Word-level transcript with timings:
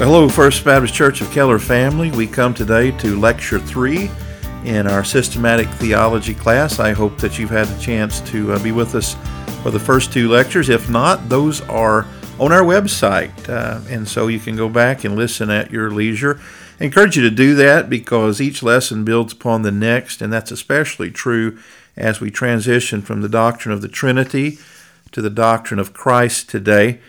Hello, 0.00 0.30
First 0.30 0.64
Baptist 0.64 0.94
Church 0.94 1.20
of 1.20 1.30
Keller 1.30 1.58
family. 1.58 2.10
We 2.10 2.26
come 2.26 2.54
today 2.54 2.90
to 2.90 3.20
Lecture 3.20 3.58
3 3.58 4.10
in 4.64 4.86
our 4.86 5.04
Systematic 5.04 5.68
Theology 5.68 6.32
class. 6.32 6.78
I 6.78 6.92
hope 6.92 7.18
that 7.18 7.38
you've 7.38 7.50
had 7.50 7.66
the 7.66 7.78
chance 7.78 8.22
to 8.22 8.54
uh, 8.54 8.62
be 8.62 8.72
with 8.72 8.94
us 8.94 9.14
for 9.62 9.70
the 9.70 9.78
first 9.78 10.10
two 10.10 10.30
lectures. 10.30 10.70
If 10.70 10.88
not, 10.88 11.28
those 11.28 11.60
are 11.68 12.06
on 12.38 12.50
our 12.50 12.62
website, 12.62 13.46
uh, 13.50 13.82
and 13.90 14.08
so 14.08 14.28
you 14.28 14.40
can 14.40 14.56
go 14.56 14.70
back 14.70 15.04
and 15.04 15.16
listen 15.16 15.50
at 15.50 15.70
your 15.70 15.90
leisure. 15.90 16.40
I 16.80 16.84
encourage 16.84 17.18
you 17.18 17.22
to 17.24 17.30
do 17.30 17.54
that 17.56 17.90
because 17.90 18.40
each 18.40 18.62
lesson 18.62 19.04
builds 19.04 19.34
upon 19.34 19.60
the 19.60 19.70
next, 19.70 20.22
and 20.22 20.32
that's 20.32 20.50
especially 20.50 21.10
true 21.10 21.58
as 21.94 22.22
we 22.22 22.30
transition 22.30 23.02
from 23.02 23.20
the 23.20 23.28
doctrine 23.28 23.74
of 23.74 23.82
the 23.82 23.88
Trinity 23.88 24.56
to 25.12 25.20
the 25.20 25.28
doctrine 25.28 25.78
of 25.78 25.92
Christ 25.92 26.48
today. 26.48 27.00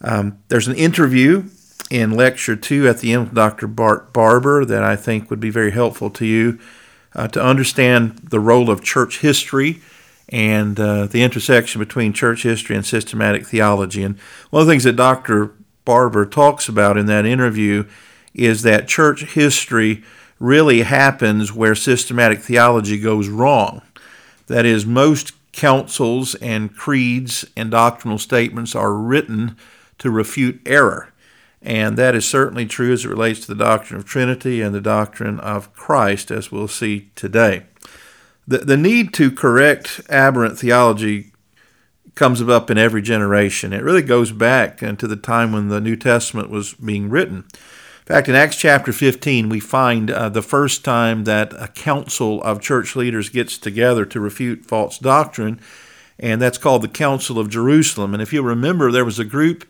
Um, 0.00 0.40
there's 0.48 0.66
an 0.66 0.74
interview 0.74 1.44
in 1.90 2.12
lecture 2.12 2.56
two 2.56 2.88
at 2.88 2.98
the 2.98 3.12
end 3.12 3.24
with 3.24 3.34
Dr. 3.34 3.66
Bart 3.66 4.12
Barber 4.12 4.64
that 4.64 4.82
I 4.82 4.96
think 4.96 5.28
would 5.28 5.40
be 5.40 5.50
very 5.50 5.72
helpful 5.72 6.08
to 6.10 6.24
you 6.24 6.58
uh, 7.14 7.28
to 7.28 7.42
understand 7.42 8.16
the 8.18 8.40
role 8.40 8.70
of 8.70 8.82
church 8.82 9.18
history 9.18 9.82
and 10.28 10.78
uh, 10.78 11.06
the 11.06 11.22
intersection 11.22 11.80
between 11.80 12.12
church 12.12 12.44
history 12.44 12.76
and 12.76 12.86
systematic 12.86 13.44
theology. 13.44 14.04
And 14.04 14.16
one 14.50 14.62
of 14.62 14.66
the 14.66 14.72
things 14.72 14.84
that 14.84 14.94
Dr. 14.94 15.52
Barber 15.84 16.24
talks 16.24 16.68
about 16.68 16.96
in 16.96 17.06
that 17.06 17.26
interview 17.26 17.84
is 18.32 18.62
that 18.62 18.86
church 18.86 19.24
history 19.34 20.04
really 20.38 20.82
happens 20.82 21.52
where 21.52 21.74
systematic 21.74 22.38
theology 22.38 22.98
goes 22.98 23.28
wrong. 23.28 23.82
That 24.46 24.64
is, 24.64 24.86
most 24.86 25.32
councils 25.52 26.36
and 26.36 26.74
creeds 26.74 27.44
and 27.56 27.70
doctrinal 27.70 28.18
statements 28.18 28.74
are 28.74 28.94
written 28.94 29.56
to 29.98 30.10
refute 30.10 30.60
error. 30.64 31.09
And 31.62 31.98
that 31.98 32.14
is 32.14 32.26
certainly 32.26 32.64
true 32.64 32.92
as 32.92 33.04
it 33.04 33.08
relates 33.08 33.40
to 33.40 33.46
the 33.48 33.64
doctrine 33.64 33.98
of 33.98 34.06
Trinity 34.06 34.62
and 34.62 34.74
the 34.74 34.80
doctrine 34.80 35.38
of 35.40 35.72
Christ, 35.74 36.30
as 36.30 36.50
we'll 36.50 36.68
see 36.68 37.10
today. 37.14 37.64
The, 38.48 38.58
the 38.58 38.76
need 38.76 39.12
to 39.14 39.30
correct 39.30 40.00
aberrant 40.08 40.58
theology 40.58 41.32
comes 42.14 42.42
up 42.42 42.70
in 42.70 42.78
every 42.78 43.02
generation. 43.02 43.72
It 43.72 43.82
really 43.82 44.02
goes 44.02 44.32
back 44.32 44.82
into 44.82 45.06
the 45.06 45.16
time 45.16 45.52
when 45.52 45.68
the 45.68 45.80
New 45.80 45.96
Testament 45.96 46.50
was 46.50 46.74
being 46.74 47.10
written. 47.10 47.44
In 48.10 48.16
fact, 48.16 48.28
in 48.28 48.34
Acts 48.34 48.56
chapter 48.56 48.92
15, 48.92 49.48
we 49.48 49.60
find 49.60 50.10
uh, 50.10 50.28
the 50.28 50.42
first 50.42 50.84
time 50.84 51.24
that 51.24 51.52
a 51.52 51.68
council 51.68 52.42
of 52.42 52.60
church 52.60 52.96
leaders 52.96 53.28
gets 53.28 53.56
together 53.56 54.04
to 54.06 54.18
refute 54.18 54.66
false 54.66 54.98
doctrine, 54.98 55.60
and 56.18 56.42
that's 56.42 56.58
called 56.58 56.82
the 56.82 56.88
Council 56.88 57.38
of 57.38 57.48
Jerusalem. 57.50 58.12
And 58.12 58.22
if 58.22 58.32
you 58.32 58.42
remember, 58.42 58.90
there 58.90 59.04
was 59.04 59.20
a 59.20 59.24
group 59.24 59.64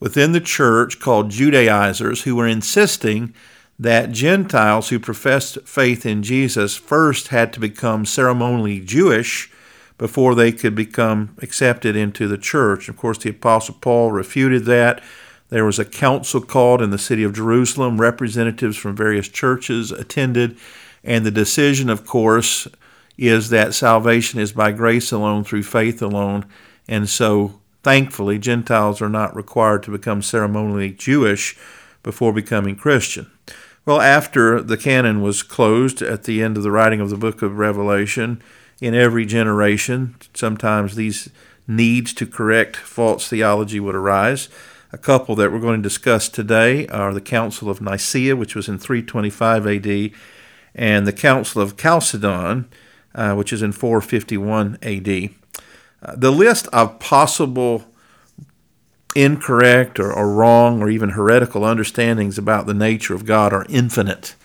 within 0.00 0.32
the 0.32 0.40
church 0.40 1.00
called 1.00 1.30
Judaizers 1.30 2.22
who 2.22 2.36
were 2.36 2.46
insisting 2.46 3.34
that 3.78 4.12
Gentiles 4.12 4.88
who 4.88 4.98
professed 4.98 5.58
faith 5.66 6.06
in 6.06 6.22
Jesus 6.22 6.76
first 6.76 7.28
had 7.28 7.52
to 7.52 7.60
become 7.60 8.06
ceremonially 8.06 8.80
Jewish 8.80 9.50
before 9.98 10.34
they 10.34 10.52
could 10.52 10.74
become 10.74 11.36
accepted 11.42 11.96
into 11.96 12.28
the 12.28 12.38
church. 12.38 12.88
Of 12.88 12.96
course, 12.96 13.18
the 13.18 13.30
Apostle 13.30 13.76
Paul 13.80 14.12
refuted 14.12 14.64
that. 14.64 15.02
There 15.48 15.64
was 15.64 15.78
a 15.78 15.84
council 15.84 16.40
called 16.40 16.82
in 16.82 16.90
the 16.90 16.98
city 16.98 17.22
of 17.22 17.32
Jerusalem. 17.34 18.00
Representatives 18.00 18.76
from 18.76 18.96
various 18.96 19.28
churches 19.28 19.92
attended. 19.92 20.58
And 21.04 21.24
the 21.24 21.30
decision, 21.30 21.88
of 21.88 22.06
course, 22.06 22.66
is 23.16 23.50
that 23.50 23.74
salvation 23.74 24.40
is 24.40 24.52
by 24.52 24.72
grace 24.72 25.12
alone, 25.12 25.44
through 25.44 25.62
faith 25.62 26.02
alone. 26.02 26.44
And 26.88 27.08
so 27.08 27.60
Thankfully, 27.86 28.40
Gentiles 28.40 29.00
are 29.00 29.08
not 29.08 29.36
required 29.36 29.84
to 29.84 29.92
become 29.92 30.20
ceremonially 30.20 30.90
Jewish 30.90 31.56
before 32.02 32.32
becoming 32.32 32.74
Christian. 32.74 33.30
Well, 33.84 34.00
after 34.00 34.60
the 34.60 34.76
canon 34.76 35.22
was 35.22 35.44
closed 35.44 36.02
at 36.02 36.24
the 36.24 36.42
end 36.42 36.56
of 36.56 36.64
the 36.64 36.72
writing 36.72 37.00
of 37.00 37.10
the 37.10 37.16
book 37.16 37.42
of 37.42 37.58
Revelation, 37.58 38.42
in 38.80 38.96
every 38.96 39.24
generation, 39.24 40.16
sometimes 40.34 40.96
these 40.96 41.30
needs 41.68 42.12
to 42.14 42.26
correct 42.26 42.74
false 42.74 43.28
theology 43.28 43.78
would 43.78 43.94
arise. 43.94 44.48
A 44.92 44.98
couple 44.98 45.36
that 45.36 45.52
we're 45.52 45.60
going 45.60 45.80
to 45.80 45.88
discuss 45.88 46.28
today 46.28 46.88
are 46.88 47.14
the 47.14 47.20
Council 47.20 47.70
of 47.70 47.80
Nicaea, 47.80 48.34
which 48.34 48.56
was 48.56 48.68
in 48.68 48.78
325 48.78 49.64
AD, 49.64 50.10
and 50.74 51.06
the 51.06 51.12
Council 51.12 51.62
of 51.62 51.76
Chalcedon, 51.76 52.68
uh, 53.14 53.36
which 53.36 53.52
is 53.52 53.62
in 53.62 53.70
451 53.70 54.76
AD. 54.82 55.30
Uh, 56.06 56.14
the 56.16 56.30
list 56.30 56.68
of 56.68 57.00
possible 57.00 57.84
incorrect 59.16 59.98
or, 59.98 60.12
or, 60.12 60.32
wrong 60.32 60.80
or 60.80 60.88
even 60.88 61.10
heretical 61.10 61.64
understandings 61.64 62.38
about 62.38 62.66
the 62.66 62.74
nature 62.74 63.14
of 63.14 63.24
God 63.24 63.52
are 63.52 63.66
infinite. 63.68 64.36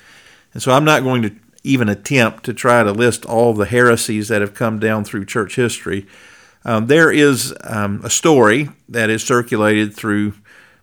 And 0.54 0.64
so 0.64 0.72
I'm 0.72 0.86
not 0.86 1.04
going 1.04 1.22
to 1.22 1.36
even 1.64 1.88
attempt 1.88 2.46
to 2.46 2.54
try 2.54 2.82
to 2.82 2.92
list 2.92 3.26
all 3.26 3.54
the 3.54 3.66
heresies 3.66 4.30
that 4.30 4.42
have 4.42 4.56
come 4.56 4.80
down 4.80 5.04
through 5.04 5.26
church 5.26 5.56
history. 5.56 6.08
Um, 6.66 6.88
there 6.88 7.12
is 7.12 7.54
um, 7.64 8.02
a 8.04 8.10
story 8.10 8.70
that 8.90 9.10
is 9.10 9.24
circulated 9.24 9.94
through 9.94 10.34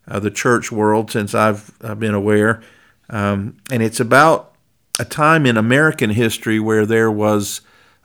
uh, 0.06 0.20
the 0.20 0.30
church 0.30 0.70
world 0.70 1.10
since 1.10 1.34
I've, 1.34 1.72
I've 1.82 1.98
been 1.98 2.14
aware, 2.14 2.62
um, 3.10 3.56
and 3.70 3.82
it's 3.82 4.00
about 4.00 4.54
a 4.98 5.04
time 5.04 5.46
in 5.46 5.56
American 5.56 6.10
history 6.10 6.58
where 6.60 6.86
there 6.86 7.10
was 7.10 7.60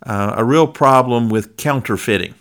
uh, 0.05 0.33
a 0.37 0.43
real 0.43 0.67
problem 0.67 1.29
with 1.29 1.57
counterfeiting. 1.57 2.35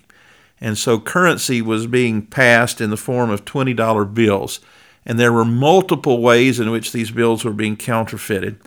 And 0.62 0.78
so 0.78 1.00
currency 1.00 1.60
was 1.60 1.88
being 1.88 2.24
passed 2.24 2.80
in 2.80 2.90
the 2.90 2.96
form 2.96 3.30
of 3.30 3.44
$20 3.44 4.14
bills. 4.14 4.60
And 5.04 5.18
there 5.18 5.32
were 5.32 5.44
multiple 5.44 6.22
ways 6.22 6.60
in 6.60 6.70
which 6.70 6.92
these 6.92 7.10
bills 7.10 7.44
were 7.44 7.52
being 7.52 7.76
counterfeited. 7.76 8.60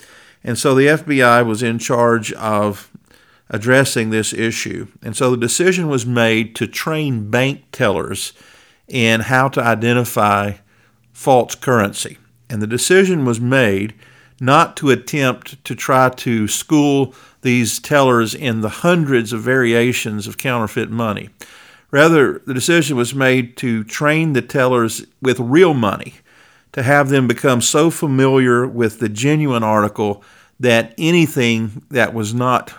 And 0.43 0.57
so 0.57 0.75
the 0.75 0.87
FBI 0.87 1.45
was 1.45 1.63
in 1.63 1.79
charge 1.79 2.33
of 2.33 2.91
addressing 3.49 4.09
this 4.09 4.33
issue. 4.33 4.87
And 5.01 5.15
so 5.15 5.31
the 5.31 5.37
decision 5.37 5.87
was 5.87 6.05
made 6.05 6.53
to 6.57 6.67
train 6.67 7.31
bank 7.31 7.63
tellers 7.71 8.33
in 8.89 9.21
how 9.21 9.47
to 9.47 9.63
identify 9.63 10.55
false 11.13 11.55
currency. 11.55 12.17
And 12.49 12.61
the 12.61 12.67
decision 12.67 13.23
was 13.23 13.39
made 13.39 13.93
not 14.41 14.75
to 14.77 14.89
attempt 14.89 15.63
to 15.63 15.73
try 15.73 16.09
to 16.09 16.49
school 16.49 17.15
these 17.41 17.79
tellers 17.79 18.35
in 18.35 18.59
the 18.59 18.69
hundreds 18.69 19.31
of 19.31 19.41
variations 19.41 20.27
of 20.27 20.37
counterfeit 20.37 20.89
money. 20.89 21.29
Rather, 21.91 22.39
the 22.45 22.53
decision 22.53 22.97
was 22.97 23.15
made 23.15 23.57
to 23.57 23.83
train 23.83 24.33
the 24.33 24.41
tellers 24.41 25.05
with 25.21 25.39
real 25.39 25.73
money, 25.73 26.15
to 26.73 26.83
have 26.83 27.09
them 27.09 27.27
become 27.27 27.61
so 27.61 27.89
familiar 27.89 28.67
with 28.67 28.99
the 28.99 29.09
genuine 29.09 29.63
article 29.63 30.23
that 30.59 30.93
anything 30.97 31.83
that 31.89 32.13
was 32.13 32.33
not 32.33 32.73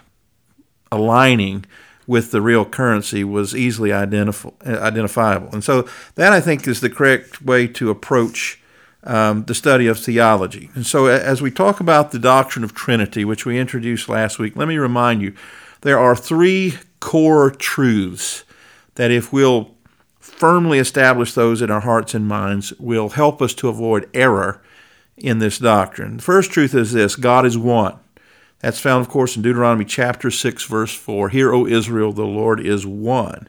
aligning 0.92 1.64
with 2.06 2.30
the 2.30 2.40
real 2.40 2.64
currency 2.64 3.24
was 3.24 3.54
easily 3.54 3.92
identifiable. 3.92 5.48
And 5.52 5.64
so 5.64 5.88
that, 6.14 6.32
I 6.32 6.40
think, 6.40 6.66
is 6.68 6.80
the 6.80 6.90
correct 6.90 7.42
way 7.42 7.66
to 7.68 7.90
approach 7.90 8.60
um, 9.02 9.44
the 9.44 9.54
study 9.54 9.86
of 9.86 9.98
theology. 9.98 10.70
And 10.74 10.86
so, 10.86 11.06
as 11.06 11.40
we 11.40 11.50
talk 11.50 11.80
about 11.80 12.10
the 12.10 12.18
doctrine 12.18 12.64
of 12.64 12.74
Trinity, 12.74 13.24
which 13.24 13.46
we 13.46 13.58
introduced 13.58 14.08
last 14.08 14.38
week, 14.38 14.56
let 14.56 14.68
me 14.68 14.78
remind 14.78 15.22
you 15.22 15.34
there 15.82 15.98
are 15.98 16.16
three 16.16 16.74
core 17.00 17.50
truths 17.50 18.44
that 18.96 19.10
if 19.10 19.32
we'll 19.32 19.74
firmly 20.18 20.78
establish 20.78 21.32
those 21.32 21.62
in 21.62 21.70
our 21.70 21.80
hearts 21.80 22.14
and 22.14 22.26
minds, 22.26 22.72
will 22.78 23.10
help 23.10 23.40
us 23.40 23.54
to 23.54 23.68
avoid 23.68 24.10
error 24.12 24.60
in 25.16 25.38
this 25.38 25.58
doctrine. 25.58 26.16
The 26.18 26.22
first 26.22 26.50
truth 26.50 26.74
is 26.74 26.92
this 26.92 27.16
God 27.16 27.46
is 27.46 27.56
one. 27.56 27.98
That's 28.60 28.80
found, 28.80 29.02
of 29.04 29.10
course, 29.10 29.36
in 29.36 29.42
Deuteronomy 29.42 29.84
chapter 29.84 30.30
6, 30.30 30.64
verse 30.64 30.94
4. 30.94 31.28
Hear, 31.28 31.52
O 31.52 31.66
Israel, 31.66 32.12
the 32.12 32.24
Lord 32.24 32.58
is 32.58 32.86
one. 32.86 33.48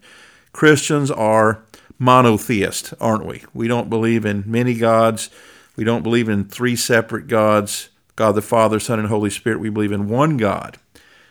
Christians 0.52 1.10
are 1.10 1.64
monotheist, 1.98 2.94
aren't 3.00 3.26
we? 3.26 3.44
We 3.54 3.68
don't 3.68 3.90
believe 3.90 4.26
in 4.26 4.44
many 4.46 4.76
gods. 4.76 5.30
We 5.76 5.84
don't 5.84 6.04
believe 6.04 6.30
in 6.30 6.46
three 6.46 6.76
separate 6.76 7.28
gods 7.28 7.90
God 8.16 8.32
the 8.34 8.42
Father, 8.42 8.80
Son, 8.80 9.00
and 9.00 9.08
Holy 9.08 9.30
Spirit. 9.30 9.60
We 9.60 9.70
believe 9.70 9.92
in 9.92 10.10
one 10.10 10.38
God. 10.38 10.78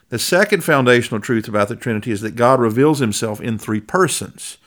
The 0.08 0.18
second 0.18 0.62
foundational 0.62 1.20
truth 1.20 1.48
about 1.48 1.68
the 1.68 1.76
Trinity 1.76 2.12
is 2.12 2.20
that 2.20 2.36
God 2.36 2.60
reveals 2.60 3.00
himself 3.00 3.40
in 3.40 3.58
three 3.58 3.80
persons 3.80 4.58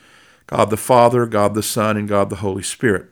God 0.48 0.72
the 0.72 0.78
Father, 0.78 1.26
God 1.28 1.54
the 1.54 1.64
Son, 1.64 1.96
and 1.96 2.10
God 2.10 2.30
the 2.30 2.38
Holy 2.38 2.64
Spirit. 2.64 3.08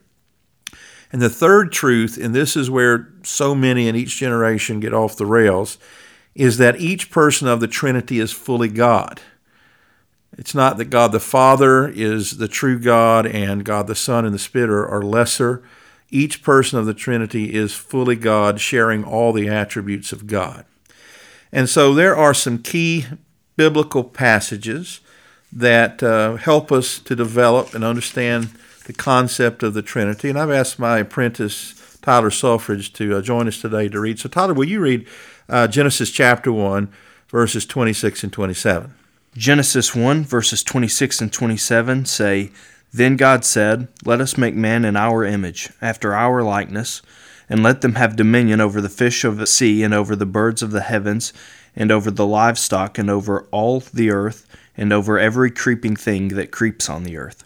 And 1.12 1.22
the 1.22 1.30
third 1.30 1.72
truth, 1.72 2.18
and 2.18 2.34
this 2.34 2.58
is 2.58 2.70
where 2.70 3.14
so 3.24 3.54
many 3.56 3.88
in 3.88 3.96
each 3.96 4.18
generation 4.18 4.80
get 4.80 4.94
off 4.94 5.16
the 5.16 5.26
rails, 5.26 5.78
is 6.36 6.58
that 6.58 6.82
each 6.82 7.12
person 7.12 7.48
of 7.48 7.60
the 7.60 7.68
Trinity 7.68 8.20
is 8.20 8.32
fully 8.32 8.68
God. 8.68 9.22
It's 10.38 10.54
not 10.54 10.78
that 10.78 10.86
God 10.86 11.12
the 11.12 11.20
Father 11.20 11.88
is 11.88 12.38
the 12.38 12.48
true 12.48 12.80
God 12.80 13.26
and 13.26 13.64
God 13.64 13.88
the 13.88 13.96
Son 13.96 14.26
and 14.26 14.34
the 14.34 14.40
Spirit 14.40 14.70
are, 14.70 14.88
are 14.88 15.02
lesser. 15.02 15.64
Each 16.10 16.44
person 16.44 16.78
of 16.78 16.86
the 16.86 16.94
Trinity 16.94 17.54
is 17.54 17.74
fully 17.74 18.16
God, 18.16 18.60
sharing 18.60 19.04
all 19.04 19.32
the 19.32 19.48
attributes 19.48 20.12
of 20.12 20.28
God. 20.28 20.66
And 21.52 21.70
so 21.70 21.94
there 21.94 22.16
are 22.16 22.34
some 22.34 22.60
key 22.60 23.06
biblical 23.56 24.04
passages 24.04 25.00
that 25.52 26.04
uh, 26.04 26.36
help 26.36 26.72
us 26.72 27.00
to 27.00 27.16
develop 27.16 27.74
and 27.74 27.84
understand 27.84 28.50
the 28.86 28.94
concept 28.94 29.64
of 29.64 29.74
the 29.74 29.82
Trinity. 29.82 30.30
And 30.30 30.40
I've 30.40 30.52
asked 30.52 30.80
my 30.80 31.00
apprentice, 31.00 31.98
Tyler 32.02 32.32
Selfridge 32.32 32.94
to 32.94 33.18
uh, 33.18 33.22
join 33.22 33.48
us 33.48 33.60
today 33.60 33.90
to 33.90 34.00
read. 34.00 34.20
So, 34.20 34.30
Tyler, 34.30 34.54
will 34.54 34.68
you 34.68 34.80
read 34.80 35.06
uh, 35.50 35.68
Genesis 35.68 36.12
chapter 36.12 36.54
1, 36.54 36.90
verses 37.30 37.66
26 37.66 38.24
and 38.24 38.34
27? 38.34 38.94
Genesis 39.36 39.94
1, 39.94 40.24
verses 40.24 40.64
26 40.64 41.22
and 41.22 41.34
27 41.34 42.06
say, 42.06 42.52
Then 42.94 43.18
God 43.18 43.44
said, 43.44 43.88
Let 44.06 44.22
us 44.22 44.38
make 44.38 44.56
man 44.56 44.86
in 44.86 44.96
our 44.96 45.26
image, 45.26 45.70
after 45.82 46.14
our 46.14 46.44
likeness, 46.44 47.02
and 47.50 47.64
let 47.64 47.82
them 47.82 47.96
have 47.96 48.16
dominion 48.16 48.62
over 48.62 48.82
the 48.82 48.90
fish 48.90 49.24
of 49.24 49.38
the 49.38 49.48
sea, 49.48 49.84
and 49.84 49.94
over 49.94 50.16
the 50.16 50.26
birds 50.26 50.62
of 50.62 50.72
the 50.72 50.82
heavens, 50.82 51.34
and 51.76 51.92
over 51.92 52.12
the 52.12 52.28
livestock, 52.28 52.98
and 52.98 53.10
over 53.10 53.48
all 53.52 53.80
the 53.80 54.10
earth, 54.10 54.48
and 54.76 54.92
over 54.92 55.18
every 55.18 55.52
creeping 55.52 55.96
thing 55.96 56.30
that 56.30 56.52
creeps 56.52 56.90
on 56.90 57.04
the 57.04 57.18
earth. 57.18 57.44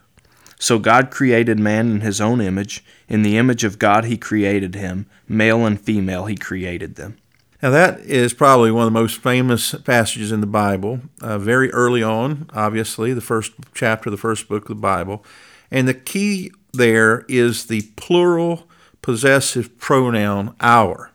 So 0.59 0.77
God 0.77 1.09
created 1.09 1.57
man 1.59 1.89
in 1.89 2.01
his 2.01 2.21
own 2.21 2.39
image. 2.39 2.83
In 3.07 3.23
the 3.23 3.35
image 3.35 3.63
of 3.63 3.79
God 3.79 4.05
he 4.05 4.15
created 4.15 4.75
him. 4.75 5.07
Male 5.27 5.65
and 5.65 5.81
female 5.81 6.27
he 6.27 6.35
created 6.35 6.95
them. 6.95 7.17
Now, 7.63 7.71
that 7.71 7.99
is 8.01 8.33
probably 8.33 8.71
one 8.71 8.87
of 8.87 8.93
the 8.93 8.99
most 8.99 9.17
famous 9.21 9.73
passages 9.73 10.31
in 10.31 10.41
the 10.41 10.47
Bible, 10.47 11.01
uh, 11.21 11.37
very 11.37 11.71
early 11.71 12.01
on, 12.01 12.49
obviously, 12.53 13.13
the 13.13 13.21
first 13.21 13.53
chapter, 13.75 14.09
the 14.09 14.17
first 14.17 14.47
book 14.47 14.63
of 14.63 14.77
the 14.77 14.81
Bible. 14.81 15.23
And 15.69 15.87
the 15.87 15.93
key 15.93 16.51
there 16.73 17.23
is 17.27 17.65
the 17.65 17.83
plural 17.95 18.67
possessive 19.01 19.77
pronoun 19.79 20.55
our. 20.59 21.11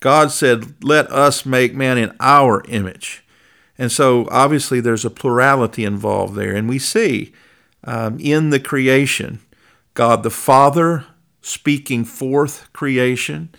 God 0.00 0.30
said, 0.30 0.82
Let 0.82 1.10
us 1.10 1.46
make 1.46 1.74
man 1.74 1.98
in 1.98 2.14
our 2.20 2.62
image. 2.68 3.24
And 3.78 3.90
so, 3.90 4.28
obviously, 4.30 4.80
there's 4.80 5.04
a 5.04 5.10
plurality 5.10 5.84
involved 5.84 6.34
there. 6.34 6.54
And 6.54 6.68
we 6.68 6.78
see 6.78 7.32
um, 7.84 8.18
in 8.20 8.50
the 8.50 8.60
creation. 8.60 9.40
God 9.94 10.22
the 10.22 10.30
Father 10.30 11.06
speaking 11.40 12.04
forth 12.04 12.72
creation. 12.72 13.50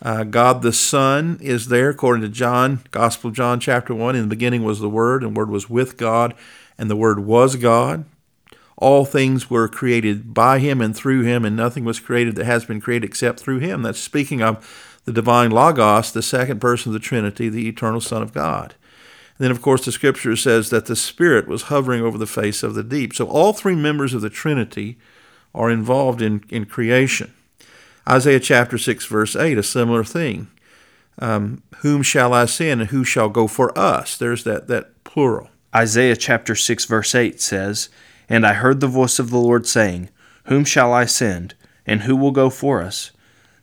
Uh, 0.00 0.24
God 0.24 0.62
the 0.62 0.72
Son 0.72 1.38
is 1.40 1.68
there, 1.68 1.90
according 1.90 2.22
to 2.22 2.28
John, 2.28 2.80
Gospel 2.90 3.30
of 3.30 3.36
John, 3.36 3.60
chapter 3.60 3.94
1. 3.94 4.16
In 4.16 4.22
the 4.22 4.28
beginning 4.28 4.64
was 4.64 4.80
the 4.80 4.88
Word, 4.88 5.22
and 5.22 5.34
the 5.34 5.38
Word 5.38 5.50
was 5.50 5.70
with 5.70 5.96
God, 5.96 6.34
and 6.76 6.90
the 6.90 6.96
Word 6.96 7.20
was 7.20 7.56
God. 7.56 8.04
All 8.82 9.04
things 9.04 9.48
were 9.48 9.68
created 9.68 10.34
by 10.34 10.58
Him 10.58 10.80
and 10.80 10.94
through 10.94 11.22
Him, 11.22 11.44
and 11.44 11.54
nothing 11.54 11.84
was 11.84 12.00
created 12.00 12.34
that 12.34 12.46
has 12.46 12.64
been 12.64 12.80
created 12.80 13.08
except 13.08 13.38
through 13.38 13.60
Him. 13.60 13.82
That's 13.82 14.00
speaking 14.00 14.42
of 14.42 15.00
the 15.04 15.12
divine 15.12 15.52
Logos, 15.52 16.10
the 16.10 16.20
second 16.20 16.60
person 16.60 16.90
of 16.90 16.94
the 16.94 16.98
Trinity, 16.98 17.48
the 17.48 17.68
eternal 17.68 18.00
Son 18.00 18.22
of 18.22 18.32
God. 18.32 18.74
And 19.38 19.44
then, 19.44 19.50
of 19.52 19.62
course, 19.62 19.84
the 19.84 19.92
scripture 19.92 20.34
says 20.34 20.70
that 20.70 20.86
the 20.86 20.96
Spirit 20.96 21.46
was 21.46 21.62
hovering 21.62 22.02
over 22.02 22.18
the 22.18 22.26
face 22.26 22.64
of 22.64 22.74
the 22.74 22.82
deep. 22.82 23.14
So 23.14 23.28
all 23.28 23.52
three 23.52 23.76
members 23.76 24.14
of 24.14 24.20
the 24.20 24.28
Trinity 24.28 24.98
are 25.54 25.70
involved 25.70 26.20
in, 26.20 26.44
in 26.48 26.64
creation. 26.64 27.32
Isaiah 28.08 28.40
chapter 28.40 28.78
6, 28.78 29.06
verse 29.06 29.36
8, 29.36 29.58
a 29.58 29.62
similar 29.62 30.02
thing. 30.02 30.48
Um, 31.20 31.62
whom 31.82 32.02
shall 32.02 32.34
I 32.34 32.46
send 32.46 32.80
and 32.80 32.90
who 32.90 33.04
shall 33.04 33.28
go 33.28 33.46
for 33.46 33.76
us? 33.78 34.16
There's 34.16 34.42
that, 34.42 34.66
that 34.66 35.04
plural. 35.04 35.50
Isaiah 35.72 36.16
chapter 36.16 36.56
6, 36.56 36.84
verse 36.86 37.14
8 37.14 37.40
says, 37.40 37.88
And 38.32 38.46
I 38.46 38.54
heard 38.54 38.80
the 38.80 38.86
voice 38.86 39.18
of 39.18 39.28
the 39.28 39.36
Lord 39.36 39.66
saying, 39.66 40.08
Whom 40.44 40.64
shall 40.64 40.90
I 40.90 41.04
send, 41.04 41.54
and 41.84 42.04
who 42.04 42.16
will 42.16 42.30
go 42.30 42.48
for 42.48 42.80
us? 42.80 43.10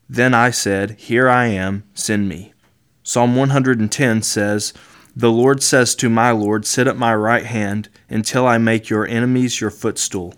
Then 0.07 0.35
I 0.35 0.51
said, 0.51 0.91
Here 0.91 1.27
I 1.27 1.47
am, 1.47 1.85
send 1.95 2.29
me. 2.29 2.53
Psalm 3.01 3.35
110 3.35 4.21
says, 4.21 4.71
the 5.15 5.31
Lord 5.31 5.63
says 5.63 5.95
to 5.95 6.07
my 6.07 6.29
Lord, 6.29 6.67
Sit 6.67 6.85
at 6.85 6.95
my 6.95 7.15
right 7.15 7.45
hand 7.45 7.89
until 8.09 8.45
I 8.45 8.59
make 8.59 8.91
your 8.91 9.07
enemies 9.07 9.59
your 9.59 9.71
footstool. 9.71 10.35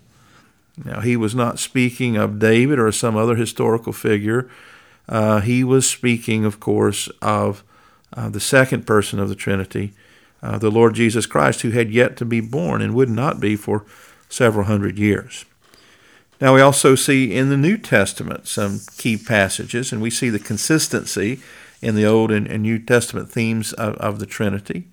Now, 0.82 1.00
he 1.00 1.14
was 1.14 1.34
not 1.34 1.58
speaking 1.58 2.16
of 2.16 2.38
David 2.38 2.78
or 2.78 2.90
some 2.90 3.14
other 3.14 3.36
historical 3.36 3.92
figure. 3.92 4.48
Uh, 5.06 5.40
he 5.40 5.62
was 5.62 5.86
speaking, 5.86 6.46
of 6.46 6.58
course, 6.58 7.08
of 7.20 7.62
uh, 8.16 8.30
the 8.30 8.40
second 8.40 8.86
person 8.86 9.18
of 9.18 9.28
the 9.28 9.34
Trinity, 9.34 9.92
uh, 10.42 10.56
the 10.56 10.70
Lord 10.70 10.94
Jesus 10.94 11.26
Christ, 11.26 11.60
who 11.60 11.70
had 11.72 11.90
yet 11.90 12.16
to 12.16 12.24
be 12.24 12.40
born 12.40 12.80
and 12.80 12.94
would 12.94 13.10
not 13.10 13.40
be 13.40 13.56
for 13.56 13.84
several 14.32 14.64
hundred 14.66 14.98
years. 14.98 15.44
Now, 16.40 16.54
we 16.54 16.60
also 16.60 16.96
see 16.96 17.32
in 17.32 17.50
the 17.50 17.56
New 17.56 17.76
Testament 17.76 18.48
some 18.48 18.80
key 18.96 19.16
passages, 19.16 19.92
and 19.92 20.02
we 20.02 20.10
see 20.10 20.28
the 20.28 20.40
consistency 20.40 21.40
in 21.80 21.94
the 21.94 22.04
Old 22.04 22.32
and, 22.32 22.48
New 22.62 22.78
Testament 22.78 23.30
themes 23.30 23.72
of, 23.74 23.94
of 23.96 24.18
the 24.18 24.26
Trinity. 24.26 24.88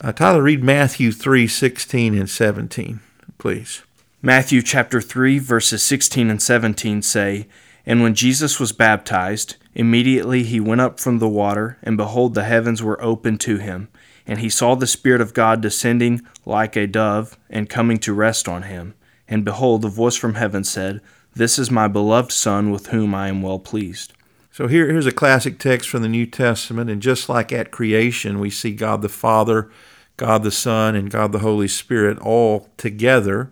Uh, 0.00 0.12
Tyler, 0.12 0.42
read 0.42 0.62
Matthew 0.62 1.10
3 1.10 1.48
16 1.48 2.14
and 2.14 2.30
17, 2.30 3.00
please. 3.38 3.82
Matthew 4.22 4.62
chapter 4.62 5.00
3, 5.00 5.38
verses 5.38 5.82
16 5.82 6.30
and 6.30 6.40
17 6.40 7.02
say, 7.02 7.46
And 7.84 8.02
when 8.02 8.14
Jesus 8.14 8.60
was 8.60 8.72
baptized, 8.72 9.56
immediately 9.74 10.44
he 10.44 10.60
went 10.60 10.80
up 10.80 11.00
from 11.00 11.18
the 11.18 11.28
water, 11.28 11.78
and 11.82 11.96
behold, 11.96 12.34
the 12.34 12.44
heavens 12.44 12.82
were 12.82 13.02
opened 13.02 13.40
to 13.40 13.58
him. 13.58 13.88
And 14.26 14.38
he 14.38 14.48
saw 14.48 14.74
the 14.74 14.86
Spirit 14.86 15.20
of 15.20 15.34
God 15.34 15.60
descending 15.60 16.22
like 16.46 16.76
a 16.76 16.86
dove, 16.86 17.38
and 17.50 17.68
coming 17.68 17.98
to 17.98 18.12
rest 18.12 18.48
on 18.48 18.62
him. 18.62 18.94
And 19.28 19.44
behold, 19.44 19.82
the 19.82 19.88
voice 19.88 20.16
from 20.16 20.34
heaven 20.34 20.64
said, 20.64 21.00
This 21.34 21.58
is 21.58 21.70
my 21.70 21.88
beloved 21.88 22.32
Son, 22.32 22.70
with 22.70 22.88
whom 22.88 23.14
I 23.14 23.28
am 23.28 23.42
well 23.42 23.58
pleased. 23.58 24.12
So 24.50 24.68
here, 24.68 24.86
here's 24.86 25.06
a 25.06 25.12
classic 25.12 25.58
text 25.58 25.88
from 25.88 26.02
the 26.02 26.08
New 26.08 26.26
Testament, 26.26 26.88
and 26.88 27.02
just 27.02 27.28
like 27.28 27.52
at 27.52 27.72
creation, 27.72 28.38
we 28.38 28.50
see 28.50 28.72
God 28.72 29.02
the 29.02 29.08
Father, 29.08 29.70
God 30.16 30.44
the 30.44 30.52
Son, 30.52 30.94
and 30.94 31.10
God 31.10 31.32
the 31.32 31.40
Holy 31.40 31.66
Spirit 31.66 32.18
all 32.20 32.68
together. 32.76 33.50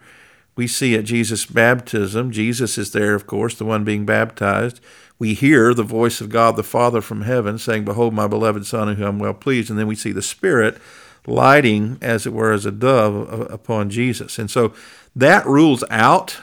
We 0.54 0.68
see 0.68 0.94
at 0.94 1.04
Jesus' 1.04 1.46
baptism, 1.46 2.30
Jesus 2.30 2.78
is 2.78 2.92
there, 2.92 3.14
of 3.14 3.26
course, 3.26 3.54
the 3.54 3.64
one 3.64 3.84
being 3.84 4.06
baptized. 4.06 4.80
We 5.22 5.34
hear 5.34 5.72
the 5.72 5.84
voice 5.84 6.20
of 6.20 6.30
God 6.30 6.56
the 6.56 6.64
Father 6.64 7.00
from 7.00 7.22
heaven 7.22 7.56
saying, 7.56 7.84
Behold, 7.84 8.12
my 8.12 8.26
beloved 8.26 8.66
Son, 8.66 8.88
in 8.88 8.96
whom 8.96 9.06
I'm 9.06 9.18
well 9.20 9.34
pleased. 9.34 9.70
And 9.70 9.78
then 9.78 9.86
we 9.86 9.94
see 9.94 10.10
the 10.10 10.20
Spirit 10.20 10.78
lighting, 11.28 11.96
as 12.02 12.26
it 12.26 12.32
were, 12.32 12.50
as 12.50 12.66
a 12.66 12.72
dove 12.72 13.30
upon 13.48 13.88
Jesus. 13.88 14.36
And 14.40 14.50
so 14.50 14.74
that 15.14 15.46
rules 15.46 15.84
out 15.90 16.40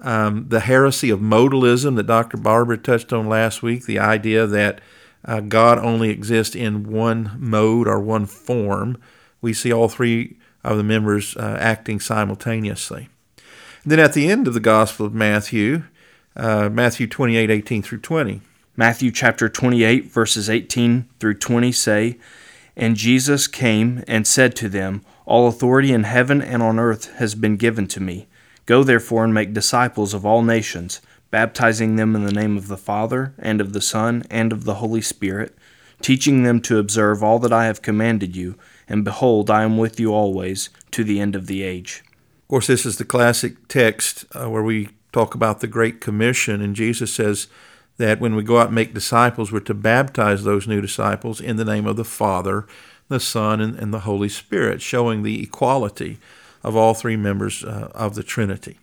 um, 0.00 0.44
the 0.50 0.60
heresy 0.60 1.08
of 1.08 1.20
modalism 1.20 1.96
that 1.96 2.02
Dr. 2.02 2.36
Barber 2.36 2.76
touched 2.76 3.14
on 3.14 3.30
last 3.30 3.62
week, 3.62 3.86
the 3.86 3.98
idea 3.98 4.46
that 4.46 4.82
uh, 5.24 5.40
God 5.40 5.78
only 5.78 6.10
exists 6.10 6.54
in 6.54 6.90
one 6.90 7.34
mode 7.38 7.88
or 7.88 7.98
one 7.98 8.26
form. 8.26 9.00
We 9.40 9.54
see 9.54 9.72
all 9.72 9.88
three 9.88 10.36
of 10.62 10.76
the 10.76 10.84
members 10.84 11.34
uh, 11.38 11.56
acting 11.58 11.98
simultaneously. 11.98 13.08
And 13.84 13.90
then 13.90 14.00
at 14.00 14.12
the 14.12 14.28
end 14.28 14.46
of 14.46 14.52
the 14.52 14.60
Gospel 14.60 15.06
of 15.06 15.14
Matthew, 15.14 15.84
uh, 16.36 16.68
Matthew 16.68 17.06
28 17.06 17.50
18 17.50 17.82
through 17.82 18.00
20. 18.00 18.40
Matthew 18.74 19.10
chapter 19.10 19.50
28, 19.50 20.06
verses 20.06 20.48
18 20.48 21.06
through 21.20 21.34
20 21.34 21.72
say, 21.72 22.16
And 22.74 22.96
Jesus 22.96 23.46
came 23.46 24.02
and 24.08 24.26
said 24.26 24.56
to 24.56 24.68
them, 24.70 25.04
All 25.26 25.46
authority 25.46 25.92
in 25.92 26.04
heaven 26.04 26.40
and 26.40 26.62
on 26.62 26.78
earth 26.78 27.12
has 27.16 27.34
been 27.34 27.56
given 27.56 27.86
to 27.88 28.00
me. 28.00 28.28
Go 28.64 28.82
therefore 28.82 29.24
and 29.24 29.34
make 29.34 29.52
disciples 29.52 30.14
of 30.14 30.24
all 30.24 30.42
nations, 30.42 31.02
baptizing 31.30 31.96
them 31.96 32.16
in 32.16 32.24
the 32.24 32.32
name 32.32 32.56
of 32.56 32.68
the 32.68 32.78
Father, 32.78 33.34
and 33.38 33.60
of 33.60 33.74
the 33.74 33.82
Son, 33.82 34.22
and 34.30 34.52
of 34.52 34.64
the 34.64 34.76
Holy 34.76 35.02
Spirit, 35.02 35.54
teaching 36.00 36.42
them 36.42 36.58
to 36.62 36.78
observe 36.78 37.22
all 37.22 37.38
that 37.40 37.52
I 37.52 37.66
have 37.66 37.82
commanded 37.82 38.34
you, 38.34 38.56
and 38.88 39.04
behold, 39.04 39.50
I 39.50 39.64
am 39.64 39.76
with 39.76 40.00
you 40.00 40.14
always 40.14 40.70
to 40.92 41.04
the 41.04 41.20
end 41.20 41.36
of 41.36 41.46
the 41.46 41.62
age. 41.62 42.02
Of 42.42 42.48
course, 42.48 42.66
this 42.68 42.86
is 42.86 42.96
the 42.96 43.04
classic 43.04 43.68
text 43.68 44.24
uh, 44.34 44.48
where 44.48 44.62
we 44.62 44.88
talk 45.12 45.34
about 45.34 45.60
the 45.60 45.66
Great 45.66 46.00
Commission, 46.00 46.60
and 46.60 46.74
Jesus 46.74 47.12
says 47.14 47.46
that 47.98 48.20
when 48.20 48.34
we 48.34 48.42
go 48.42 48.58
out 48.58 48.66
and 48.66 48.74
make 48.74 48.94
disciples, 48.94 49.52
we're 49.52 49.60
to 49.60 49.74
baptize 49.74 50.44
those 50.44 50.66
new 50.66 50.80
disciples 50.80 51.40
in 51.40 51.56
the 51.56 51.64
name 51.64 51.86
of 51.86 51.96
the 51.96 52.04
Father, 52.04 52.66
the 53.08 53.20
Son, 53.20 53.60
and, 53.60 53.78
and 53.78 53.92
the 53.92 54.00
Holy 54.00 54.28
Spirit, 54.28 54.80
showing 54.80 55.22
the 55.22 55.42
equality 55.42 56.18
of 56.62 56.74
all 56.74 56.94
three 56.94 57.16
members 57.16 57.62
uh, 57.62 57.90
of 57.94 58.14
the 58.14 58.22
Trinity. 58.22 58.78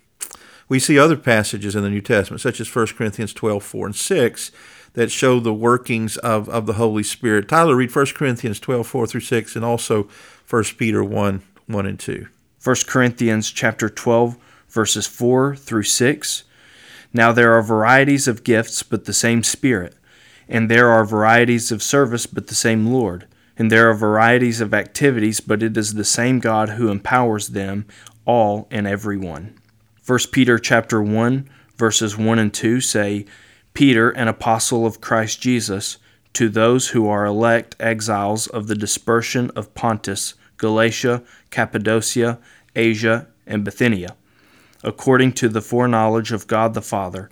We 0.68 0.78
see 0.80 1.00
other 1.00 1.18
passages 1.18 1.76
in 1.76 1.82
the 1.82 1.90
New 1.90 2.02
Testament, 2.02 2.42
such 2.42 2.60
as 2.62 2.74
1 2.74 2.88
Corinthians 2.88 3.34
12, 3.34 3.64
4 3.64 3.86
and 3.88 3.96
6, 3.96 4.52
that 4.94 5.12
show 5.12 5.40
the 5.40 5.54
workings 5.54 6.18
of, 6.18 6.48
of 6.50 6.68
the 6.68 6.74
Holy 6.74 7.04
Spirit. 7.04 7.48
Tyler, 7.48 7.76
read 7.76 7.96
1 7.96 8.06
Corinthians 8.16 8.60
12, 8.60 8.86
4 8.86 9.08
through 9.08 9.22
6, 9.22 9.56
and 9.56 9.66
also 9.66 10.08
1 10.48 10.64
Peter 10.78 11.04
1, 11.04 11.42
1 11.66 11.86
and 11.86 12.00
2. 12.00 12.28
1 12.64 12.76
Corinthians 12.88 13.50
chapter 13.52 13.90
12, 13.90 14.38
verses 14.70 15.08
4 15.08 15.56
through 15.56 15.84
6. 15.84 16.44
Now 17.14 17.32
there 17.32 17.54
are 17.54 17.62
varieties 17.62 18.28
of 18.28 18.44
gifts, 18.44 18.84
but 18.84 19.06
the 19.06 19.14
same 19.14 19.44
Spirit. 19.44 19.96
And 20.48 20.70
there 20.70 20.90
are 20.90 21.06
varieties 21.06 21.72
of 21.72 21.84
service, 21.84 22.26
but 22.26 22.48
the 22.48 22.56
same 22.56 22.88
Lord 22.88 23.28
and 23.60 23.70
there 23.70 23.90
are 23.90 23.94
varieties 23.94 24.62
of 24.62 24.74
activities, 24.74 25.42
but 25.42 25.62
it 25.62 25.76
is 25.76 25.94
the 25.94 26.06
same 26.06 26.40
God 26.40 26.70
who 26.70 26.90
empowers 26.90 27.50
them 27.50 27.86
all 28.26 28.70
and 28.72 28.88
every 28.88 29.18
one. 29.18 29.54
1 30.08 30.20
Peter 30.32 30.58
chapter 30.58 31.04
1 31.04 31.48
verses 31.76 32.18
1 32.18 32.40
and 32.40 32.54
2 32.54 32.82
say, 32.82 33.26
Peter, 33.74 34.10
an 34.12 34.28
apostle 34.28 34.86
of 34.86 35.02
Christ 35.02 35.42
Jesus, 35.42 35.98
to 36.34 36.50
those 36.50 36.90
who 36.90 37.08
are 37.08 37.26
elect 37.26 37.76
exiles 37.80 38.48
of 38.48 38.68
the 38.68 38.76
dispersion 38.76 39.52
of 39.56 39.74
Pontus, 39.76 40.34
Galatia, 40.58 41.22
Cappadocia, 41.52 42.40
Asia, 42.76 43.28
and 43.46 43.64
Bithynia, 43.64 44.16
according 44.84 45.34
to 45.34 45.50
the 45.50 45.62
foreknowledge 45.62 46.32
of 46.32 46.48
God 46.48 46.74
the 46.74 46.82
Father, 46.82 47.30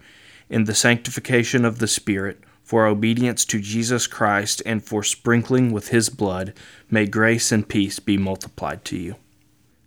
in 0.50 0.66
the 0.66 0.75
sanctification 0.75 1.66
of 1.66 1.80
the 1.80 1.88
Spirit, 1.88 2.39
for 2.63 2.86
obedience 2.86 3.46
to 3.46 3.62
Jesus 3.62 4.08
Christ 4.08 4.62
and 4.66 4.84
for 4.84 5.01
sprinkling 5.01 5.72
with 5.72 5.89
his 5.89 6.10
blood, 6.10 6.54
may 6.89 7.06
grace 7.06 7.51
and 7.51 7.68
peace 7.68 8.00
be 8.00 8.18
multiplied 8.18 8.84
to 8.86 8.98
you. 8.98 9.16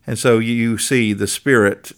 And 0.07 0.19
so 0.19 0.39
you 0.39 0.79
see 0.79 1.13
the 1.13 1.27
Spirit, 1.27 1.93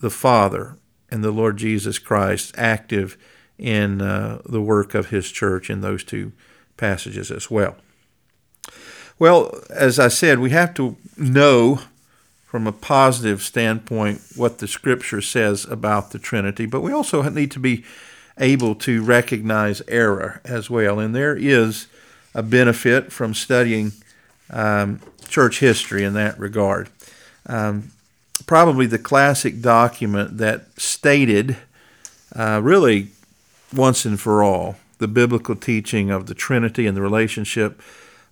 the 0.00 0.10
Father, 0.10 0.76
and 1.10 1.22
the 1.22 1.30
Lord 1.30 1.56
Jesus 1.56 1.98
Christ 1.98 2.52
active 2.56 3.16
in 3.56 4.02
uh, 4.02 4.40
the 4.44 4.60
work 4.60 4.94
of 4.94 5.10
his 5.10 5.30
church 5.30 5.70
in 5.70 5.80
those 5.80 6.02
two 6.02 6.32
passages 6.76 7.30
as 7.30 7.50
well. 7.50 7.76
Well, 9.18 9.54
as 9.68 9.98
I 9.98 10.08
said, 10.08 10.38
we 10.38 10.50
have 10.50 10.74
to 10.74 10.96
know 11.16 11.82
from 12.50 12.66
a 12.66 12.72
positive 12.72 13.42
standpoint 13.42 14.20
what 14.34 14.58
the 14.58 14.66
Scripture 14.66 15.20
says 15.20 15.64
about 15.66 16.10
the 16.10 16.18
Trinity, 16.18 16.66
but 16.66 16.80
we 16.80 16.90
also 16.90 17.22
need 17.22 17.52
to 17.52 17.60
be 17.60 17.84
able 18.38 18.74
to 18.74 19.04
recognize 19.04 19.82
error 19.86 20.40
as 20.44 20.68
well. 20.68 20.98
And 20.98 21.14
there 21.14 21.36
is 21.36 21.86
a 22.34 22.42
benefit 22.42 23.12
from 23.12 23.34
studying 23.34 23.92
um, 24.50 25.00
church 25.28 25.60
history 25.60 26.02
in 26.02 26.14
that 26.14 26.36
regard. 26.40 26.88
Um, 27.46 27.92
probably 28.46 28.86
the 28.86 28.98
classic 28.98 29.62
document 29.62 30.38
that 30.38 30.76
stated 30.76 31.56
uh, 32.34 32.60
really 32.60 33.10
once 33.72 34.04
and 34.04 34.18
for 34.18 34.42
all 34.42 34.74
the 34.98 35.06
biblical 35.06 35.54
teaching 35.54 36.10
of 36.10 36.26
the 36.26 36.34
Trinity 36.34 36.88
and 36.88 36.96
the 36.96 37.00
relationship 37.00 37.80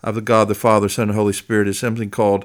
of 0.03 0.17
the 0.17 0.21
God, 0.21 0.49
the 0.49 0.57
Father, 0.57 0.89
Son, 0.89 1.09
and 1.09 1.17
Holy 1.17 1.33
Spirit 1.33 1.69
is 1.69 1.79
something 1.79 2.11
called 2.11 2.45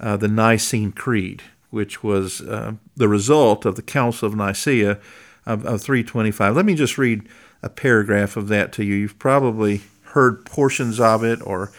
uh, 0.00 0.16
the 0.16 0.28
Nicene 0.28 0.92
Creed, 0.92 1.42
which 1.70 2.02
was 2.02 2.40
uh, 2.40 2.74
the 2.96 3.08
result 3.08 3.64
of 3.64 3.76
the 3.76 3.82
Council 3.82 4.28
of 4.28 4.34
Nicaea 4.34 4.98
of, 5.46 5.64
of 5.64 5.82
325. 5.82 6.56
Let 6.56 6.64
me 6.64 6.74
just 6.74 6.98
read 6.98 7.28
a 7.62 7.68
paragraph 7.68 8.36
of 8.36 8.48
that 8.48 8.72
to 8.74 8.84
you. 8.84 8.94
You've 8.94 9.18
probably 9.18 9.82
heard 10.14 10.44
portions 10.44 11.00
of 11.00 11.24
it 11.24 11.40
or 11.44 11.72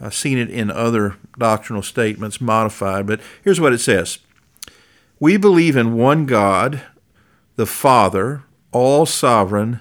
uh, 0.00 0.10
seen 0.10 0.38
it 0.38 0.50
in 0.50 0.70
other 0.70 1.16
doctrinal 1.38 1.82
statements 1.82 2.40
modified, 2.40 3.06
but 3.06 3.20
here's 3.42 3.60
what 3.60 3.72
it 3.72 3.78
says 3.78 4.18
We 5.20 5.36
believe 5.36 5.76
in 5.76 5.94
one 5.94 6.26
God, 6.26 6.82
the 7.56 7.66
Father, 7.66 8.42
all 8.72 9.06
sovereign, 9.06 9.80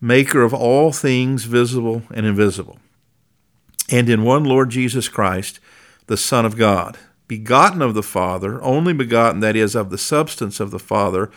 maker 0.00 0.42
of 0.42 0.52
all 0.52 0.92
things 0.92 1.44
visible 1.44 2.02
and 2.12 2.26
invisible, 2.26 2.78
and 3.90 4.08
in 4.08 4.24
one 4.24 4.44
Lord 4.44 4.70
Jesus 4.70 5.08
Christ, 5.08 5.60
the 6.12 6.18
Son 6.18 6.44
of 6.44 6.58
God, 6.58 6.98
begotten 7.26 7.80
of 7.80 7.94
the 7.94 8.02
Father, 8.02 8.62
only 8.62 8.92
begotten, 8.92 9.40
that 9.40 9.56
is, 9.56 9.74
of 9.74 9.88
the 9.88 9.96
substance 9.96 10.60
of 10.60 10.70
the 10.70 10.78
Father 10.78 11.30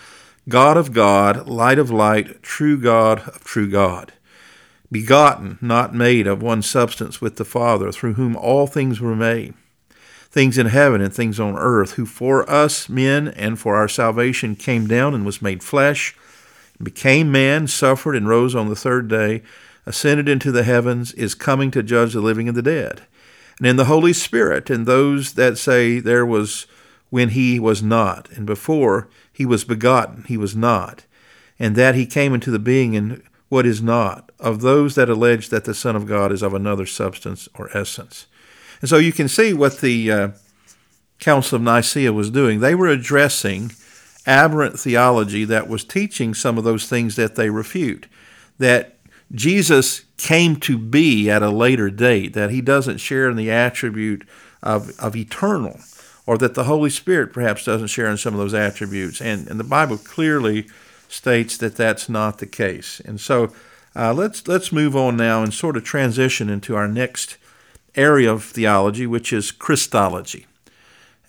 God 0.50 0.76
of 0.76 0.92
God, 0.92 1.48
light 1.48 1.80
of 1.80 1.90
light, 1.90 2.44
true 2.44 2.78
God 2.78 3.26
of 3.26 3.46
true 3.46 3.70
God, 3.70 4.12
begotten, 4.92 5.58
not 5.62 5.96
made, 5.96 6.28
of 6.28 6.42
one 6.42 6.62
substance 6.62 7.22
with 7.22 7.38
the 7.38 7.46
Father, 7.46 7.90
through 7.90 8.16
whom 8.16 8.36
all 8.36 8.68
things 8.68 9.00
were 9.00 9.16
made, 9.16 9.54
things 10.30 10.58
in 10.58 10.66
heaven 10.66 11.00
and 11.00 11.14
things 11.14 11.40
on 11.40 11.58
earth, 11.58 11.94
who 11.94 12.06
for 12.06 12.48
us 12.50 12.90
men 12.90 13.30
and 13.30 13.58
for 13.58 13.78
our 13.78 13.88
salvation 13.88 14.58
came 14.58 14.88
down 14.88 15.14
and 15.14 15.26
was 15.26 15.42
made 15.42 15.64
flesh, 15.64 16.18
became 16.84 17.32
man, 17.32 17.66
suffered 17.68 18.14
and 18.14 18.28
rose 18.28 18.54
on 18.54 18.68
the 18.68 18.76
third 18.76 19.08
day, 19.08 19.42
ascended 19.86 20.28
into 20.28 20.52
the 20.52 20.64
heavens, 20.64 21.14
is 21.14 21.34
coming 21.34 21.72
to 21.72 21.82
judge 21.82 22.12
the 22.12 22.20
living 22.20 22.50
and 22.50 22.58
the 22.58 22.62
dead. 22.62 23.04
And 23.60 23.68
in 23.68 23.76
the 23.76 23.86
Holy 23.86 24.14
Spirit, 24.14 24.70
and 24.70 24.86
those 24.86 25.34
that 25.34 25.58
say 25.58 26.00
there 26.00 26.26
was 26.26 26.68
when 27.10 27.30
he 27.30 27.60
was 27.60 27.82
not, 27.82 28.30
and 28.32 28.46
before 28.46 29.08
he 29.32 29.46
was 29.46 29.64
begotten, 29.64 30.26
he 30.28 30.38
was 30.38 30.56
not, 30.56 31.06
and 31.58 31.76
that 31.76 31.96
he 31.96 32.06
came 32.06 32.34
into 32.34 32.52
the 32.52 32.60
being 32.60 32.94
in 32.94 33.24
what 33.48 33.66
is 33.66 33.82
not, 33.82 34.32
of 34.40 34.62
those 34.62 34.96
that 34.96 35.10
allege 35.10 35.50
that 35.50 35.66
the 35.66 35.74
Son 35.74 35.96
of 35.96 36.08
God 36.08 36.32
is 36.32 36.42
of 36.42 36.54
another 36.54 36.86
substance 36.86 37.48
or 37.56 37.76
essence. 37.78 38.26
And 38.82 38.90
so 38.90 38.98
you 38.98 39.14
can 39.14 39.28
see 39.28 39.54
what 39.54 39.80
the 39.80 40.12
uh, 40.12 40.30
Council 41.20 41.56
of 41.56 41.62
Nicaea 41.62 42.12
was 42.12 42.30
doing. 42.30 42.60
They 42.60 42.76
were 42.76 42.88
addressing 42.88 43.72
aberrant 44.26 44.80
theology 44.80 45.46
that 45.46 45.70
was 45.70 45.84
teaching 45.84 46.34
some 46.34 46.58
of 46.58 46.64
those 46.64 46.88
things 46.88 47.16
that 47.16 47.36
they 47.36 47.50
refute. 47.50 48.08
That 48.58 48.95
Jesus 49.36 50.06
came 50.18 50.56
to 50.62 50.78
be 50.78 51.30
at 51.30 51.44
a 51.44 51.50
later 51.50 51.90
date, 51.90 52.34
that 52.34 52.50
he 52.50 52.62
doesn't 52.62 52.98
share 52.98 53.30
in 53.30 53.36
the 53.36 53.52
attribute 53.52 54.28
of, 54.64 54.98
of 55.00 55.16
eternal 55.16 55.80
or 56.26 56.38
that 56.38 56.56
the 56.56 56.64
Holy 56.64 56.90
Spirit 56.90 57.34
perhaps 57.34 57.66
doesn't 57.66 57.88
share 57.88 58.08
in 58.08 58.18
some 58.18 58.34
of 58.34 58.40
those 58.40 58.54
attributes. 58.54 59.22
And, 59.22 59.48
and 59.48 59.60
the 59.60 59.64
Bible 59.64 59.98
clearly 59.98 60.68
states 61.08 61.58
that 61.58 61.76
that's 61.76 62.10
not 62.10 62.40
the 62.40 62.48
case. 62.48 63.00
And 63.06 63.20
so 63.20 63.54
uh, 63.96 64.14
let's, 64.14 64.48
let's 64.48 64.72
move 64.72 64.96
on 64.96 65.16
now 65.18 65.44
and 65.44 65.54
sort 65.54 65.78
of 65.78 65.84
transition 65.84 66.50
into 66.50 66.76
our 66.76 66.88
next 66.88 67.38
area 67.96 68.32
of 68.32 68.44
theology, 68.44 69.06
which 69.06 69.32
is 69.32 69.52
Christology. 69.52 70.48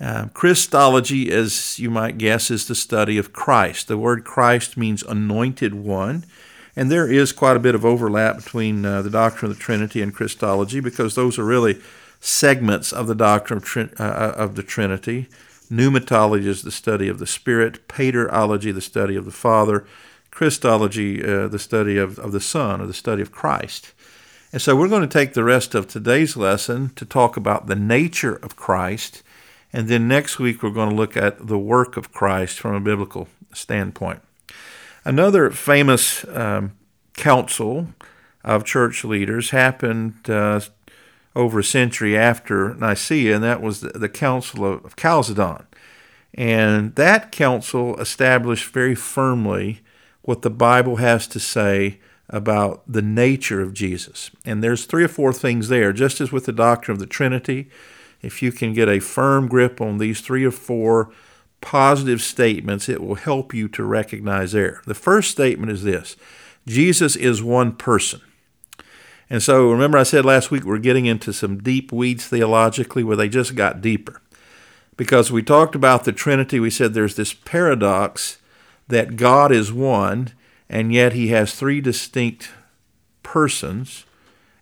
Uh, 0.00 0.26
Christology, 0.34 1.30
as 1.30 1.78
you 1.78 1.90
might 1.90 2.18
guess, 2.18 2.50
is 2.50 2.66
the 2.66 2.74
study 2.74 3.18
of 3.18 3.32
Christ. 3.32 3.88
The 3.88 3.98
word 3.98 4.24
Christ 4.24 4.76
means 4.76 5.02
anointed 5.02 5.74
one. 5.74 6.24
And 6.76 6.90
there 6.90 7.10
is 7.10 7.32
quite 7.32 7.56
a 7.56 7.60
bit 7.60 7.74
of 7.74 7.84
overlap 7.84 8.36
between 8.36 8.84
uh, 8.84 9.00
the 9.00 9.10
doctrine 9.10 9.50
of 9.50 9.56
the 9.56 9.62
Trinity 9.62 10.02
and 10.02 10.14
Christology 10.14 10.78
because 10.80 11.14
those 11.14 11.38
are 11.38 11.44
really 11.44 11.80
segments 12.20 12.92
of 12.92 13.06
the 13.06 13.14
doctrine 13.14 13.58
of, 13.58 14.00
uh, 14.00 14.02
uh, 14.02 14.34
of 14.36 14.56
the 14.56 14.62
Trinity. 14.62 15.28
Pneumatology 15.70 16.46
is 16.46 16.62
the 16.62 16.70
study 16.70 17.08
of 17.08 17.18
the 17.18 17.26
Spirit, 17.26 17.88
Paterology, 17.88 18.72
the 18.72 18.80
study 18.80 19.16
of 19.16 19.24
the 19.24 19.30
Father, 19.30 19.86
Christology, 20.30 21.24
uh, 21.24 21.48
the 21.48 21.58
study 21.58 21.96
of, 21.96 22.18
of 22.18 22.32
the 22.32 22.40
Son, 22.40 22.80
or 22.80 22.86
the 22.86 22.94
study 22.94 23.22
of 23.22 23.32
Christ. 23.32 23.92
And 24.52 24.60
so 24.60 24.76
we're 24.76 24.88
going 24.88 25.02
to 25.02 25.08
take 25.08 25.32
the 25.32 25.44
rest 25.44 25.74
of 25.74 25.88
today's 25.88 26.36
lesson 26.36 26.90
to 26.96 27.04
talk 27.04 27.36
about 27.36 27.66
the 27.66 27.74
nature 27.74 28.36
of 28.36 28.54
Christ. 28.54 29.22
And 29.72 29.88
then 29.88 30.06
next 30.06 30.38
week, 30.38 30.62
we're 30.62 30.70
going 30.70 30.90
to 30.90 30.96
look 30.96 31.16
at 31.16 31.46
the 31.46 31.58
work 31.58 31.96
of 31.96 32.12
Christ 32.12 32.60
from 32.60 32.74
a 32.74 32.80
biblical 32.80 33.28
standpoint. 33.52 34.20
Another 35.06 35.50
famous 35.50 36.26
um, 36.34 36.72
council 37.14 37.86
of 38.42 38.64
church 38.64 39.04
leaders 39.04 39.50
happened 39.50 40.28
uh, 40.28 40.58
over 41.36 41.60
a 41.60 41.64
century 41.64 42.18
after 42.18 42.74
Nicaea, 42.74 43.36
and 43.36 43.44
that 43.44 43.62
was 43.62 43.82
the, 43.82 43.90
the 43.90 44.08
Council 44.08 44.64
of 44.64 44.96
Chalcedon. 44.96 45.64
And 46.34 46.92
that 46.96 47.30
council 47.30 47.96
established 48.00 48.72
very 48.72 48.96
firmly 48.96 49.80
what 50.22 50.42
the 50.42 50.50
Bible 50.50 50.96
has 50.96 51.28
to 51.28 51.38
say 51.38 52.00
about 52.28 52.82
the 52.88 53.00
nature 53.00 53.62
of 53.62 53.74
Jesus. 53.74 54.32
And 54.44 54.60
there's 54.60 54.86
three 54.86 55.04
or 55.04 55.08
four 55.08 55.32
things 55.32 55.68
there, 55.68 55.92
just 55.92 56.20
as 56.20 56.32
with 56.32 56.46
the 56.46 56.52
doctrine 56.52 56.96
of 56.96 56.98
the 56.98 57.06
Trinity. 57.06 57.70
If 58.22 58.42
you 58.42 58.50
can 58.50 58.72
get 58.72 58.88
a 58.88 58.98
firm 58.98 59.46
grip 59.46 59.80
on 59.80 59.98
these 59.98 60.20
three 60.20 60.44
or 60.44 60.50
four 60.50 61.12
positive 61.60 62.22
statements, 62.22 62.88
it 62.88 63.02
will 63.02 63.14
help 63.14 63.54
you 63.54 63.68
to 63.68 63.84
recognize 63.84 64.54
error. 64.54 64.82
The 64.86 64.94
first 64.94 65.30
statement 65.30 65.72
is 65.72 65.82
this 65.82 66.16
Jesus 66.66 67.16
is 67.16 67.42
one 67.42 67.72
person. 67.72 68.20
And 69.28 69.42
so 69.42 69.70
remember, 69.70 69.98
I 69.98 70.04
said 70.04 70.24
last 70.24 70.50
week 70.50 70.64
we're 70.64 70.78
getting 70.78 71.06
into 71.06 71.32
some 71.32 71.58
deep 71.58 71.92
weeds 71.92 72.26
theologically 72.26 73.02
where 73.02 73.16
they 73.16 73.28
just 73.28 73.54
got 73.54 73.80
deeper. 73.80 74.20
Because 74.96 75.30
we 75.30 75.42
talked 75.42 75.74
about 75.74 76.04
the 76.04 76.12
Trinity, 76.12 76.60
we 76.60 76.70
said 76.70 76.94
there's 76.94 77.16
this 77.16 77.34
paradox 77.34 78.38
that 78.88 79.16
God 79.16 79.52
is 79.52 79.72
one, 79.72 80.30
and 80.68 80.92
yet 80.92 81.12
he 81.12 81.28
has 81.28 81.54
three 81.54 81.80
distinct 81.80 82.50
persons, 83.22 84.06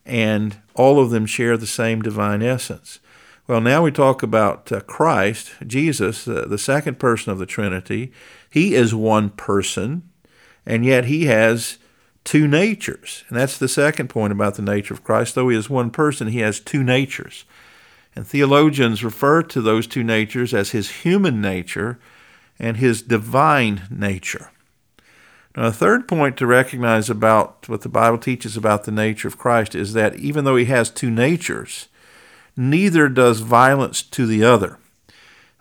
and 0.05 0.57
all 0.75 0.99
of 0.99 1.11
them 1.11 1.27
share 1.27 1.57
the 1.57 1.67
same 1.67 2.03
divine 2.03 2.43
essence. 2.43 2.99
Well, 3.47 3.61
now 3.61 3.83
we 3.83 3.91
talk 3.91 4.23
about 4.23 4.73
uh, 4.73 4.81
Christ, 4.81 5.53
Jesus, 5.67 6.27
uh, 6.27 6.47
the 6.49 6.57
second 6.57 6.99
person 6.99 7.31
of 7.31 7.39
the 7.39 7.45
Trinity. 7.45 8.11
He 8.49 8.75
is 8.75 8.95
one 8.95 9.29
person, 9.29 10.09
and 10.65 10.83
yet 10.83 11.05
he 11.05 11.27
has 11.27 11.77
two 12.25 12.49
natures. 12.49 13.23
And 13.29 13.37
that's 13.37 13.59
the 13.59 13.69
second 13.69 14.09
point 14.09 14.33
about 14.33 14.55
the 14.55 14.63
nature 14.63 14.95
of 14.95 15.05
Christ. 15.05 15.35
Though 15.35 15.51
he 15.51 15.59
is 15.59 15.69
one 15.69 15.91
person, 15.91 16.29
he 16.29 16.39
has 16.39 16.59
two 16.59 16.83
natures. 16.83 17.45
And 18.17 18.27
theologians 18.27 19.05
refer 19.05 19.43
to 19.43 19.61
those 19.61 19.87
two 19.87 20.05
natures 20.05 20.55
as 20.55 20.71
his 20.71 21.03
human 21.03 21.43
nature 21.43 21.99
and 22.59 22.79
his 22.79 23.03
divine 23.03 23.83
nature. 23.91 24.53
Now, 25.55 25.67
a 25.67 25.73
third 25.73 26.09
point 26.09 26.39
to 26.39 26.47
recognize 26.47 27.11
about 27.11 27.69
what 27.69 27.83
the 27.83 27.91
Bible 27.91 28.19
teaches 28.19 28.57
about 28.57 28.85
the 28.85 28.91
nature 28.91 29.29
of 29.29 29.37
Christ 29.37 29.75
is 29.75 29.93
that 29.93 30.17
even 30.17 30.45
though 30.45 30.57
he 30.57 30.65
has 30.65 30.89
two 30.89 31.11
natures, 31.11 31.89
neither 32.57 33.09
does 33.09 33.41
violence 33.41 34.03
to 34.03 34.27
the 34.27 34.45
other. 34.45 34.79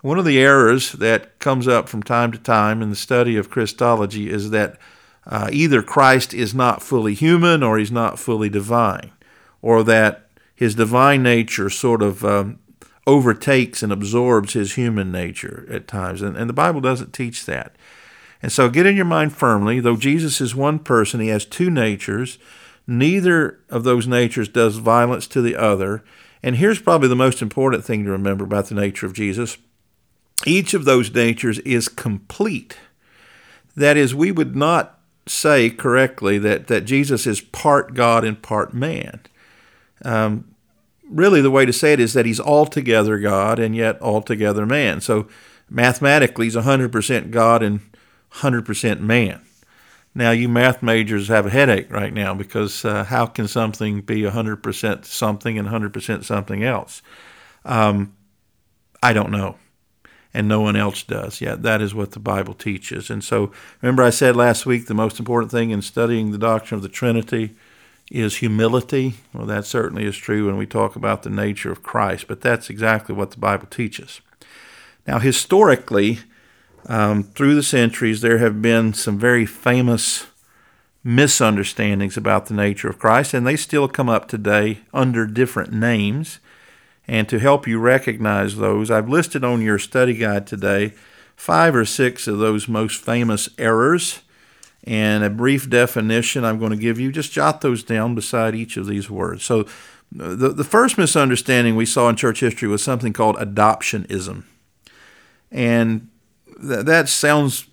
One 0.01 0.19
of 0.19 0.25
the 0.25 0.39
errors 0.39 0.91
that 0.93 1.39
comes 1.39 1.67
up 1.67 1.87
from 1.87 2.03
time 2.03 2.31
to 2.33 2.37
time 2.37 2.81
in 2.81 2.89
the 2.89 2.95
study 2.95 3.37
of 3.37 3.49
Christology 3.49 4.29
is 4.29 4.49
that 4.49 4.77
uh, 5.25 5.49
either 5.51 5.81
Christ 5.81 6.33
is 6.33 6.53
not 6.53 6.83
fully 6.83 7.13
human 7.13 7.63
or 7.63 7.77
he's 7.77 7.91
not 7.91 8.19
fully 8.19 8.49
divine, 8.49 9.11
or 9.61 9.81
that 9.83 10.27
his 10.53 10.75
divine 10.75 11.23
nature 11.23 11.69
sort 11.69 12.01
of 12.01 12.25
um, 12.25 12.59
overtakes 13.07 13.81
and 13.81 13.91
absorbs 13.91 14.53
his 14.53 14.73
human 14.73 15.11
nature 15.11 15.65
at 15.71 15.87
times. 15.87 16.21
And, 16.21 16.35
and 16.35 16.49
the 16.49 16.53
Bible 16.53 16.81
doesn't 16.81 17.13
teach 17.13 17.45
that. 17.45 17.75
And 18.41 18.51
so 18.51 18.69
get 18.69 18.85
in 18.85 18.97
your 18.97 19.05
mind 19.05 19.33
firmly, 19.33 19.79
though 19.79 19.95
Jesus 19.95 20.41
is 20.41 20.53
one 20.53 20.79
person, 20.79 21.21
he 21.21 21.29
has 21.29 21.45
two 21.45 21.69
natures. 21.69 22.37
Neither 22.85 23.59
of 23.69 23.85
those 23.85 24.05
natures 24.05 24.49
does 24.49 24.75
violence 24.75 25.27
to 25.27 25.41
the 25.41 25.55
other. 25.55 26.03
And 26.43 26.57
here's 26.57 26.81
probably 26.81 27.07
the 27.07 27.15
most 27.15 27.41
important 27.41 27.85
thing 27.85 28.03
to 28.03 28.11
remember 28.11 28.43
about 28.43 28.67
the 28.67 28.75
nature 28.75 29.05
of 29.05 29.13
Jesus 29.13 29.57
each 30.45 30.73
of 30.73 30.83
those 30.83 31.13
natures 31.13 31.59
is 31.59 31.87
complete. 31.87 32.77
That 33.75 33.97
is, 33.97 34.13
we 34.13 34.31
would 34.31 34.55
not 34.55 34.99
say 35.25 35.69
correctly 35.69 36.37
that, 36.39 36.67
that 36.67 36.81
Jesus 36.81 37.25
is 37.25 37.39
part 37.39 37.93
God 37.93 38.25
and 38.25 38.41
part 38.41 38.73
man. 38.73 39.21
Um, 40.03 40.53
really, 41.09 41.41
the 41.41 41.51
way 41.51 41.65
to 41.65 41.73
say 41.73 41.93
it 41.93 41.99
is 41.99 42.13
that 42.13 42.25
he's 42.25 42.39
altogether 42.39 43.17
God 43.19 43.57
and 43.57 43.75
yet 43.75 44.01
altogether 44.01 44.65
man. 44.65 44.99
So 45.01 45.27
mathematically, 45.69 46.47
he's 46.47 46.55
100% 46.55 47.31
God 47.31 47.63
and 47.63 47.79
100% 48.33 48.99
man. 48.99 49.41
Now, 50.15 50.31
you 50.31 50.47
math 50.47 50.83
majors 50.83 51.27
have 51.29 51.47
a 51.47 51.49
headache 51.49 51.91
right 51.91 52.13
now 52.13 52.35
because 52.35 52.85
uh, 52.85 53.03
how 53.05 53.25
can 53.25 53.47
something 53.47 54.01
be 54.01 54.21
100% 54.21 55.05
something 55.05 55.57
and 55.57 55.67
100% 55.67 56.23
something 56.23 56.63
else? 56.63 57.01
Um, 57.65 58.15
I 59.01 59.13
don't 59.13 59.31
know. 59.31 59.57
And 60.35 60.47
no 60.47 60.61
one 60.61 60.75
else 60.75 61.03
does. 61.03 61.41
Yeah, 61.41 61.55
that 61.55 61.81
is 61.81 61.93
what 61.93 62.11
the 62.11 62.19
Bible 62.19 62.53
teaches. 62.53 63.09
And 63.09 63.23
so, 63.23 63.51
remember, 63.81 64.01
I 64.03 64.09
said 64.09 64.35
last 64.35 64.65
week 64.65 64.87
the 64.87 64.93
most 64.95 65.19
important 65.19 65.51
thing 65.51 65.69
in 65.69 65.81
studying 65.81 66.31
the 66.31 66.37
doctrine 66.37 66.77
of 66.77 66.83
the 66.83 66.89
Trinity 66.89 67.51
is 68.11 68.37
humility. 68.37 69.15
Well, 69.33 69.45
that 69.45 69.65
certainly 69.65 70.05
is 70.05 70.17
true 70.17 70.47
when 70.47 70.57
we 70.57 70.65
talk 70.65 70.95
about 70.95 71.23
the 71.23 71.29
nature 71.29 71.71
of 71.71 71.83
Christ, 71.83 72.27
but 72.27 72.41
that's 72.41 72.69
exactly 72.69 73.13
what 73.13 73.31
the 73.31 73.37
Bible 73.37 73.67
teaches. 73.67 74.21
Now, 75.07 75.19
historically, 75.19 76.19
um, 76.87 77.23
through 77.23 77.55
the 77.55 77.63
centuries, 77.63 78.21
there 78.21 78.39
have 78.39 78.61
been 78.61 78.93
some 78.93 79.17
very 79.17 79.45
famous 79.45 80.27
misunderstandings 81.03 82.15
about 82.15 82.45
the 82.45 82.53
nature 82.53 82.89
of 82.89 82.99
Christ, 82.99 83.33
and 83.33 83.45
they 83.45 83.55
still 83.55 83.87
come 83.87 84.09
up 84.09 84.27
today 84.27 84.79
under 84.93 85.25
different 85.25 85.73
names. 85.73 86.39
And 87.07 87.27
to 87.27 87.39
help 87.39 87.67
you 87.67 87.79
recognize 87.79 88.55
those, 88.55 88.89
I've 88.89 89.09
listed 89.09 89.43
on 89.43 89.61
your 89.61 89.79
study 89.79 90.13
guide 90.13 90.47
today 90.47 90.93
five 91.35 91.75
or 91.75 91.85
six 91.85 92.27
of 92.27 92.37
those 92.37 92.67
most 92.67 93.01
famous 93.01 93.49
errors 93.57 94.21
and 94.85 95.23
a 95.23 95.29
brief 95.29 95.69
definition 95.69 96.45
I'm 96.45 96.59
going 96.59 96.71
to 96.71 96.77
give 96.77 96.99
you. 96.99 97.11
Just 97.11 97.31
jot 97.31 97.61
those 97.61 97.83
down 97.83 98.15
beside 98.15 98.55
each 98.55 98.77
of 98.77 98.87
these 98.87 99.09
words. 99.09 99.43
So, 99.43 99.65
the, 100.15 100.49
the 100.49 100.63
first 100.63 100.95
misunderstanding 100.95 101.75
we 101.75 101.87
saw 101.87 102.07
in 102.07 102.15
church 102.15 102.41
history 102.41 102.67
was 102.67 102.83
something 102.83 103.13
called 103.13 103.35
adoptionism. 103.37 104.43
And 105.51 106.09
th- 106.61 106.85
that 106.85 107.09
sounds 107.09 107.67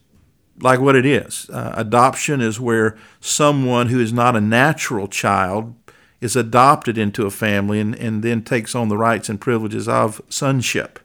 like 0.61 0.81
what 0.81 0.97
it 0.97 1.07
is. 1.07 1.49
Uh, 1.51 1.73
adoption 1.77 2.41
is 2.41 2.61
where 2.61 2.97
someone 3.21 3.89
who 3.89 4.01
is 4.01 4.13
not 4.13 4.37
a 4.37 4.41
natural 4.41 5.09
child 5.09 5.75
is 6.21 6.37
adopted 6.37 6.99
into 6.99 7.27
a 7.27 7.31
family 7.31 7.81
and, 7.81 7.95
and 7.97 8.23
then 8.23 8.43
takes 8.43 8.75
on 8.75 8.89
the 8.89 8.99
rights 8.99 9.29
and 9.29 9.41
privileges 9.41 9.89
of 9.89 10.21
sonship. 10.29 10.99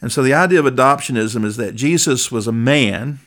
And 0.00 0.12
so 0.12 0.22
the 0.22 0.34
idea 0.34 0.60
of 0.60 0.66
adoptionism 0.66 1.44
is 1.44 1.56
that 1.56 1.74
Jesus 1.74 2.30
was 2.30 2.46
a 2.46 2.52
man, 2.52 3.18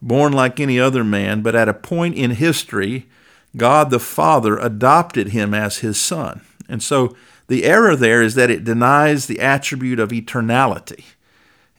born 0.00 0.32
like 0.32 0.60
any 0.60 0.78
other 0.78 1.02
man, 1.02 1.42
but 1.42 1.56
at 1.56 1.68
a 1.68 1.74
point 1.74 2.14
in 2.14 2.32
history, 2.32 3.08
God 3.56 3.90
the 3.90 3.98
Father 3.98 4.58
adopted 4.58 5.28
him 5.28 5.54
as 5.54 5.78
his 5.78 6.00
son. 6.00 6.42
And 6.68 6.82
so 6.82 7.16
the 7.48 7.64
error 7.64 7.96
there 7.96 8.22
is 8.22 8.36
that 8.36 8.50
it 8.50 8.62
denies 8.62 9.26
the 9.26 9.40
attribute 9.40 9.98
of 9.98 10.10
eternality. 10.10 11.04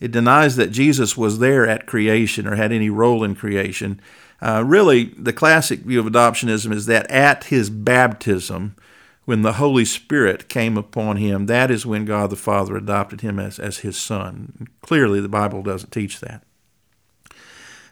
It 0.02 0.12
denies 0.12 0.56
that 0.56 0.72
Jesus 0.72 1.16
was 1.16 1.38
there 1.38 1.68
at 1.68 1.86
creation 1.86 2.48
or 2.48 2.56
had 2.56 2.72
any 2.72 2.90
role 2.90 3.24
in 3.24 3.36
creation. 3.36 4.02
Uh, 4.42 4.64
really, 4.66 5.06
the 5.16 5.32
classic 5.32 5.82
view 5.82 6.00
of 6.00 6.08
adoptionism 6.08 6.74
is 6.74 6.88
that 6.88 7.10
at 7.12 7.46
his 7.46 7.70
baptism, 7.70 8.76
when 9.26 9.44
the 9.44 9.54
Holy 9.54 9.86
Spirit 9.86 10.50
came 10.50 10.76
upon 10.76 11.18
him, 11.18 11.46
that 11.46 11.70
is 11.70 11.86
when 11.86 12.06
God 12.06 12.32
the 12.32 12.36
Father 12.36 12.76
adopted 12.76 13.22
him 13.22 13.40
as, 13.40 13.60
as 13.60 13.80
his 13.80 13.96
son. 13.96 14.68
Clearly, 14.82 15.22
the 15.22 15.30
Bible 15.30 15.62
doesn't 15.62 15.92
teach 15.92 16.20
that. 16.20 16.44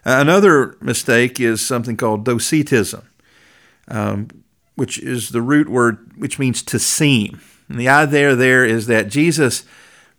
Another 0.04 0.76
mistake 0.80 1.38
is 1.38 1.64
something 1.64 1.96
called 1.96 2.24
docetism, 2.24 3.08
um, 3.86 4.28
which 4.74 4.98
is 4.98 5.28
the 5.28 5.42
root 5.42 5.68
word 5.68 6.12
which 6.16 6.40
means 6.40 6.62
to 6.62 6.80
seem. 6.80 7.40
And 7.68 7.78
the 7.78 7.88
idea 7.88 8.34
there 8.34 8.64
is 8.64 8.86
that 8.86 9.08
Jesus 9.08 9.64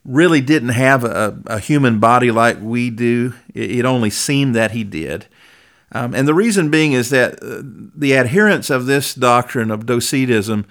really 0.03 0.41
didn't 0.41 0.69
have 0.69 1.03
a, 1.03 1.37
a 1.45 1.59
human 1.59 1.99
body 1.99 2.31
like 2.31 2.59
we 2.59 2.89
do. 2.89 3.33
It, 3.53 3.71
it 3.79 3.85
only 3.85 4.09
seemed 4.09 4.55
that 4.55 4.71
he 4.71 4.83
did. 4.83 5.27
Um, 5.91 6.15
and 6.15 6.27
the 6.27 6.33
reason 6.33 6.69
being 6.69 6.93
is 6.93 7.09
that 7.09 7.33
uh, 7.43 7.61
the 7.95 8.15
adherents 8.15 8.69
of 8.69 8.85
this 8.85 9.13
doctrine 9.13 9.69
of 9.69 9.85
Docetism 9.85 10.65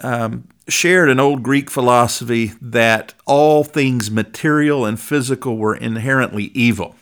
um, 0.00 0.48
shared 0.68 1.08
an 1.08 1.20
old 1.20 1.42
Greek 1.42 1.70
philosophy 1.70 2.52
that 2.60 3.14
all 3.24 3.64
things 3.64 4.10
material 4.10 4.84
and 4.84 4.98
physical 4.98 5.56
were 5.56 5.76
inherently 5.76 6.44
evil, 6.54 6.96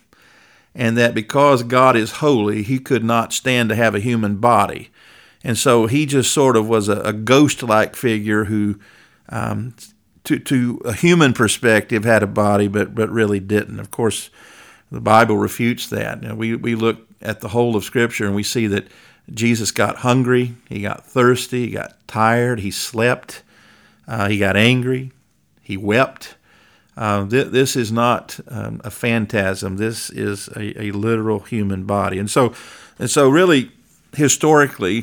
and 0.74 0.96
that 0.96 1.14
because 1.14 1.62
God 1.62 1.96
is 1.96 2.12
holy, 2.12 2.62
he 2.62 2.78
could 2.78 3.02
not 3.02 3.32
stand 3.32 3.70
to 3.70 3.74
have 3.74 3.94
a 3.94 4.00
human 4.00 4.36
body. 4.36 4.90
And 5.42 5.56
so 5.56 5.86
he 5.86 6.06
just 6.06 6.32
sort 6.32 6.56
of 6.56 6.68
was 6.68 6.88
a, 6.88 7.00
a 7.00 7.12
ghost 7.12 7.62
like 7.62 7.96
figure 7.96 8.44
who 8.44 8.78
um, 9.28 9.74
to, 10.26 10.38
to 10.40 10.80
a 10.84 10.92
human 10.92 11.32
perspective 11.32 12.04
had 12.04 12.22
a 12.22 12.26
body, 12.26 12.68
but, 12.68 12.94
but 12.94 13.08
really 13.10 13.40
didn't. 13.40 13.80
Of 13.80 13.90
course, 13.90 14.30
the 14.90 15.00
Bible 15.00 15.36
refutes 15.36 15.88
that. 15.88 16.36
We, 16.36 16.54
we 16.54 16.74
look 16.74 16.98
at 17.22 17.40
the 17.40 17.48
whole 17.48 17.76
of 17.76 17.84
Scripture 17.84 18.26
and 18.26 18.34
we 18.34 18.42
see 18.42 18.66
that 18.66 18.86
Jesus 19.32 19.70
got 19.70 19.96
hungry, 19.98 20.54
he 20.68 20.82
got 20.82 21.04
thirsty, 21.04 21.66
he 21.66 21.72
got 21.72 21.96
tired, 22.06 22.60
he 22.60 22.70
slept, 22.70 23.42
uh, 24.06 24.28
he 24.28 24.38
got 24.38 24.56
angry, 24.56 25.10
he 25.62 25.76
wept. 25.76 26.36
Uh, 26.96 27.26
th- 27.28 27.48
this 27.48 27.76
is 27.76 27.92
not 27.92 28.38
um, 28.48 28.80
a 28.84 28.90
phantasm. 28.90 29.76
This 29.76 30.10
is 30.10 30.48
a, 30.48 30.80
a 30.80 30.90
literal 30.92 31.40
human 31.40 31.84
body, 31.84 32.18
and 32.18 32.30
so, 32.30 32.54
and 32.98 33.10
so, 33.10 33.28
really, 33.28 33.70
historically, 34.14 35.02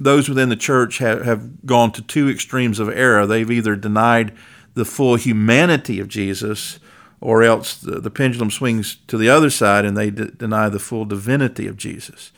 those 0.00 0.28
within 0.28 0.48
the 0.48 0.56
church 0.56 0.98
have, 0.98 1.24
have 1.24 1.66
gone 1.66 1.92
to 1.92 2.02
two 2.02 2.28
extremes 2.28 2.78
of 2.78 2.88
error. 2.88 3.26
They've 3.26 3.50
either 3.50 3.76
denied 3.76 4.32
the 4.74 4.84
full 4.84 5.16
humanity 5.16 5.98
of 5.98 6.08
Jesus, 6.08 6.78
or 7.20 7.42
else 7.42 7.76
the, 7.76 8.00
the 8.00 8.10
pendulum 8.10 8.50
swings 8.50 8.98
to 9.08 9.18
the 9.18 9.28
other 9.28 9.50
side 9.50 9.84
and 9.84 9.96
they 9.96 10.10
deny 10.10 10.68
the 10.68 10.78
full 10.78 11.04
divinity 11.04 11.66
of 11.66 11.76
Jesus. 11.76 12.30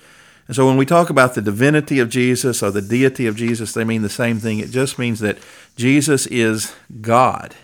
And 0.46 0.56
so 0.56 0.66
when 0.66 0.76
we 0.76 0.86
talk 0.86 1.10
about 1.10 1.34
the 1.34 1.42
divinity 1.42 2.00
of 2.00 2.08
Jesus 2.08 2.62
or 2.62 2.70
the 2.70 2.82
deity 2.82 3.26
of 3.26 3.36
Jesus, 3.36 3.72
they 3.72 3.84
mean 3.84 4.02
the 4.02 4.08
same 4.08 4.38
thing. 4.38 4.58
It 4.58 4.70
just 4.70 4.98
means 4.98 5.20
that 5.20 5.38
Jesus 5.76 6.26
is 6.26 6.74
God. 7.00 7.54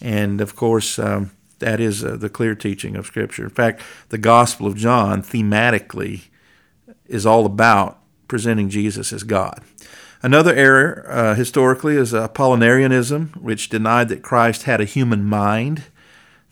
And 0.00 0.40
of 0.40 0.56
course, 0.56 0.98
um, 0.98 1.32
that 1.58 1.78
is 1.78 2.02
uh, 2.02 2.16
the 2.16 2.30
clear 2.30 2.54
teaching 2.54 2.96
of 2.96 3.06
Scripture. 3.06 3.44
In 3.44 3.50
fact, 3.50 3.82
the 4.08 4.18
Gospel 4.18 4.66
of 4.66 4.76
John 4.76 5.22
thematically 5.22 6.22
is 7.06 7.26
all 7.26 7.44
about 7.44 7.99
presenting 8.30 8.70
Jesus 8.70 9.12
as 9.12 9.24
God. 9.24 9.60
Another 10.22 10.54
error 10.54 11.04
uh, 11.08 11.34
historically 11.34 11.96
is 11.96 12.12
Apollinarianism, 12.12 13.36
which 13.36 13.68
denied 13.68 14.08
that 14.08 14.22
Christ 14.22 14.62
had 14.62 14.80
a 14.80 14.84
human 14.84 15.24
mind, 15.24 15.84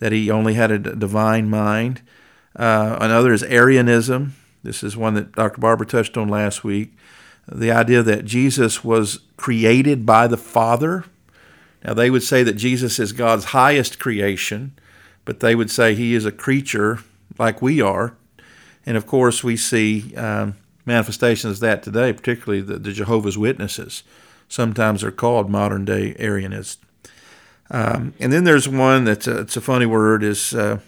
that 0.00 0.12
he 0.12 0.30
only 0.30 0.54
had 0.54 0.70
a 0.70 0.78
divine 0.78 1.48
mind. 1.48 2.02
Uh, 2.56 2.98
another 3.00 3.32
is 3.32 3.42
Arianism. 3.44 4.34
This 4.62 4.82
is 4.82 4.96
one 4.96 5.14
that 5.14 5.32
Dr. 5.32 5.60
Barber 5.60 5.84
touched 5.84 6.16
on 6.16 6.28
last 6.28 6.64
week. 6.64 6.92
The 7.46 7.70
idea 7.70 8.02
that 8.02 8.24
Jesus 8.24 8.82
was 8.82 9.20
created 9.36 10.04
by 10.04 10.26
the 10.26 10.36
Father. 10.36 11.04
Now, 11.84 11.94
they 11.94 12.10
would 12.10 12.24
say 12.24 12.42
that 12.42 12.54
Jesus 12.54 12.98
is 12.98 13.12
God's 13.12 13.46
highest 13.46 13.98
creation, 13.98 14.72
but 15.24 15.40
they 15.40 15.54
would 15.54 15.70
say 15.70 15.94
he 15.94 16.14
is 16.14 16.26
a 16.26 16.32
creature 16.32 16.98
like 17.38 17.62
we 17.62 17.80
are. 17.80 18.16
And 18.84 18.96
of 18.96 19.06
course, 19.06 19.44
we 19.44 19.56
see 19.56 20.14
um, 20.16 20.54
manifestations 20.88 21.58
of 21.58 21.60
that 21.60 21.84
today, 21.84 22.12
particularly 22.12 22.60
the, 22.60 22.78
the 22.78 22.92
Jehovah's 22.92 23.38
Witnesses. 23.38 24.02
Sometimes 24.48 25.02
they're 25.02 25.12
called 25.12 25.48
modern 25.48 25.84
day 25.84 26.14
Arianists. 26.18 26.78
Um, 27.70 28.14
and 28.18 28.32
then 28.32 28.44
there's 28.44 28.68
one 28.68 29.04
that's 29.04 29.28
a, 29.28 29.40
it's 29.40 29.56
a 29.56 29.60
funny 29.60 29.86
word 29.86 30.24
is 30.24 30.54
uh, 30.54 30.78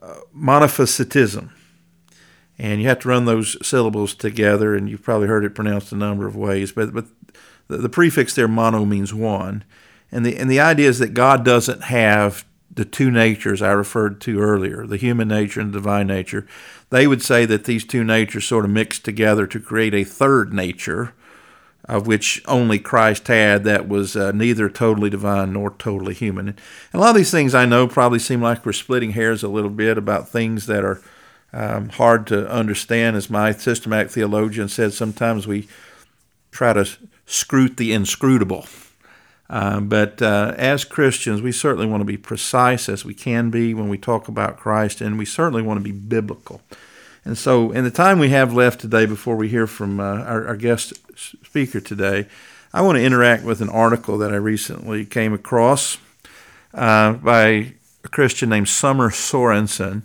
uh, 0.00 0.14
monophysitism. 0.36 1.50
And 2.58 2.80
you 2.80 2.88
have 2.88 3.00
to 3.00 3.08
run 3.08 3.24
those 3.24 3.56
syllables 3.66 4.14
together, 4.14 4.74
and 4.74 4.88
you've 4.88 5.02
probably 5.02 5.26
heard 5.26 5.44
it 5.44 5.54
pronounced 5.54 5.92
a 5.92 5.96
number 5.96 6.26
of 6.26 6.36
ways. 6.36 6.72
But, 6.72 6.94
but 6.94 7.06
the, 7.68 7.78
the 7.78 7.88
prefix 7.88 8.34
there, 8.34 8.48
mono, 8.48 8.84
means 8.84 9.12
one. 9.12 9.64
And 10.12 10.24
the, 10.24 10.36
and 10.36 10.50
the 10.50 10.60
idea 10.60 10.88
is 10.88 10.98
that 10.98 11.14
God 11.14 11.44
doesn't 11.44 11.84
have 11.84 12.44
the 12.76 12.84
two 12.84 13.10
natures 13.10 13.62
I 13.62 13.72
referred 13.72 14.20
to 14.22 14.38
earlier, 14.38 14.86
the 14.86 14.98
human 14.98 15.28
nature 15.28 15.60
and 15.60 15.72
the 15.72 15.78
divine 15.78 16.06
nature. 16.06 16.46
They 16.90 17.06
would 17.06 17.22
say 17.22 17.44
that 17.46 17.64
these 17.64 17.84
two 17.84 18.04
natures 18.04 18.46
sort 18.46 18.64
of 18.64 18.70
mixed 18.70 19.04
together 19.04 19.46
to 19.48 19.58
create 19.58 19.94
a 19.94 20.04
third 20.04 20.52
nature, 20.52 21.14
of 21.88 22.06
which 22.06 22.42
only 22.46 22.78
Christ 22.78 23.28
had, 23.28 23.64
that 23.64 23.88
was 23.88 24.14
uh, 24.14 24.30
neither 24.32 24.68
totally 24.68 25.08
divine 25.08 25.54
nor 25.54 25.70
totally 25.70 26.14
human. 26.14 26.48
And 26.48 26.58
a 26.92 26.98
lot 26.98 27.10
of 27.10 27.16
these 27.16 27.30
things 27.30 27.54
I 27.54 27.64
know 27.64 27.88
probably 27.88 28.18
seem 28.18 28.42
like 28.42 28.64
we're 28.64 28.72
splitting 28.72 29.12
hairs 29.12 29.42
a 29.42 29.48
little 29.48 29.70
bit 29.70 29.96
about 29.96 30.28
things 30.28 30.66
that 30.66 30.84
are 30.84 31.00
um, 31.54 31.88
hard 31.88 32.26
to 32.26 32.48
understand. 32.50 33.16
As 33.16 33.30
my 33.30 33.52
systematic 33.52 34.10
theologian 34.10 34.68
said, 34.68 34.92
sometimes 34.92 35.46
we 35.46 35.66
try 36.50 36.74
to 36.74 36.86
scrut 37.24 37.78
the 37.78 37.92
inscrutable. 37.92 38.66
Uh, 39.48 39.80
but 39.80 40.20
uh, 40.20 40.54
as 40.56 40.84
Christians, 40.84 41.40
we 41.40 41.52
certainly 41.52 41.86
want 41.86 42.00
to 42.00 42.06
be 42.06 42.16
precise 42.16 42.88
as 42.88 43.04
we 43.04 43.14
can 43.14 43.50
be 43.50 43.74
when 43.74 43.88
we 43.88 43.98
talk 43.98 44.28
about 44.28 44.56
Christ, 44.56 45.00
and 45.00 45.18
we 45.18 45.24
certainly 45.24 45.62
want 45.62 45.78
to 45.78 45.84
be 45.84 45.92
biblical. 45.92 46.60
And 47.24 47.38
so, 47.38 47.70
in 47.70 47.84
the 47.84 47.90
time 47.90 48.18
we 48.18 48.30
have 48.30 48.52
left 48.52 48.80
today 48.80 49.06
before 49.06 49.36
we 49.36 49.48
hear 49.48 49.66
from 49.66 50.00
uh, 50.00 50.20
our, 50.22 50.48
our, 50.48 50.56
guest 50.56 50.94
speaker 51.16 51.80
today, 51.80 52.26
I 52.72 52.82
want 52.82 52.98
to 52.98 53.04
interact 53.04 53.44
with 53.44 53.60
an 53.60 53.68
article 53.68 54.18
that 54.18 54.32
I 54.32 54.36
recently 54.36 55.04
came 55.04 55.32
across 55.32 55.98
uh, 56.74 57.14
by 57.14 57.74
a 58.04 58.08
Christian 58.10 58.48
named 58.48 58.68
Summer 58.68 59.10
Sorensen, 59.10 60.02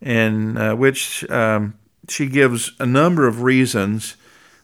in 0.00 0.56
uh, 0.56 0.76
which 0.76 1.28
um, 1.30 1.74
she 2.08 2.26
gives 2.26 2.72
a 2.78 2.86
number 2.86 3.26
of 3.26 3.42
reasons 3.42 4.16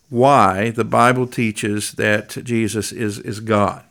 why 0.08 0.70
the 0.70 0.84
Bible 0.84 1.26
teaches 1.26 1.92
that 1.92 2.30
Jesus 2.44 2.92
is, 2.92 3.18
is 3.18 3.40
God. 3.40 3.84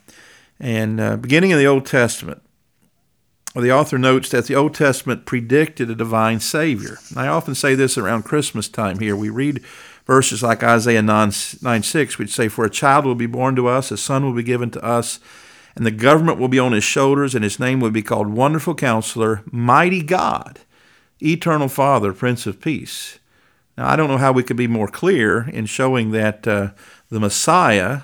And 0.59 0.99
uh, 0.99 1.17
beginning 1.17 1.51
in 1.51 1.57
the 1.57 1.67
Old 1.67 1.85
Testament, 1.85 2.41
the 3.55 3.71
author 3.71 3.97
notes 3.97 4.29
that 4.29 4.45
the 4.45 4.55
Old 4.55 4.75
Testament 4.75 5.25
predicted 5.25 5.89
a 5.89 5.95
divine 5.95 6.39
Savior. 6.39 6.97
I 7.15 7.27
often 7.27 7.55
say 7.55 7.75
this 7.75 7.97
around 7.97 8.23
Christmas 8.23 8.67
time 8.67 8.99
here. 8.99 9.15
We 9.15 9.29
read 9.29 9.63
verses 10.05 10.43
like 10.43 10.63
Isaiah 10.63 11.01
9, 11.01 11.31
9 11.61 11.83
6, 11.83 12.17
which 12.17 12.33
say, 12.33 12.47
For 12.47 12.65
a 12.65 12.69
child 12.69 13.05
will 13.05 13.15
be 13.15 13.25
born 13.25 13.55
to 13.55 13.67
us, 13.67 13.91
a 13.91 13.97
son 13.97 14.23
will 14.23 14.33
be 14.33 14.43
given 14.43 14.69
to 14.71 14.83
us, 14.83 15.19
and 15.75 15.85
the 15.85 15.91
government 15.91 16.39
will 16.39 16.47
be 16.47 16.59
on 16.59 16.71
his 16.71 16.83
shoulders, 16.83 17.35
and 17.35 17.43
his 17.43 17.59
name 17.59 17.79
will 17.79 17.91
be 17.91 18.03
called 18.03 18.29
Wonderful 18.29 18.75
Counselor, 18.75 19.43
Mighty 19.51 20.01
God, 20.01 20.59
Eternal 21.19 21.67
Father, 21.67 22.13
Prince 22.13 22.45
of 22.45 22.61
Peace. 22.61 23.19
Now, 23.77 23.87
I 23.89 23.95
don't 23.95 24.09
know 24.09 24.17
how 24.17 24.31
we 24.31 24.43
could 24.43 24.57
be 24.57 24.67
more 24.67 24.87
clear 24.87 25.49
in 25.49 25.65
showing 25.67 26.11
that 26.11 26.47
uh, 26.47 26.71
the 27.09 27.19
Messiah, 27.19 28.01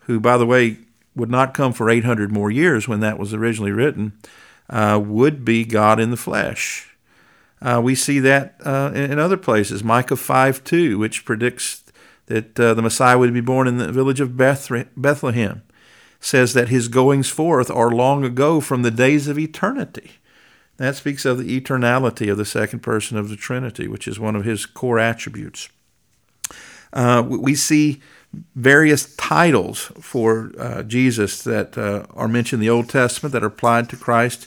who, 0.00 0.18
by 0.20 0.36
the 0.36 0.46
way, 0.46 0.78
would 1.14 1.30
not 1.30 1.54
come 1.54 1.72
for 1.72 1.90
800 1.90 2.32
more 2.32 2.50
years 2.50 2.88
when 2.88 3.00
that 3.00 3.18
was 3.18 3.34
originally 3.34 3.72
written, 3.72 4.12
uh, 4.70 5.00
would 5.04 5.44
be 5.44 5.64
God 5.64 6.00
in 6.00 6.10
the 6.10 6.16
flesh. 6.16 6.96
Uh, 7.60 7.80
we 7.82 7.94
see 7.94 8.18
that 8.18 8.56
uh, 8.64 8.90
in, 8.94 9.18
other 9.18 9.36
places. 9.36 9.84
Micah 9.84 10.16
5 10.16 10.64
2, 10.64 10.98
which 10.98 11.24
predicts 11.24 11.84
that 12.26 12.58
uh, 12.58 12.74
the 12.74 12.82
Messiah 12.82 13.18
would 13.18 13.32
be 13.32 13.40
born 13.40 13.68
in 13.68 13.78
the 13.78 13.92
village 13.92 14.20
of 14.20 14.36
Bethlehem, 14.36 15.62
says 16.18 16.54
that 16.54 16.68
his 16.68 16.88
goings 16.88 17.28
forth 17.28 17.70
are 17.70 17.90
long 17.90 18.24
ago 18.24 18.60
from 18.60 18.82
the 18.82 18.90
days 18.90 19.28
of 19.28 19.38
eternity. 19.38 20.12
That 20.78 20.96
speaks 20.96 21.24
of 21.24 21.38
the 21.38 21.60
eternality 21.60 22.30
of 22.30 22.38
the 22.38 22.44
second 22.44 22.80
person 22.80 23.16
of 23.16 23.28
the 23.28 23.36
Trinity, 23.36 23.86
which 23.86 24.08
is 24.08 24.18
one 24.18 24.34
of 24.34 24.44
his 24.44 24.66
core 24.66 24.98
attributes. 24.98 25.68
Uh, 26.92 27.22
we 27.26 27.54
see 27.54 28.00
various 28.54 29.14
titles 29.16 29.92
for 30.00 30.52
uh, 30.58 30.82
Jesus 30.82 31.42
that 31.42 31.76
uh, 31.76 32.06
are 32.14 32.28
mentioned 32.28 32.62
in 32.62 32.66
the 32.66 32.70
Old 32.70 32.88
Testament 32.88 33.32
that 33.32 33.42
are 33.42 33.48
applied 33.48 33.88
to 33.90 33.96
Christ 33.96 34.46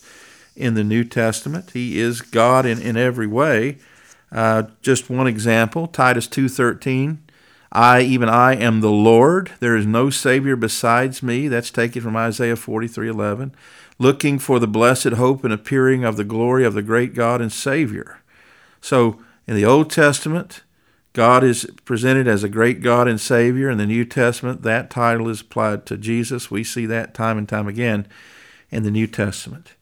in 0.55 0.73
the 0.73 0.83
New 0.83 1.03
Testament. 1.03 1.71
He 1.71 1.99
is 1.99 2.21
God 2.21 2.65
in, 2.65 2.81
in 2.81 2.97
every 2.97 3.27
way. 3.27 3.77
Uh, 4.31 4.63
just 4.81 5.09
one 5.09 5.27
example, 5.27 5.87
Titus 5.87 6.27
2.13, 6.27 7.17
I, 7.71 8.01
even 8.01 8.29
I, 8.29 8.55
am 8.55 8.81
the 8.81 8.91
Lord. 8.91 9.51
There 9.59 9.75
is 9.75 9.85
no 9.85 10.09
Savior 10.09 10.55
besides 10.55 11.21
me. 11.21 11.47
That's 11.47 11.71
taken 11.71 12.01
from 12.01 12.15
Isaiah 12.15 12.55
43.11 12.55 13.51
looking 13.97 14.39
for 14.39 14.59
the 14.59 14.67
blessed 14.67 15.13
hope 15.13 15.43
and 15.43 15.53
appearing 15.53 16.03
of 16.03 16.17
the 16.17 16.23
glory 16.23 16.65
of 16.65 16.73
the 16.73 16.81
great 16.81 17.13
God 17.13 17.41
and 17.41 17.51
Savior. 17.51 18.19
So, 18.81 19.19
in 19.47 19.55
the 19.55 19.65
Old 19.65 19.89
Testament, 19.89 20.61
God 21.15 21.45
is 21.45 21.65
presented 21.85 22.27
as 22.27 22.43
a 22.43 22.49
great 22.49 22.81
God 22.81 23.07
and 23.07 23.21
Savior. 23.21 23.69
In 23.69 23.77
the 23.77 23.85
New 23.85 24.03
Testament, 24.03 24.63
that 24.63 24.89
title 24.89 25.29
is 25.29 25.39
applied 25.39 25.85
to 25.85 25.95
Jesus. 25.95 26.51
We 26.51 26.65
see 26.65 26.85
that 26.87 27.13
time 27.13 27.37
and 27.37 27.47
time 27.47 27.69
again 27.69 28.05
in 28.69 28.83
the 28.83 28.91
New 28.91 29.07
Testament. 29.07 29.75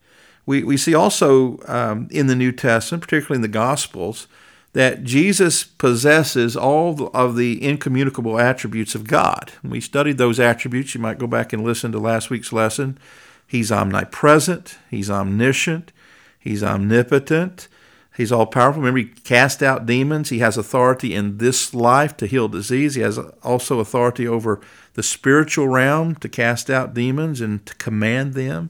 We, 0.46 0.64
we 0.64 0.78
see 0.78 0.94
also 0.94 1.58
um, 1.68 2.08
in 2.12 2.28
the 2.28 2.36
New 2.36 2.52
Testament, 2.52 3.02
particularly 3.02 3.38
in 3.38 3.42
the 3.42 3.48
Gospels, 3.48 4.28
that 4.74 5.04
Jesus 5.04 5.64
possesses 5.64 6.56
all 6.56 7.10
of 7.16 7.36
the 7.36 7.66
incommunicable 7.66 8.40
attributes 8.40 8.94
of 8.94 9.08
God. 9.08 9.54
we 9.64 9.82
studied 9.82 10.20
those 10.20 10.40
attributes. 10.40 10.94
You 10.94 11.02
might 11.02 11.18
go 11.18 11.26
back 11.26 11.52
and 11.52 11.64
listen 11.64 11.92
to 11.94 12.00
last 12.00 12.30
week's 12.30 12.54
lesson. 12.54 13.00
He's 13.48 13.72
omnipresent, 13.72 14.78
He's 14.92 15.10
omniscient, 15.10 15.92
He's 16.38 16.64
omnipotent, 16.64 17.68
He's 18.16 18.32
all 18.32 18.46
powerful. 18.46 18.82
Remember, 18.82 19.00
He 19.00 19.06
cast 19.06 19.64
out 19.64 19.86
demons. 19.86 20.30
He 20.30 20.40
has 20.40 20.58
authority 20.58 21.16
in 21.16 21.38
this 21.38 21.74
life 21.74 22.16
to 22.18 22.28
heal 22.28 22.48
disease. 22.48 22.96
He 22.96 23.02
has 23.02 23.18
also 23.42 23.80
authority 23.80 24.28
over 24.28 24.62
the 24.94 25.04
spiritual 25.04 25.68
realm 25.68 26.16
to 26.16 26.30
cast 26.30 26.70
out 26.70 26.94
demons 26.94 27.42
and 27.42 27.66
to 27.66 27.74
command 27.76 28.34
them. 28.34 28.70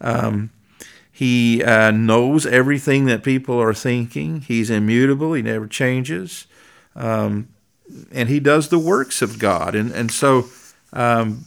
Um, 0.00 0.50
he 1.10 1.62
uh, 1.62 1.92
knows 1.92 2.44
everything 2.44 3.04
that 3.04 3.22
people 3.22 3.60
are 3.60 3.72
thinking. 3.74 4.40
He's 4.40 4.68
immutable. 4.68 5.34
He 5.34 5.42
never 5.42 5.68
changes. 5.68 6.48
Um, 6.96 7.48
and 8.10 8.28
he 8.28 8.40
does 8.40 8.68
the 8.68 8.80
works 8.80 9.22
of 9.22 9.38
God. 9.38 9.76
And, 9.76 9.92
and 9.92 10.10
so 10.10 10.46
um, 10.92 11.44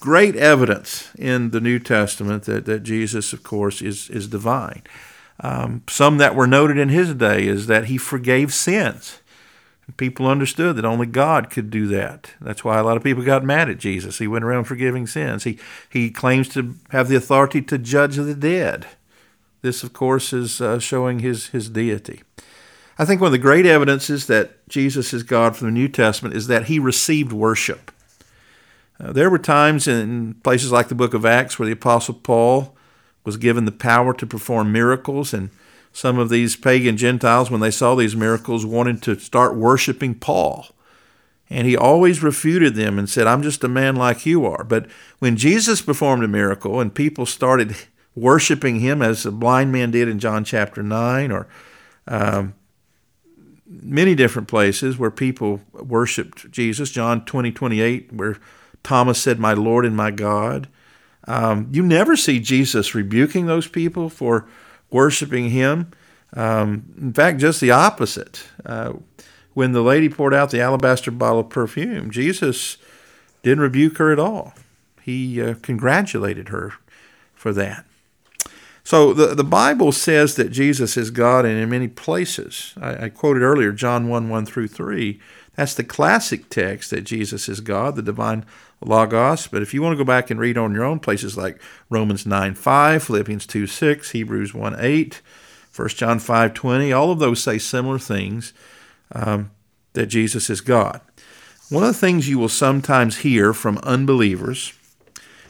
great 0.00 0.34
evidence 0.34 1.10
in 1.16 1.50
the 1.50 1.60
New 1.60 1.78
Testament 1.78 2.44
that, 2.44 2.64
that 2.64 2.80
Jesus, 2.80 3.32
of 3.32 3.44
course, 3.44 3.80
is, 3.80 4.10
is 4.10 4.26
divine. 4.26 4.82
Um, 5.44 5.82
some 5.90 6.16
that 6.16 6.34
were 6.34 6.46
noted 6.46 6.78
in 6.78 6.88
his 6.88 7.12
day 7.12 7.46
is 7.46 7.66
that 7.66 7.84
he 7.84 7.98
forgave 7.98 8.54
sins. 8.54 9.20
People 9.98 10.26
understood 10.26 10.76
that 10.76 10.86
only 10.86 11.04
God 11.04 11.50
could 11.50 11.68
do 11.68 11.86
that. 11.88 12.30
That's 12.40 12.64
why 12.64 12.78
a 12.78 12.82
lot 12.82 12.96
of 12.96 13.04
people 13.04 13.22
got 13.22 13.44
mad 13.44 13.68
at 13.68 13.76
Jesus. 13.76 14.16
He 14.16 14.26
went 14.26 14.46
around 14.46 14.64
forgiving 14.64 15.06
sins. 15.06 15.44
He, 15.44 15.58
he 15.90 16.10
claims 16.10 16.48
to 16.50 16.76
have 16.88 17.08
the 17.08 17.16
authority 17.16 17.60
to 17.60 17.76
judge 17.76 18.16
the 18.16 18.34
dead. 18.34 18.86
This, 19.60 19.82
of 19.82 19.92
course, 19.92 20.32
is 20.32 20.62
uh, 20.62 20.78
showing 20.78 21.18
his, 21.18 21.48
his 21.48 21.68
deity. 21.68 22.22
I 22.98 23.04
think 23.04 23.20
one 23.20 23.28
of 23.28 23.32
the 23.32 23.38
great 23.38 23.66
evidences 23.66 24.26
that 24.28 24.66
Jesus 24.66 25.12
is 25.12 25.22
God 25.22 25.58
from 25.58 25.66
the 25.66 25.72
New 25.72 25.88
Testament 25.88 26.34
is 26.34 26.46
that 26.46 26.66
he 26.66 26.78
received 26.78 27.34
worship. 27.34 27.92
Uh, 28.98 29.12
there 29.12 29.28
were 29.28 29.38
times 29.38 29.86
in 29.86 30.34
places 30.42 30.72
like 30.72 30.88
the 30.88 30.94
book 30.94 31.12
of 31.12 31.26
Acts 31.26 31.58
where 31.58 31.66
the 31.66 31.72
Apostle 31.72 32.14
Paul 32.14 32.73
was 33.24 33.36
given 33.36 33.64
the 33.64 33.72
power 33.72 34.12
to 34.14 34.26
perform 34.26 34.72
miracles, 34.72 35.32
and 35.32 35.50
some 35.92 36.18
of 36.18 36.28
these 36.28 36.56
pagan 36.56 36.96
Gentiles, 36.96 37.50
when 37.50 37.60
they 37.60 37.70
saw 37.70 37.94
these 37.94 38.16
miracles, 38.16 38.66
wanted 38.66 39.00
to 39.02 39.18
start 39.18 39.56
worshiping 39.56 40.14
Paul. 40.14 40.66
And 41.48 41.66
he 41.66 41.76
always 41.76 42.22
refuted 42.22 42.74
them 42.74 42.98
and 42.98 43.08
said, 43.08 43.26
I'm 43.26 43.42
just 43.42 43.62
a 43.62 43.68
man 43.68 43.96
like 43.96 44.26
you 44.26 44.44
are. 44.44 44.64
But 44.64 44.86
when 45.18 45.36
Jesus 45.36 45.82
performed 45.82 46.24
a 46.24 46.28
miracle 46.28 46.80
and 46.80 46.92
people 46.94 47.26
started 47.26 47.76
worshiping 48.16 48.80
him 48.80 49.02
as 49.02 49.22
the 49.22 49.30
blind 49.30 49.70
man 49.70 49.90
did 49.90 50.08
in 50.08 50.18
John 50.18 50.44
chapter 50.44 50.82
9, 50.82 51.30
or 51.30 51.46
um, 52.08 52.54
many 53.66 54.14
different 54.14 54.48
places 54.48 54.98
where 54.98 55.10
people 55.10 55.60
worshiped 55.72 56.50
Jesus, 56.50 56.90
John 56.90 57.24
20, 57.24 57.52
28, 57.52 58.12
where 58.12 58.38
Thomas 58.82 59.20
said, 59.20 59.38
My 59.38 59.54
Lord 59.54 59.84
and 59.84 59.96
my 59.96 60.10
God. 60.10 60.68
Um, 61.26 61.68
you 61.70 61.82
never 61.82 62.16
see 62.16 62.40
Jesus 62.40 62.94
rebuking 62.94 63.46
those 63.46 63.66
people 63.66 64.08
for 64.08 64.46
worshiping 64.90 65.50
him. 65.50 65.90
Um, 66.34 66.94
in 67.00 67.12
fact, 67.12 67.38
just 67.38 67.60
the 67.60 67.70
opposite. 67.70 68.44
Uh, 68.64 68.94
when 69.54 69.72
the 69.72 69.82
lady 69.82 70.08
poured 70.08 70.34
out 70.34 70.50
the 70.50 70.60
alabaster 70.60 71.10
bottle 71.10 71.40
of 71.40 71.48
perfume, 71.48 72.10
Jesus 72.10 72.76
didn't 73.42 73.62
rebuke 73.62 73.98
her 73.98 74.12
at 74.12 74.18
all. 74.18 74.54
He 75.00 75.40
uh, 75.40 75.54
congratulated 75.62 76.48
her 76.48 76.72
for 77.34 77.52
that. 77.52 77.84
So 78.82 79.14
the, 79.14 79.34
the 79.34 79.44
Bible 79.44 79.92
says 79.92 80.34
that 80.36 80.50
Jesus 80.50 80.96
is 80.96 81.10
God, 81.10 81.46
and 81.46 81.58
in 81.58 81.70
many 81.70 81.88
places, 81.88 82.74
I, 82.80 83.06
I 83.06 83.08
quoted 83.08 83.42
earlier 83.42 83.72
John 83.72 84.08
1 84.08 84.28
1 84.28 84.46
through 84.46 84.68
3. 84.68 85.20
That's 85.56 85.74
the 85.74 85.84
classic 85.84 86.50
text 86.50 86.90
that 86.90 87.02
Jesus 87.02 87.48
is 87.48 87.60
God, 87.60 87.96
the 87.96 88.02
divine 88.02 88.44
Logos. 88.84 89.46
But 89.46 89.62
if 89.62 89.72
you 89.72 89.82
want 89.82 89.94
to 89.94 90.04
go 90.04 90.06
back 90.06 90.30
and 90.30 90.38
read 90.38 90.58
on 90.58 90.74
your 90.74 90.84
own, 90.84 91.00
places 91.00 91.36
like 91.36 91.60
Romans 91.90 92.26
9 92.26 92.54
5, 92.54 93.02
Philippians 93.02 93.46
2 93.46 93.66
6, 93.66 94.10
Hebrews 94.10 94.54
1 94.54 94.76
8, 94.78 95.20
1 95.74 95.88
John 95.88 96.18
5 96.18 96.54
20, 96.54 96.92
all 96.92 97.10
of 97.10 97.18
those 97.18 97.42
say 97.42 97.58
similar 97.58 97.98
things 97.98 98.52
um, 99.12 99.50
that 99.94 100.06
Jesus 100.06 100.50
is 100.50 100.60
God. 100.60 101.00
One 101.70 101.82
of 101.82 101.88
the 101.88 101.98
things 101.98 102.28
you 102.28 102.38
will 102.38 102.48
sometimes 102.48 103.18
hear 103.18 103.54
from 103.54 103.78
unbelievers 103.78 104.74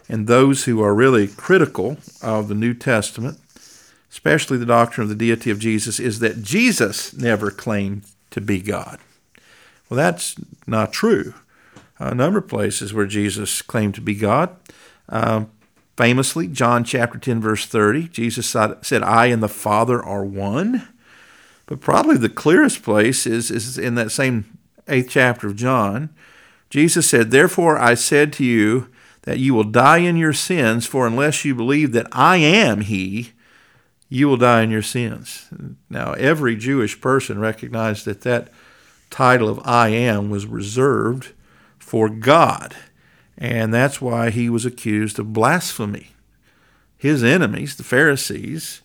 and 0.08 0.26
those 0.26 0.64
who 0.64 0.82
are 0.82 0.94
really 0.94 1.28
critical 1.28 1.96
of 2.22 2.48
the 2.48 2.54
New 2.54 2.74
Testament, 2.74 3.38
especially 4.10 4.58
the 4.58 4.66
doctrine 4.66 5.02
of 5.02 5.08
the 5.08 5.14
deity 5.14 5.50
of 5.50 5.58
Jesus, 5.58 5.98
is 5.98 6.20
that 6.20 6.42
Jesus 6.42 7.14
never 7.14 7.50
claimed 7.50 8.02
to 8.30 8.40
be 8.40 8.60
God. 8.60 8.98
Well, 9.88 9.96
that's 9.96 10.36
not 10.66 10.92
true 10.92 11.34
a 11.98 12.14
number 12.14 12.38
of 12.38 12.48
places 12.48 12.92
where 12.92 13.06
Jesus 13.06 13.62
claimed 13.62 13.94
to 13.94 14.00
be 14.00 14.14
God. 14.14 14.56
Uh, 15.08 15.44
famously, 15.96 16.48
John 16.48 16.84
chapter 16.84 17.18
10, 17.18 17.40
verse 17.40 17.66
30, 17.66 18.08
Jesus 18.08 18.46
said, 18.46 19.02
I 19.02 19.26
and 19.26 19.42
the 19.42 19.48
Father 19.48 20.02
are 20.02 20.24
one. 20.24 20.88
But 21.66 21.80
probably 21.80 22.16
the 22.16 22.28
clearest 22.28 22.82
place 22.82 23.26
is, 23.26 23.50
is 23.50 23.78
in 23.78 23.94
that 23.94 24.10
same 24.10 24.58
eighth 24.88 25.08
chapter 25.10 25.46
of 25.46 25.56
John. 25.56 26.10
Jesus 26.68 27.08
said, 27.08 27.30
Therefore 27.30 27.78
I 27.78 27.94
said 27.94 28.32
to 28.34 28.44
you 28.44 28.88
that 29.22 29.38
you 29.38 29.54
will 29.54 29.64
die 29.64 29.98
in 29.98 30.16
your 30.16 30.34
sins, 30.34 30.86
for 30.86 31.06
unless 31.06 31.44
you 31.44 31.54
believe 31.54 31.92
that 31.92 32.08
I 32.12 32.36
am 32.36 32.82
He, 32.82 33.32
you 34.10 34.28
will 34.28 34.36
die 34.36 34.62
in 34.62 34.70
your 34.70 34.82
sins. 34.82 35.48
Now, 35.88 36.12
every 36.12 36.56
Jewish 36.56 37.00
person 37.00 37.38
recognized 37.38 38.04
that 38.04 38.20
that 38.22 38.48
title 39.08 39.48
of 39.48 39.60
I 39.64 39.88
am 39.88 40.28
was 40.28 40.46
reserved 40.46 41.32
for 41.94 42.08
God. 42.08 42.74
And 43.38 43.72
that's 43.72 44.00
why 44.00 44.30
he 44.30 44.50
was 44.50 44.66
accused 44.66 45.20
of 45.20 45.32
blasphemy. 45.32 46.08
His 46.96 47.22
enemies, 47.22 47.76
the 47.76 47.84
Pharisees, 47.84 48.80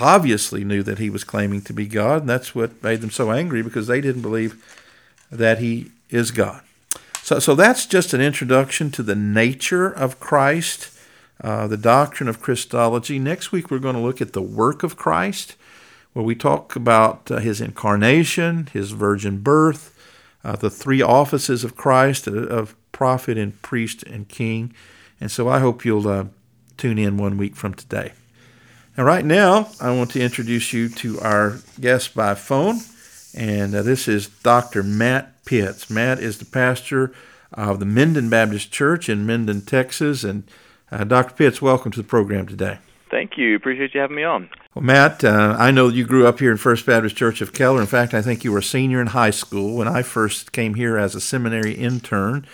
obviously 0.00 0.64
knew 0.64 0.82
that 0.82 0.98
he 0.98 1.08
was 1.08 1.22
claiming 1.22 1.62
to 1.62 1.72
be 1.72 1.86
God, 1.86 2.22
and 2.22 2.28
that's 2.28 2.52
what 2.52 2.82
made 2.82 3.00
them 3.00 3.12
so 3.12 3.30
angry 3.30 3.62
because 3.62 3.86
they 3.86 4.00
didn't 4.00 4.22
believe 4.22 4.60
that 5.30 5.60
he 5.60 5.92
is 6.10 6.32
God. 6.32 6.62
So, 7.22 7.38
so 7.38 7.54
that's 7.54 7.86
just 7.86 8.12
an 8.12 8.20
introduction 8.20 8.90
to 8.90 9.04
the 9.04 9.14
nature 9.14 9.86
of 9.86 10.18
Christ, 10.18 10.90
uh, 11.44 11.68
the 11.68 11.76
doctrine 11.76 12.28
of 12.28 12.42
Christology. 12.42 13.20
Next 13.20 13.52
week, 13.52 13.70
we're 13.70 13.78
going 13.78 13.94
to 13.94 14.02
look 14.02 14.20
at 14.20 14.32
the 14.32 14.42
work 14.42 14.82
of 14.82 14.96
Christ 14.96 15.54
where 16.12 16.24
we 16.24 16.34
talk 16.34 16.74
about 16.74 17.30
uh, 17.30 17.38
his 17.38 17.60
incarnation, 17.60 18.68
his 18.72 18.90
virgin 18.90 19.38
birth, 19.38 19.91
uh, 20.44 20.56
the 20.56 20.70
three 20.70 21.02
offices 21.02 21.64
of 21.64 21.76
Christ 21.76 22.28
uh, 22.28 22.32
of 22.32 22.74
prophet 22.92 23.38
and 23.38 23.60
priest 23.62 24.02
and 24.02 24.28
king. 24.28 24.74
And 25.20 25.30
so 25.30 25.48
I 25.48 25.60
hope 25.60 25.84
you'll 25.84 26.08
uh, 26.08 26.26
tune 26.76 26.98
in 26.98 27.16
one 27.16 27.38
week 27.38 27.56
from 27.56 27.74
today. 27.74 28.12
Now, 28.96 29.04
right 29.04 29.24
now, 29.24 29.70
I 29.80 29.96
want 29.96 30.10
to 30.10 30.20
introduce 30.20 30.72
you 30.72 30.88
to 30.90 31.18
our 31.20 31.58
guest 31.80 32.14
by 32.14 32.34
phone, 32.34 32.80
and 33.34 33.74
uh, 33.74 33.82
this 33.82 34.06
is 34.06 34.28
Dr. 34.28 34.82
Matt 34.82 35.44
Pitts. 35.46 35.88
Matt 35.88 36.18
is 36.18 36.38
the 36.38 36.44
pastor 36.44 37.12
of 37.54 37.80
the 37.80 37.86
Minden 37.86 38.28
Baptist 38.28 38.70
Church 38.70 39.08
in 39.08 39.26
Minden, 39.26 39.62
Texas. 39.62 40.24
And 40.24 40.44
uh, 40.90 41.04
Dr. 41.04 41.34
Pitts, 41.34 41.62
welcome 41.62 41.90
to 41.92 42.02
the 42.02 42.08
program 42.08 42.46
today. 42.46 42.78
Thank 43.10 43.36
you. 43.36 43.56
Appreciate 43.56 43.94
you 43.94 44.00
having 44.00 44.16
me 44.16 44.24
on. 44.24 44.48
Well, 44.74 44.82
Matt, 44.82 45.22
uh, 45.22 45.54
I 45.58 45.70
know 45.70 45.88
you 45.88 46.06
grew 46.06 46.26
up 46.26 46.38
here 46.38 46.50
in 46.50 46.56
First 46.56 46.86
Baptist 46.86 47.14
Church 47.14 47.42
of 47.42 47.52
Keller. 47.52 47.82
In 47.82 47.86
fact, 47.86 48.14
I 48.14 48.22
think 48.22 48.42
you 48.42 48.52
were 48.52 48.60
a 48.60 48.62
senior 48.62 49.02
in 49.02 49.08
high 49.08 49.30
school 49.30 49.76
when 49.76 49.86
I 49.86 50.00
first 50.00 50.52
came 50.52 50.74
here 50.74 50.96
as 50.96 51.14
a 51.14 51.20
seminary 51.20 51.74
intern, 51.74 52.46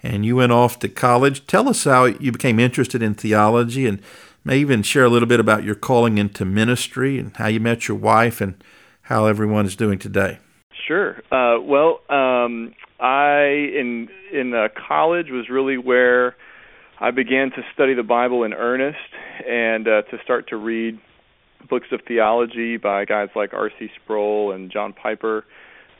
and 0.00 0.24
you 0.24 0.36
went 0.36 0.52
off 0.52 0.78
to 0.80 0.88
college. 0.88 1.48
Tell 1.48 1.68
us 1.68 1.82
how 1.82 2.04
you 2.04 2.30
became 2.30 2.60
interested 2.60 3.02
in 3.02 3.14
theology, 3.14 3.86
and 3.86 4.00
may 4.44 4.58
even 4.58 4.84
share 4.84 5.04
a 5.04 5.08
little 5.08 5.26
bit 5.26 5.40
about 5.40 5.64
your 5.64 5.74
calling 5.74 6.16
into 6.16 6.44
ministry 6.44 7.18
and 7.18 7.36
how 7.38 7.48
you 7.48 7.58
met 7.58 7.88
your 7.88 7.96
wife 7.96 8.40
and 8.40 8.54
how 9.02 9.26
everyone 9.26 9.66
is 9.66 9.74
doing 9.74 9.98
today. 9.98 10.38
Sure. 10.86 11.16
Uh, 11.32 11.60
well, 11.60 12.02
um, 12.08 12.72
I 13.00 13.46
in 13.46 14.08
in 14.32 14.54
uh, 14.54 14.68
college 14.86 15.30
was 15.30 15.48
really 15.50 15.78
where 15.78 16.36
I 17.00 17.10
began 17.10 17.50
to 17.50 17.64
study 17.72 17.94
the 17.94 18.04
Bible 18.04 18.44
in 18.44 18.52
earnest 18.52 18.98
and 19.48 19.88
uh, 19.88 20.02
to 20.02 20.18
start 20.22 20.50
to 20.50 20.56
read 20.56 21.00
books 21.68 21.88
of 21.92 22.00
theology 22.06 22.76
by 22.76 23.04
guys 23.04 23.28
like 23.34 23.52
R.C. 23.52 23.88
Sproul 24.02 24.52
and 24.52 24.70
John 24.70 24.92
Piper. 24.92 25.44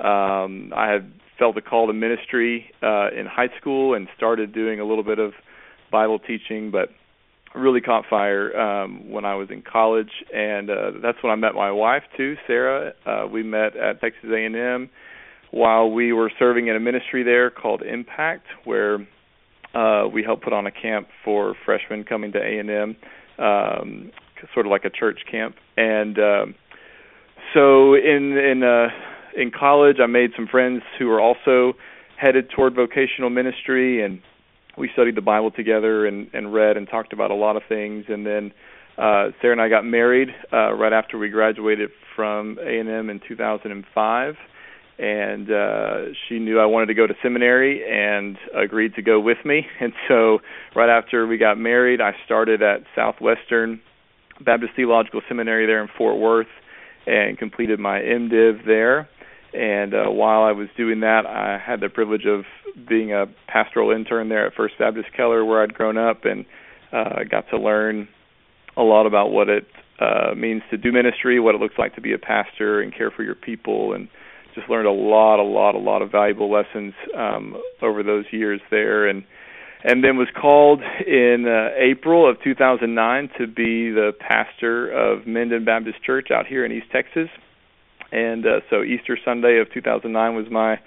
Um, 0.01 0.73
I 0.77 0.91
had 0.91 1.13
felt 1.39 1.57
a 1.57 1.63
call 1.63 1.87
to 1.87 1.93
ministry 1.93 2.71
uh, 2.83 3.09
in 3.11 3.27
high 3.27 3.49
school 3.61 3.95
and 3.95 4.09
started 4.17 4.53
doing 4.53 4.81
a 4.81 4.85
little 4.85 5.05
bit 5.05 5.19
of 5.19 5.33
Bible 5.91 6.19
teaching, 6.19 6.71
but 6.71 6.91
really 7.55 7.81
caught 7.81 8.05
fire 8.11 8.57
um, 8.59 9.11
when 9.11 9.25
I 9.25 9.37
was 9.37 9.49
in 9.51 9.63
college, 9.63 10.11
and 10.35 10.69
uh, 10.71 10.91
that's 11.01 11.19
when 11.23 11.33
I 11.33 11.37
met 11.37 11.55
my 11.55 11.71
wife 11.71 12.03
too, 12.17 12.35
Sarah. 12.47 12.95
Uh, 13.07 13.27
we 13.31 13.43
met 13.43 13.77
at 13.77 14.01
Texas 14.01 14.31
A&M 14.33 14.91
while 15.51 15.89
we 15.89 16.13
were 16.13 16.33
serving 16.37 16.67
in 16.67 16.75
a 16.75 16.81
ministry 16.81 17.23
there 17.23 17.51
called 17.51 17.83
Impact, 17.83 18.45
where 18.65 19.07
uh, 19.73 20.09
we 20.09 20.23
helped 20.25 20.43
put 20.43 20.53
on 20.53 20.67
a 20.67 20.73
camp 20.73 21.07
for 21.25 21.55
freshmen 21.65 22.03
coming 22.03 22.33
to 22.33 22.39
A&M, 22.39 22.97
um, 23.39 24.11
sort 24.53 24.67
of 24.67 24.71
like 24.71 24.85
a 24.85 24.91
church 24.91 25.21
camp. 25.31 25.57
And 25.77 26.19
um, 26.19 26.55
so 27.53 27.95
in 27.95 28.37
in 28.37 28.63
uh, 28.63 28.89
in 29.37 29.51
college, 29.51 29.97
I 30.03 30.07
made 30.07 30.31
some 30.37 30.47
friends 30.47 30.83
who 30.99 31.07
were 31.07 31.21
also 31.21 31.75
headed 32.17 32.51
toward 32.51 32.75
vocational 32.75 33.31
ministry, 33.31 34.05
and 34.05 34.21
we 34.79 34.89
studied 34.93 35.17
the 35.17 35.23
Bible 35.23 35.51
together 35.51 36.07
and, 36.07 36.29
and 36.33 36.53
read 36.53 36.77
and 36.77 36.89
talked 36.89 37.13
about 37.13 37.31
a 37.31 37.35
lot 37.35 37.57
of 37.57 37.63
things. 37.69 38.05
And 38.09 38.27
then 38.27 38.53
uh, 38.99 39.31
Sarah 39.41 39.53
and 39.53 39.61
I 39.61 39.69
got 39.69 39.85
married 39.85 40.29
uh, 40.53 40.73
right 40.75 40.93
after 40.93 41.19
we 41.19 41.29
graduated 41.29 41.91
from 42.15 42.59
A&M 42.61 43.11
in 43.11 43.21
2005 43.27 44.35
and 44.99 45.51
uh 45.51 46.13
she 46.29 46.39
knew 46.39 46.61
I 46.61 46.67
wanted 46.67 46.87
to 46.87 46.95
go 46.95 47.07
to 47.07 47.15
seminary 47.23 47.83
and 47.85 48.37
agreed 48.55 48.95
to 48.95 49.03
go 49.03 49.19
with 49.21 49.39
me. 49.45 49.67
And 49.81 49.93
so 50.09 50.39
right 50.75 50.89
after 50.89 51.27
we 51.27 51.37
got 51.39 51.59
married, 51.59 52.01
I 52.01 52.13
started 52.25 52.63
at 52.63 52.85
Southwestern 52.95 53.81
Baptist 54.41 54.73
Theological 54.77 55.21
Seminary 55.29 55.67
there 55.67 55.83
in 55.83 55.89
Fort 55.97 56.19
Worth 56.19 56.47
and 57.07 57.39
completed 57.39 57.79
my 57.79 58.01
MDiv 58.01 58.65
there. 58.67 59.09
And 59.53 59.95
uh, 59.95 60.11
while 60.11 60.43
I 60.43 60.53
was 60.53 60.69
doing 60.77 61.01
that, 61.01 61.27
I 61.27 61.59
had 61.65 61.81
the 61.81 61.89
privilege 61.89 62.27
of 62.27 62.45
being 62.89 63.13
a 63.13 63.27
pastoral 63.47 63.93
intern 63.93 64.29
there 64.29 64.47
at 64.47 64.55
First 64.55 64.75
Baptist 64.79 65.09
Keller, 65.17 65.45
where 65.45 65.63
I'd 65.63 65.75
grown 65.75 65.97
up, 65.97 66.25
and 66.25 66.45
uh, 66.93 67.23
got 67.31 67.49
to 67.51 67.59
learn 67.59 68.09
a 68.77 68.83
lot 68.83 69.07
about 69.07 69.31
what 69.31 69.49
it 69.49 69.67
uh, 70.01 70.35
means 70.37 70.63
to 70.71 70.77
do 70.77 70.91
ministry, 70.91 71.39
what 71.39 71.55
it 71.55 71.61
looks 71.61 71.79
like 71.79 71.95
to 71.95 72.01
be 72.01 72.13
a 72.13 72.19
pastor, 72.19 72.81
and 72.81 72.93
care 72.93 73.13
for 73.13 73.23
your 73.23 73.37
people, 73.37 73.93
and 73.93 74.09
just 74.55 74.69
learned 74.69 74.87
a 74.87 74.93
lot, 74.93 75.41
a 75.41 75.43
lot, 75.43 75.75
a 75.75 75.79
lot 75.79 76.03
of 76.03 76.11
valuable 76.11 76.51
lessons 76.51 76.95
um, 77.17 77.57
over 77.83 78.03
those 78.03 78.25
years 78.31 78.61
there, 78.71 79.07
and 79.07 79.25
and 79.83 80.03
then 80.03 80.17
was 80.17 80.29
called 80.41 80.81
in 81.07 81.45
uh, 81.47 81.69
April 81.79 82.29
of 82.29 82.43
2009 82.43 83.29
to 83.39 83.47
be 83.47 83.91
the 83.91 84.13
pastor 84.19 84.91
of 84.91 85.27
Minden 85.27 85.67
Baptist 85.67 86.03
Church 86.03 86.29
out 86.31 86.47
here 86.47 86.65
in 86.65 86.73
East 86.73 86.87
Texas. 86.91 87.29
And 88.11 88.47
uh, 88.47 88.61
so 88.71 88.83
Easter 88.83 89.19
Sunday 89.23 89.59
of 89.59 89.71
2009 89.75 90.35
was 90.35 90.47
my 90.51 90.81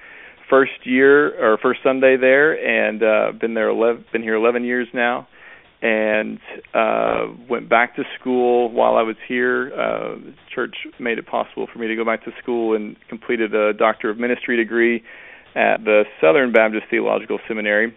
first 0.49 0.71
year 0.85 1.29
or 1.43 1.59
first 1.59 1.81
Sunday 1.83 2.17
there, 2.17 2.53
and 2.53 3.03
uh, 3.03 3.37
been 3.39 3.53
there 3.53 3.69
11, 3.69 4.05
been 4.11 4.23
here 4.23 4.33
11 4.33 4.63
years 4.63 4.87
now 4.93 5.27
and 5.81 6.39
uh, 6.73 7.27
went 7.49 7.69
back 7.69 7.95
to 7.95 8.03
school 8.19 8.71
while 8.71 8.95
I 8.95 9.03
was 9.03 9.15
here. 9.27 9.71
Uh, 9.73 10.15
the 10.15 10.33
church 10.53 10.75
made 10.99 11.19
it 11.19 11.27
possible 11.27 11.67
for 11.71 11.79
me 11.79 11.87
to 11.87 11.95
go 11.95 12.03
back 12.03 12.23
to 12.25 12.31
school 12.41 12.75
and 12.75 12.95
completed 13.09 13.53
a 13.53 13.73
Doctor 13.73 14.09
of 14.09 14.17
Ministry 14.17 14.57
degree 14.57 15.03
at 15.55 15.83
the 15.83 16.03
Southern 16.19 16.51
Baptist 16.51 16.85
Theological 16.89 17.39
Seminary 17.47 17.95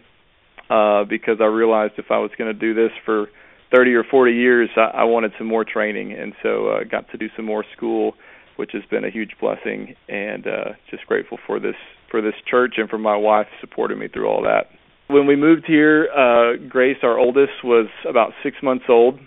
uh, 0.69 1.05
because 1.05 1.38
I 1.40 1.47
realized 1.47 1.95
if 1.97 2.11
I 2.11 2.19
was 2.19 2.31
going 2.38 2.53
to 2.53 2.59
do 2.59 2.75
this 2.75 2.93
for 3.05 3.27
30 3.75 3.95
or 3.95 4.05
40 4.05 4.33
years, 4.33 4.69
I, 4.77 5.01
I 5.01 5.05
wanted 5.05 5.33
some 5.38 5.47
more 5.47 5.64
training, 5.64 6.12
and 6.12 6.33
so 6.43 6.69
uh, 6.69 6.85
got 6.85 7.11
to 7.11 7.19
do 7.19 7.29
some 7.37 7.45
more 7.45 7.64
school, 7.77 8.14
which 8.57 8.71
has 8.73 8.83
been 8.90 9.05
a 9.05 9.11
huge 9.11 9.33
blessing, 9.40 9.95
and 10.09 10.47
uh, 10.47 10.64
just 10.90 11.07
grateful 11.07 11.38
for 11.47 11.59
this 11.61 11.77
for 12.11 12.21
this 12.21 12.35
church 12.51 12.75
and 12.77 12.90
for 12.90 12.99
my 12.99 13.16
wife 13.16 13.47
supporting 13.61 13.99
me 13.99 14.09
through 14.09 14.27
all 14.27 14.43
that. 14.43 14.69
When 15.11 15.27
we 15.27 15.35
moved 15.35 15.64
here, 15.66 16.09
uh, 16.16 16.68
Grace, 16.68 16.99
our 17.03 17.18
oldest, 17.18 17.64
was 17.64 17.88
about 18.09 18.31
six 18.44 18.59
months 18.62 18.85
old, 18.88 19.18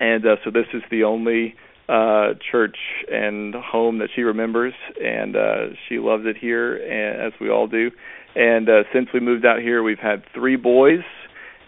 and 0.00 0.26
uh, 0.26 0.34
so 0.42 0.50
this 0.50 0.66
is 0.74 0.82
the 0.90 1.04
only 1.04 1.54
uh, 1.88 2.34
church 2.50 2.76
and 3.08 3.54
home 3.54 3.98
that 3.98 4.08
she 4.16 4.22
remembers, 4.22 4.72
and 5.00 5.36
uh, 5.36 5.76
she 5.88 6.00
loves 6.00 6.24
it 6.26 6.36
here, 6.36 6.74
and, 6.74 7.24
as 7.24 7.40
we 7.40 7.50
all 7.50 7.68
do. 7.68 7.92
And 8.34 8.68
uh, 8.68 8.82
since 8.92 9.10
we 9.14 9.20
moved 9.20 9.46
out 9.46 9.60
here, 9.60 9.84
we've 9.84 10.00
had 10.00 10.24
three 10.34 10.56
boys, 10.56 11.04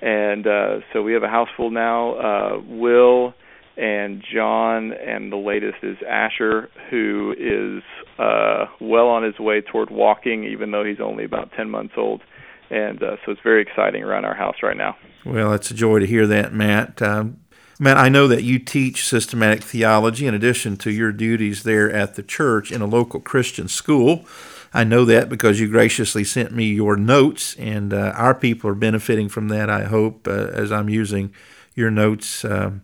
and 0.03 0.45
uh, 0.49 0.81
so 0.93 1.03
we 1.03 1.13
have 1.13 1.23
a 1.23 1.29
house 1.29 1.49
full 1.57 1.71
now. 1.71 2.15
Uh, 2.15 2.61
Will 2.67 3.35
and 3.77 4.21
John, 4.35 4.91
and 4.93 5.31
the 5.31 5.37
latest 5.37 5.79
is 5.85 5.97
Asher, 6.09 6.71
who 6.91 7.35
is 7.39 7.85
uh, 8.19 8.65
well 8.81 9.07
on 9.07 9.23
his 9.23 9.39
way 9.39 9.61
toward 9.61 9.93
walking, 9.93 10.43
even 10.43 10.73
though 10.73 10.85
he's 10.85 11.01
only 11.01 11.25
about 11.25 11.51
10 11.57 11.71
months 11.71 11.95
old 11.97 12.21
and 12.71 13.03
uh, 13.03 13.17
so 13.25 13.33
it's 13.33 13.41
very 13.43 13.63
exciting 13.63 14.03
around 14.03 14.25
our 14.25 14.35
house 14.35 14.57
right 14.63 14.77
now. 14.77 14.97
Well, 15.25 15.53
it's 15.53 15.71
a 15.71 15.75
joy 15.75 16.01
to 16.01 16.07
hear 16.07 16.27
that, 16.27 16.53
Matt. 16.53 17.01
Um, 17.01 17.41
Matt, 17.81 17.97
I 17.97 18.09
know 18.09 18.29
that 18.29 18.45
you 18.45 18.59
teach 18.59 19.07
systematic 19.07 19.63
theology 19.63 20.27
in 20.27 20.35
addition 20.35 20.77
to 20.79 20.91
your 20.93 21.11
duties 21.11 21.65
there 21.65 21.91
at 21.91 22.15
the 22.15 22.23
church 22.23 22.71
in 22.71 22.81
a 22.83 22.87
local 22.87 23.21
Christian 23.21 23.69
school. 23.69 24.27
I 24.73 24.85
know 24.85 25.05
that 25.05 25.29
because 25.29 25.61
you 25.61 25.69
graciously 25.69 26.25
sent 26.25 26.53
me 26.53 26.67
your 26.67 26.97
notes, 26.97 27.55
and 27.57 27.93
uh, 27.93 28.13
our 28.17 28.35
people 28.35 28.71
are 28.71 28.75
benefiting 28.75 29.29
from 29.29 29.49
that, 29.49 29.71
I 29.71 29.85
hope, 29.85 30.27
uh, 30.27 30.49
as 30.53 30.73
I'm 30.73 30.89
using 30.89 31.33
your 31.75 31.91
notes 31.91 32.45
um, 32.45 32.83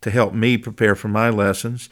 to 0.00 0.10
help 0.10 0.34
me 0.34 0.56
prepare 0.56 0.94
for 0.94 1.08
my 1.08 1.30
lessons. 1.30 1.88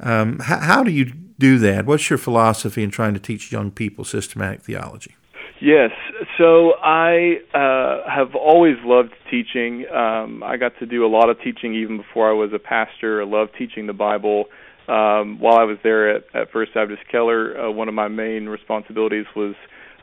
Um, 0.00 0.38
how, 0.38 0.58
how 0.58 0.82
do 0.82 0.90
you 0.90 1.12
do 1.38 1.58
that? 1.58 1.86
What's 1.86 2.10
your 2.10 2.18
philosophy 2.18 2.82
in 2.82 2.90
trying 2.90 3.14
to 3.14 3.20
teach 3.20 3.52
young 3.52 3.70
people 3.70 4.04
systematic 4.04 4.62
theology? 4.62 5.16
Yes. 5.60 5.90
So 6.40 6.72
I 6.82 7.34
uh, 7.52 8.10
have 8.10 8.34
always 8.34 8.76
loved 8.82 9.10
teaching. 9.30 9.84
Um, 9.94 10.42
I 10.42 10.56
got 10.56 10.72
to 10.78 10.86
do 10.86 11.04
a 11.04 11.06
lot 11.06 11.28
of 11.28 11.36
teaching 11.44 11.74
even 11.74 11.98
before 11.98 12.30
I 12.30 12.32
was 12.32 12.50
a 12.54 12.58
pastor. 12.58 13.20
I 13.20 13.26
loved 13.26 13.50
teaching 13.58 13.86
the 13.86 13.92
Bible. 13.92 14.46
Um, 14.88 15.38
while 15.38 15.58
I 15.58 15.64
was 15.64 15.76
there 15.82 16.16
at, 16.16 16.22
at 16.32 16.50
First 16.50 16.72
Baptist 16.72 17.02
Keller, 17.12 17.60
uh, 17.60 17.70
one 17.70 17.88
of 17.88 17.94
my 17.94 18.08
main 18.08 18.46
responsibilities 18.46 19.26
was 19.36 19.54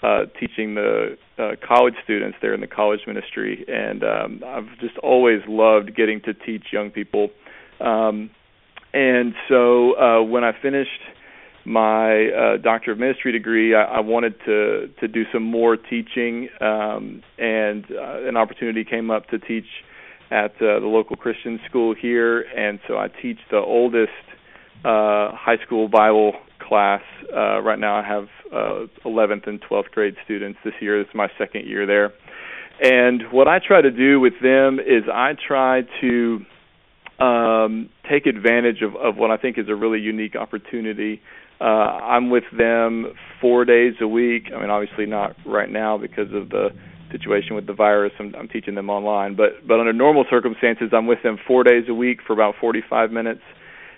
uh, 0.03 0.25
teaching 0.39 0.75
the 0.75 1.17
uh, 1.39 1.53
college 1.67 1.95
students 2.03 2.37
there 2.39 2.53
in 2.53 2.61
the 2.61 2.67
college 2.67 2.99
ministry, 3.07 3.65
and 3.67 4.03
um, 4.03 4.43
I've 4.45 4.79
just 4.79 4.95
always 4.99 5.39
loved 5.47 5.95
getting 5.95 6.21
to 6.21 6.35
teach 6.35 6.65
young 6.71 6.91
people. 6.91 7.29
Um, 7.79 8.29
and 8.93 9.33
so 9.49 9.93
uh, 9.93 10.21
when 10.21 10.43
I 10.43 10.51
finished 10.61 11.01
my 11.67 12.27
uh, 12.29 12.57
doctor 12.57 12.93
of 12.93 12.97
ministry 12.97 13.33
degree, 13.33 13.75
I, 13.75 13.83
I 13.83 13.99
wanted 13.99 14.35
to 14.45 14.87
to 15.01 15.07
do 15.07 15.23
some 15.33 15.43
more 15.43 15.75
teaching, 15.75 16.47
um, 16.61 17.21
and 17.37 17.83
uh, 17.91 18.25
an 18.27 18.37
opportunity 18.37 18.85
came 18.85 19.11
up 19.11 19.27
to 19.27 19.37
teach 19.37 19.65
at 20.31 20.51
uh, 20.61 20.79
the 20.79 20.87
local 20.87 21.17
Christian 21.17 21.59
school 21.69 21.93
here, 21.93 22.41
and 22.41 22.79
so 22.87 22.97
I 22.97 23.09
teach 23.09 23.39
the 23.51 23.57
oldest 23.57 24.11
uh, 24.85 25.35
high 25.35 25.57
school 25.65 25.89
Bible 25.89 26.33
class. 26.65 27.01
Uh, 27.35 27.61
right 27.61 27.79
now, 27.79 27.97
I 27.97 28.07
have 28.07 28.27
uh, 28.51 28.87
11th 29.05 29.47
and 29.47 29.61
12th 29.61 29.91
grade 29.91 30.15
students 30.23 30.59
this 30.63 30.73
year. 30.79 30.99
This 30.99 31.09
is 31.09 31.15
my 31.15 31.27
second 31.37 31.67
year 31.67 31.85
there, 31.85 32.13
and 32.81 33.23
what 33.31 33.49
I 33.49 33.59
try 33.59 33.81
to 33.81 33.91
do 33.91 34.21
with 34.21 34.39
them 34.41 34.79
is 34.79 35.03
I 35.13 35.33
try 35.45 35.81
to 35.99 36.45
um, 37.19 37.89
take 38.09 38.25
advantage 38.25 38.81
of, 38.81 38.95
of 38.95 39.17
what 39.17 39.31
I 39.31 39.37
think 39.37 39.57
is 39.57 39.67
a 39.67 39.75
really 39.75 39.99
unique 39.99 40.37
opportunity. 40.37 41.21
Uh, 41.59 41.63
I'm 41.63 42.29
with 42.29 42.43
them 42.55 43.13
four 43.41 43.65
days 43.65 43.93
a 44.01 44.07
week. 44.07 44.49
I 44.55 44.59
mean, 44.59 44.69
obviously 44.69 45.05
not 45.05 45.35
right 45.45 45.69
now 45.69 45.97
because 45.97 46.31
of 46.33 46.49
the 46.49 46.69
situation 47.11 47.55
with 47.55 47.65
the 47.65 47.73
virus. 47.73 48.11
I'm, 48.19 48.35
I'm 48.35 48.47
teaching 48.47 48.75
them 48.75 48.89
online, 48.89 49.35
but 49.35 49.67
but 49.67 49.79
under 49.79 49.93
normal 49.93 50.25
circumstances, 50.29 50.89
I'm 50.93 51.07
with 51.07 51.23
them 51.23 51.37
four 51.47 51.63
days 51.63 51.85
a 51.89 51.93
week 51.93 52.19
for 52.25 52.33
about 52.33 52.55
45 52.59 53.11
minutes. 53.11 53.41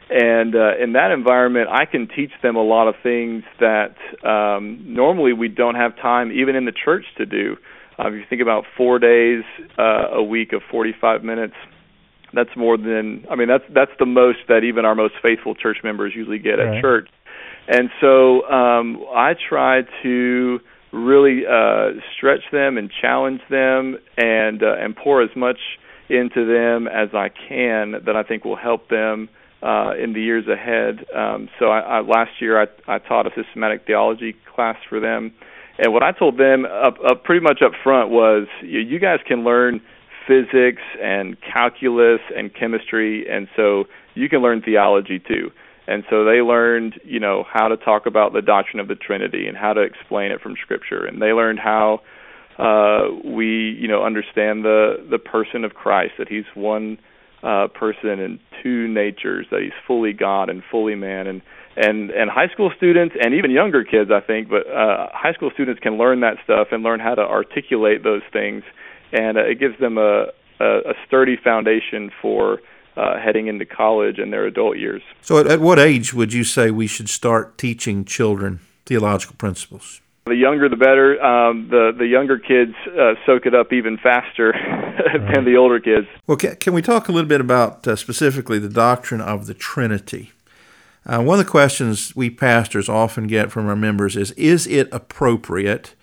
And 0.09 0.55
uh, 0.55 0.81
in 0.81 0.93
that 0.93 1.11
environment, 1.11 1.69
I 1.71 1.85
can 1.85 2.07
teach 2.07 2.31
them 2.41 2.55
a 2.55 2.63
lot 2.63 2.87
of 2.87 2.95
things 3.03 3.43
that 3.59 3.95
um, 4.27 4.83
normally 4.83 5.33
we 5.33 5.49
don't 5.49 5.75
have 5.75 5.95
time, 5.97 6.31
even 6.31 6.55
in 6.55 6.65
the 6.65 6.71
church, 6.71 7.05
to 7.17 7.27
do. 7.27 7.57
Uh, 7.99 8.07
if 8.07 8.13
you 8.13 8.23
think 8.27 8.41
about 8.41 8.63
four 8.75 8.97
days 8.97 9.43
uh, 9.77 10.15
a 10.15 10.23
week 10.23 10.51
of 10.53 10.61
45 10.71 11.23
minutes, 11.23 11.53
that's 12.33 12.49
more 12.55 12.77
than 12.77 13.25
I 13.29 13.35
mean 13.35 13.47
that's 13.47 13.63
that's 13.73 13.91
the 13.99 14.05
most 14.05 14.39
that 14.47 14.63
even 14.63 14.85
our 14.85 14.95
most 14.95 15.15
faithful 15.21 15.55
church 15.55 15.77
members 15.83 16.13
usually 16.15 16.39
get 16.39 16.53
right. 16.53 16.77
at 16.77 16.81
church. 16.81 17.09
And 17.69 17.89
so 18.01 18.49
um 18.49 19.05
I 19.15 19.35
try 19.47 19.83
to 20.03 20.59
really 20.91 21.43
uh 21.45 21.99
stretch 22.15 22.41
them 22.51 22.77
and 22.77 22.89
challenge 23.01 23.41
them 23.49 23.97
and 24.17 24.63
uh, 24.63 24.83
and 24.83 24.95
pour 24.95 25.21
as 25.21 25.29
much 25.35 25.59
into 26.09 26.45
them 26.45 26.87
as 26.87 27.09
I 27.13 27.29
can 27.29 27.91
that 28.05 28.15
I 28.15 28.23
think 28.23 28.43
will 28.43 28.55
help 28.55 28.89
them 28.89 29.29
uh, 29.61 29.91
in 30.01 30.13
the 30.13 30.21
years 30.21 30.45
ahead. 30.47 31.05
Um, 31.15 31.49
so 31.59 31.65
I, 31.67 31.79
I, 31.79 31.99
last 32.01 32.31
year 32.39 32.61
I, 32.61 32.67
I 32.87 32.99
taught 32.99 33.27
a 33.27 33.31
systematic 33.35 33.85
theology 33.85 34.35
class 34.55 34.77
for 34.87 34.99
them, 34.99 35.33
and 35.77 35.93
what 35.93 36.03
I 36.03 36.11
told 36.11 36.37
them 36.37 36.65
up, 36.65 36.95
up 37.05 37.23
pretty 37.23 37.43
much 37.43 37.61
up 37.63 37.73
front 37.83 38.09
was, 38.09 38.47
you, 38.61 38.79
you 38.79 38.99
guys 38.99 39.19
can 39.27 39.43
learn 39.43 39.81
physics 40.27 40.81
and 41.01 41.37
calculus 41.41 42.21
and 42.35 42.53
chemistry, 42.53 43.25
and 43.29 43.47
so 43.55 43.85
you 44.15 44.29
can 44.29 44.41
learn 44.41 44.61
theology 44.61 45.19
too. 45.19 45.51
And 45.89 46.03
so 46.07 46.23
they 46.23 46.41
learned, 46.41 46.99
you 47.03 47.19
know, 47.19 47.43
how 47.51 47.67
to 47.67 47.75
talk 47.75 48.05
about 48.05 48.31
the 48.31 48.43
doctrine 48.43 48.79
of 48.79 48.87
the 48.87 48.93
Trinity 48.93 49.47
and 49.47 49.57
how 49.57 49.73
to 49.73 49.81
explain 49.81 50.31
it 50.31 50.39
from 50.39 50.53
Scripture, 50.61 51.03
and 51.03 51.19
they 51.19 51.33
learned 51.33 51.57
how 51.57 52.01
uh, 52.59 53.07
we, 53.25 53.75
you 53.81 53.87
know, 53.87 54.03
understand 54.05 54.63
the 54.63 55.03
the 55.09 55.17
person 55.17 55.65
of 55.65 55.73
Christ 55.73 56.13
that 56.19 56.27
He's 56.29 56.45
one 56.53 56.99
uh, 57.41 57.69
person 57.73 58.19
and 58.19 58.37
two 58.61 58.87
natures, 58.87 59.47
that 59.49 59.61
He's 59.63 59.73
fully 59.87 60.13
God 60.13 60.51
and 60.51 60.61
fully 60.69 60.93
man, 60.93 61.25
and 61.25 61.41
and 61.75 62.11
and 62.11 62.29
high 62.29 62.49
school 62.53 62.71
students 62.77 63.15
and 63.19 63.33
even 63.33 63.49
younger 63.49 63.83
kids, 63.83 64.11
I 64.13 64.19
think, 64.19 64.47
but 64.47 64.67
uh, 64.67 65.07
high 65.11 65.33
school 65.33 65.49
students 65.55 65.79
can 65.79 65.97
learn 65.97 66.19
that 66.19 66.35
stuff 66.43 66.67
and 66.71 66.83
learn 66.83 66.99
how 66.99 67.15
to 67.15 67.23
articulate 67.23 68.03
those 68.03 68.21
things. 68.31 68.61
And 69.11 69.39
uh, 69.39 69.45
it 69.45 69.59
gives 69.59 69.79
them 69.79 69.97
a, 69.97 70.27
a, 70.59 70.65
a 70.65 70.93
sturdy 71.07 71.35
foundation 71.43 72.11
for 72.21 72.59
uh, 72.99 73.19
heading 73.19 73.47
into 73.47 73.65
college 73.65 74.19
and 74.19 74.33
their 74.33 74.45
adult 74.45 74.77
years. 74.77 75.01
So, 75.21 75.39
at, 75.39 75.47
at 75.47 75.61
what 75.61 75.79
age 75.79 76.13
would 76.13 76.33
you 76.33 76.43
say 76.43 76.69
we 76.69 76.87
should 76.87 77.09
start 77.09 77.57
teaching 77.57 78.03
children 78.03 78.59
theological 78.85 79.35
principles? 79.37 80.01
The 80.25 80.35
younger, 80.35 80.69
the 80.69 80.75
better. 80.75 81.21
Um, 81.23 81.69
the 81.69 81.91
the 81.97 82.05
younger 82.05 82.37
kids 82.37 82.73
uh, 82.87 83.13
soak 83.25 83.45
it 83.45 83.55
up 83.55 83.71
even 83.71 83.97
faster 83.97 84.51
right. 84.51 85.33
than 85.33 85.45
the 85.45 85.55
older 85.55 85.79
kids. 85.79 86.07
Well, 86.27 86.37
can, 86.37 86.55
can, 86.57 86.73
we 86.73 86.81
talk 86.81 87.07
a 87.07 87.11
little 87.11 87.27
bit 87.27 87.41
about 87.41 87.87
uh, 87.87 87.95
specifically 87.95 88.59
the 88.59 88.69
doctrine 88.69 89.21
of 89.21 89.47
the 89.47 89.53
Trinity? 89.53 90.33
Uh, 91.05 91.23
one 91.23 91.39
of 91.39 91.45
the 91.45 91.49
questions 91.49 92.15
we 92.15 92.29
pastors 92.29 92.89
often 92.89 93.27
get 93.27 93.49
from 93.49 93.67
our 93.67 93.75
members 93.75 94.17
is: 94.17 94.31
Is 94.31 94.67
it 94.67 94.89
appropriate 94.91 95.95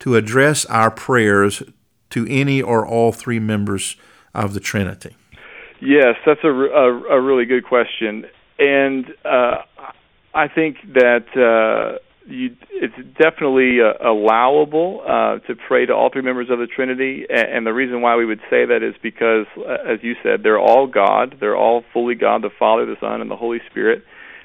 to 0.00 0.16
address 0.16 0.66
our 0.66 0.90
prayers 0.90 1.62
to 2.10 2.26
any 2.28 2.60
or 2.60 2.84
all 2.84 3.12
three 3.12 3.38
members 3.38 3.96
of 4.34 4.52
the 4.52 4.60
Trinity? 4.60 5.16
Yes, 5.84 6.14
that's 6.24 6.44
a, 6.44 6.48
a, 6.48 7.18
a 7.18 7.20
really 7.20 7.44
good 7.44 7.64
question, 7.64 8.24
and 8.56 9.04
uh, 9.24 9.56
I 10.32 10.46
think 10.46 10.76
that 10.94 11.26
uh, 11.34 11.98
you, 12.24 12.54
it's 12.70 12.94
definitely 13.18 13.78
uh, 13.82 14.08
allowable 14.08 15.02
uh, 15.02 15.44
to 15.48 15.56
pray 15.66 15.84
to 15.86 15.92
all 15.92 16.08
three 16.12 16.22
members 16.22 16.50
of 16.50 16.60
the 16.60 16.68
Trinity, 16.68 17.26
and, 17.28 17.56
and 17.56 17.66
the 17.66 17.72
reason 17.72 18.00
why 18.00 18.14
we 18.14 18.24
would 18.24 18.38
say 18.48 18.64
that 18.64 18.84
is 18.84 18.94
because, 19.02 19.46
uh, 19.58 19.92
as 19.92 19.98
you 20.02 20.14
said, 20.22 20.44
they're 20.44 20.60
all 20.60 20.86
God. 20.86 21.38
They're 21.40 21.56
all 21.56 21.82
fully 21.92 22.14
God, 22.14 22.42
the 22.42 22.50
Father, 22.56 22.86
the 22.86 22.94
Son, 23.00 23.20
and 23.20 23.28
the 23.28 23.36
Holy 23.36 23.58
Spirit, 23.68 24.04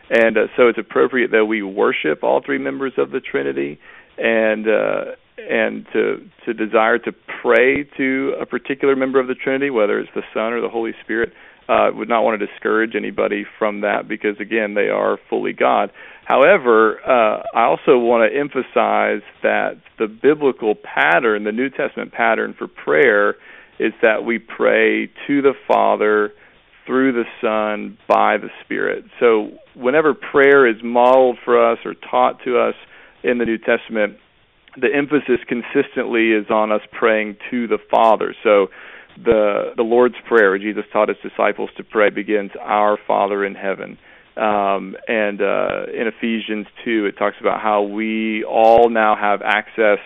and 0.09 0.39
uh, 0.39 0.47
so 0.57 0.69
it's 0.69 0.79
appropriate 0.79 1.29
that 1.33 1.45
we 1.45 1.61
worship 1.61 2.23
all 2.23 2.41
three 2.43 2.57
members 2.57 2.93
of 2.97 3.11
the 3.11 3.19
Trinity, 3.19 3.77
and 4.17 4.67
uh, 4.67 5.03
and 5.37 5.85
to 5.93 6.29
to 6.45 6.53
desire 6.53 6.97
to 6.99 7.11
pray 7.41 7.83
to 7.97 8.35
a 8.39 8.45
particular 8.45 8.95
member 8.95 9.19
of 9.19 9.27
the 9.27 9.35
Trinity, 9.35 9.69
whether 9.69 9.99
it's 9.99 10.09
the 10.15 10.23
Son 10.33 10.53
or 10.53 10.61
the 10.61 10.69
Holy 10.69 10.93
Spirit, 11.03 11.33
uh, 11.69 11.89
would 11.93 12.09
not 12.09 12.23
want 12.23 12.39
to 12.39 12.45
discourage 12.45 12.95
anybody 12.95 13.45
from 13.59 13.81
that 13.81 14.07
because 14.07 14.39
again 14.39 14.73
they 14.73 14.89
are 14.89 15.17
fully 15.29 15.53
God. 15.53 15.91
However, 16.25 16.99
uh, 17.07 17.43
I 17.55 17.63
also 17.63 17.97
want 17.97 18.29
to 18.29 18.37
emphasize 18.37 19.21
that 19.43 19.79
the 19.97 20.07
biblical 20.07 20.75
pattern, 20.75 21.43
the 21.43 21.51
New 21.51 21.69
Testament 21.69 22.11
pattern 22.11 22.53
for 22.57 22.67
prayer, 22.67 23.35
is 23.79 23.93
that 24.01 24.25
we 24.25 24.39
pray 24.39 25.07
to 25.27 25.41
the 25.41 25.53
Father 25.67 26.31
through 26.85 27.11
the 27.11 27.25
Son 27.41 27.97
by 28.07 28.37
the 28.37 28.49
Spirit. 28.63 29.05
So 29.19 29.51
whenever 29.75 30.13
prayer 30.13 30.67
is 30.67 30.77
modeled 30.83 31.37
for 31.45 31.71
us 31.71 31.79
or 31.85 31.93
taught 31.93 32.43
to 32.45 32.57
us 32.57 32.75
in 33.23 33.37
the 33.37 33.45
New 33.45 33.57
Testament, 33.57 34.17
the 34.79 34.93
emphasis 34.93 35.39
consistently 35.47 36.31
is 36.31 36.45
on 36.49 36.71
us 36.71 36.81
praying 36.91 37.37
to 37.49 37.67
the 37.67 37.79
Father. 37.89 38.35
So 38.43 38.67
the 39.23 39.73
the 39.75 39.83
Lord's 39.83 40.15
Prayer, 40.27 40.57
Jesus 40.57 40.83
taught 40.93 41.09
his 41.09 41.17
disciples 41.23 41.69
to 41.77 41.83
pray, 41.83 42.09
begins 42.09 42.51
Our 42.59 42.97
Father 43.07 43.43
in 43.43 43.55
heaven. 43.55 43.97
Um, 44.37 44.95
and 45.07 45.41
uh, 45.41 45.85
in 45.91 46.05
Ephesians 46.07 46.67
2, 46.85 47.07
it 47.07 47.17
talks 47.17 47.37
about 47.41 47.59
how 47.59 47.81
we 47.81 48.43
all 48.43 48.89
now 48.89 49.15
have 49.15 49.41
access 49.41 49.97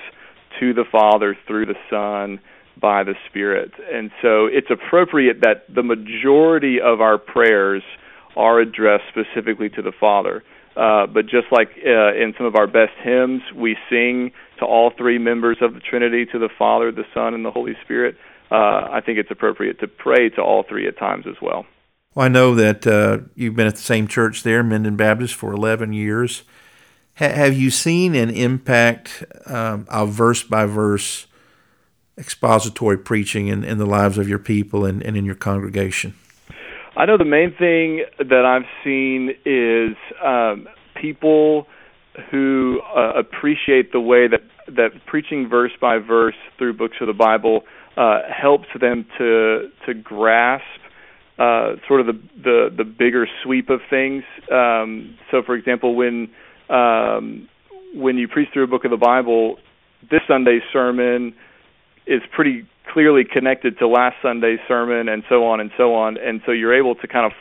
to 0.61 0.73
the 0.73 0.85
Father 0.89 1.35
through 1.47 1.65
the 1.65 1.75
Son 1.89 2.39
by 2.79 3.03
the 3.03 3.15
Spirit. 3.29 3.73
And 3.91 4.09
so 4.21 4.45
it's 4.45 4.69
appropriate 4.71 5.41
that 5.41 5.65
the 5.73 5.83
majority 5.83 6.77
of 6.81 7.01
our 7.01 7.17
prayers 7.17 7.83
are 8.37 8.61
addressed 8.61 9.03
specifically 9.09 9.67
to 9.69 9.81
the 9.81 9.91
Father. 9.99 10.43
Uh, 10.75 11.05
but 11.07 11.23
just 11.23 11.47
like 11.51 11.67
uh, 11.85 12.15
in 12.15 12.33
some 12.37 12.45
of 12.45 12.55
our 12.55 12.67
best 12.67 12.93
hymns, 13.03 13.41
we 13.53 13.75
sing 13.89 14.31
to 14.61 14.65
all 14.65 14.91
three 14.95 15.17
members 15.17 15.57
of 15.59 15.73
the 15.73 15.79
Trinity, 15.79 16.25
to 16.27 16.39
the 16.39 16.49
Father, 16.57 16.91
the 16.91 17.03
Son, 17.13 17.33
and 17.33 17.43
the 17.43 17.51
Holy 17.51 17.75
Spirit. 17.83 18.15
Uh, 18.51 18.87
I 18.91 19.01
think 19.03 19.17
it's 19.17 19.31
appropriate 19.31 19.79
to 19.79 19.87
pray 19.87 20.29
to 20.29 20.41
all 20.41 20.63
three 20.63 20.87
at 20.87 20.97
times 20.97 21.25
as 21.27 21.35
well. 21.41 21.65
Well, 22.13 22.25
I 22.25 22.29
know 22.29 22.53
that 22.55 22.85
uh, 22.85 23.19
you've 23.35 23.55
been 23.55 23.67
at 23.67 23.75
the 23.75 23.81
same 23.81 24.07
church 24.07 24.43
there, 24.43 24.61
Minden 24.63 24.95
Baptist, 24.95 25.33
for 25.33 25.51
11 25.51 25.93
years. 25.93 26.43
Ha- 27.15 27.29
have 27.29 27.57
you 27.57 27.71
seen 27.71 28.13
an 28.13 28.29
impact 28.29 29.23
um, 29.47 29.87
of 29.89 30.11
verse 30.11 30.43
by 30.43 30.65
verse 30.65 31.25
expository 32.19 32.97
preaching 32.97 33.47
in, 33.47 33.63
in 33.63 33.79
the 33.79 33.85
lives 33.85 34.19
of 34.19 34.29
your 34.29 34.39
people 34.39 34.85
and, 34.85 35.01
and 35.01 35.17
in 35.17 35.25
your 35.25 35.35
congregation? 35.35 36.13
I 36.95 37.05
know 37.05 37.17
the 37.17 37.25
main 37.25 37.55
thing 37.57 38.05
that 38.19 38.45
I've 38.45 38.67
seen 38.83 39.33
is 39.43 39.95
um, 40.23 40.67
people 41.01 41.65
who 42.29 42.81
uh, 42.95 43.13
appreciate 43.17 43.91
the 43.91 43.99
way 43.99 44.27
that 44.27 44.41
that 44.67 44.89
preaching 45.05 45.47
verse 45.49 45.71
by 45.79 45.97
verse 45.97 46.35
through 46.57 46.73
books 46.73 46.97
of 47.01 47.07
the 47.07 47.13
Bible 47.13 47.63
uh, 47.97 48.19
helps 48.29 48.67
them 48.79 49.05
to 49.17 49.69
to 49.85 49.93
grasp 49.93 50.63
uh, 51.39 51.75
sort 51.87 52.01
of 52.01 52.07
the, 52.07 52.21
the 52.43 52.69
the 52.77 52.83
bigger 52.83 53.27
sweep 53.43 53.69
of 53.69 53.79
things. 53.89 54.23
Um, 54.51 55.17
so, 55.31 55.41
for 55.45 55.55
example, 55.55 55.95
when 55.95 56.29
um, 56.69 57.47
when 57.93 58.17
you 58.17 58.27
preach 58.27 58.49
through 58.53 58.63
a 58.63 58.67
book 58.67 58.85
of 58.85 58.91
the 58.91 58.97
Bible, 58.97 59.57
this 60.09 60.21
Sunday's 60.27 60.61
sermon 60.71 61.33
is 62.05 62.21
pretty 62.33 62.67
clearly 62.93 63.23
connected 63.23 63.77
to 63.79 63.87
last 63.87 64.15
Sunday's 64.21 64.59
sermon, 64.67 65.07
and 65.07 65.23
so 65.29 65.45
on 65.45 65.59
and 65.61 65.71
so 65.77 65.95
on. 65.95 66.17
And 66.17 66.41
so 66.45 66.51
you're 66.51 66.77
able 66.77 66.95
to 66.95 67.07
kind 67.07 67.25
of 67.25 67.31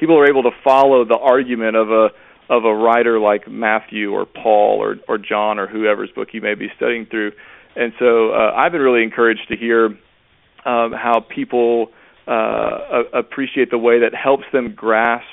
people 0.00 0.18
are 0.18 0.28
able 0.28 0.42
to 0.44 0.52
follow 0.64 1.04
the 1.04 1.18
argument 1.18 1.76
of 1.76 1.90
a 1.90 2.08
of 2.48 2.64
a 2.64 2.74
writer 2.74 3.18
like 3.20 3.48
Matthew 3.48 4.12
or 4.12 4.26
Paul 4.26 4.78
or 4.80 4.96
or 5.08 5.18
John 5.18 5.58
or 5.58 5.66
whoever's 5.66 6.10
book 6.10 6.28
you 6.32 6.40
may 6.40 6.54
be 6.54 6.68
studying 6.76 7.06
through. 7.06 7.32
And 7.76 7.92
so 7.98 8.30
uh, 8.32 8.52
I've 8.56 8.72
been 8.72 8.80
really 8.80 9.02
encouraged 9.02 9.48
to 9.48 9.56
hear 9.56 9.86
um, 10.64 10.92
how 10.92 11.24
people 11.34 11.88
uh, 12.26 13.04
appreciate 13.12 13.70
the 13.70 13.78
way 13.78 14.00
that 14.00 14.14
helps 14.14 14.44
them 14.52 14.74
grasp 14.74 15.24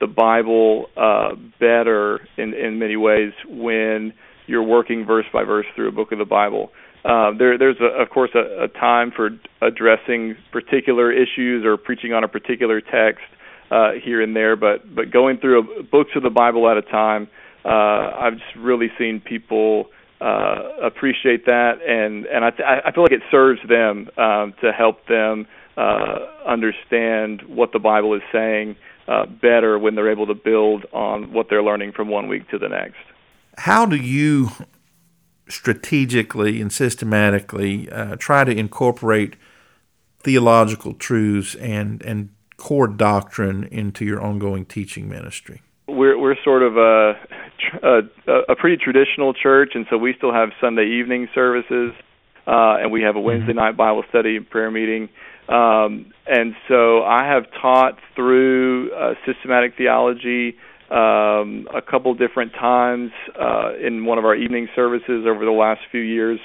the 0.00 0.06
Bible 0.06 0.86
uh, 0.96 1.34
better 1.58 2.20
in 2.36 2.54
in 2.54 2.78
many 2.78 2.96
ways 2.96 3.32
when 3.48 4.12
you're 4.46 4.62
working 4.62 5.04
verse 5.04 5.26
by 5.32 5.44
verse 5.44 5.66
through 5.74 5.88
a 5.88 5.92
book 5.92 6.12
of 6.12 6.18
the 6.18 6.24
Bible. 6.24 6.70
Uh, 7.04 7.30
there, 7.38 7.56
there's 7.56 7.80
a, 7.80 8.02
of 8.02 8.10
course 8.10 8.30
a, 8.34 8.64
a 8.64 8.68
time 8.68 9.10
for 9.14 9.30
addressing 9.62 10.36
particular 10.52 11.10
issues 11.10 11.64
or 11.64 11.76
preaching 11.76 12.12
on 12.12 12.24
a 12.24 12.28
particular 12.28 12.80
text 12.80 13.24
uh, 13.70 13.92
here 14.02 14.20
and 14.20 14.34
there, 14.34 14.56
but 14.56 14.94
but 14.94 15.10
going 15.10 15.38
through 15.38 15.80
a, 15.80 15.82
books 15.82 16.10
of 16.16 16.22
the 16.22 16.30
Bible 16.30 16.68
at 16.68 16.76
a 16.76 16.82
time, 16.82 17.28
uh, 17.64 17.68
I've 17.68 18.34
just 18.34 18.56
really 18.56 18.90
seen 18.98 19.20
people 19.20 19.86
uh, 20.20 20.70
appreciate 20.82 21.46
that, 21.46 21.80
and 21.86 22.26
and 22.26 22.44
I, 22.44 22.50
th- 22.50 22.68
I 22.84 22.90
feel 22.92 23.04
like 23.04 23.12
it 23.12 23.22
serves 23.30 23.60
them 23.68 24.10
um, 24.16 24.54
to 24.60 24.72
help 24.72 25.06
them 25.06 25.46
uh, 25.76 26.18
understand 26.46 27.42
what 27.42 27.72
the 27.72 27.78
Bible 27.78 28.14
is 28.14 28.22
saying 28.32 28.76
uh, 29.08 29.26
better 29.26 29.78
when 29.78 29.94
they're 29.94 30.10
able 30.10 30.26
to 30.26 30.34
build 30.34 30.84
on 30.92 31.32
what 31.32 31.48
they're 31.48 31.62
learning 31.62 31.92
from 31.92 32.08
one 32.08 32.28
week 32.28 32.48
to 32.50 32.58
the 32.58 32.68
next. 32.68 32.98
How 33.56 33.86
do 33.86 33.96
you 33.96 34.50
strategically 35.48 36.60
and 36.60 36.72
systematically 36.72 37.90
uh, 37.90 38.16
try 38.16 38.44
to 38.44 38.52
incorporate 38.52 39.36
theological 40.20 40.94
truths 40.94 41.54
and 41.56 42.02
and 42.02 42.30
core 42.60 42.86
doctrine 42.86 43.64
into 43.64 44.04
your 44.04 44.20
ongoing 44.20 44.64
teaching 44.64 45.08
ministry? 45.08 45.62
We're 45.88 46.18
we're 46.18 46.36
sort 46.44 46.62
of 46.62 46.76
a 46.76 47.14
a, 47.82 48.52
a 48.52 48.56
pretty 48.56 48.76
traditional 48.76 49.34
church, 49.34 49.72
and 49.74 49.86
so 49.90 49.96
we 49.96 50.14
still 50.16 50.32
have 50.32 50.50
Sunday 50.60 50.86
evening 50.86 51.28
services, 51.34 51.92
uh, 52.46 52.76
and 52.80 52.92
we 52.92 53.02
have 53.02 53.16
a 53.16 53.20
Wednesday 53.20 53.54
night 53.54 53.76
Bible 53.76 54.04
study 54.08 54.36
and 54.36 54.48
prayer 54.48 54.70
meeting. 54.70 55.08
Um, 55.48 56.12
and 56.28 56.54
so 56.68 57.02
I 57.02 57.26
have 57.26 57.44
taught 57.60 57.98
through 58.14 58.92
uh, 58.92 59.14
systematic 59.26 59.76
theology 59.76 60.56
um, 60.90 61.66
a 61.74 61.82
couple 61.82 62.14
different 62.14 62.52
times 62.52 63.10
uh, 63.40 63.72
in 63.84 64.04
one 64.04 64.18
of 64.18 64.24
our 64.24 64.36
evening 64.36 64.68
services 64.76 65.26
over 65.26 65.44
the 65.44 65.50
last 65.50 65.80
few 65.90 66.02
years. 66.02 66.38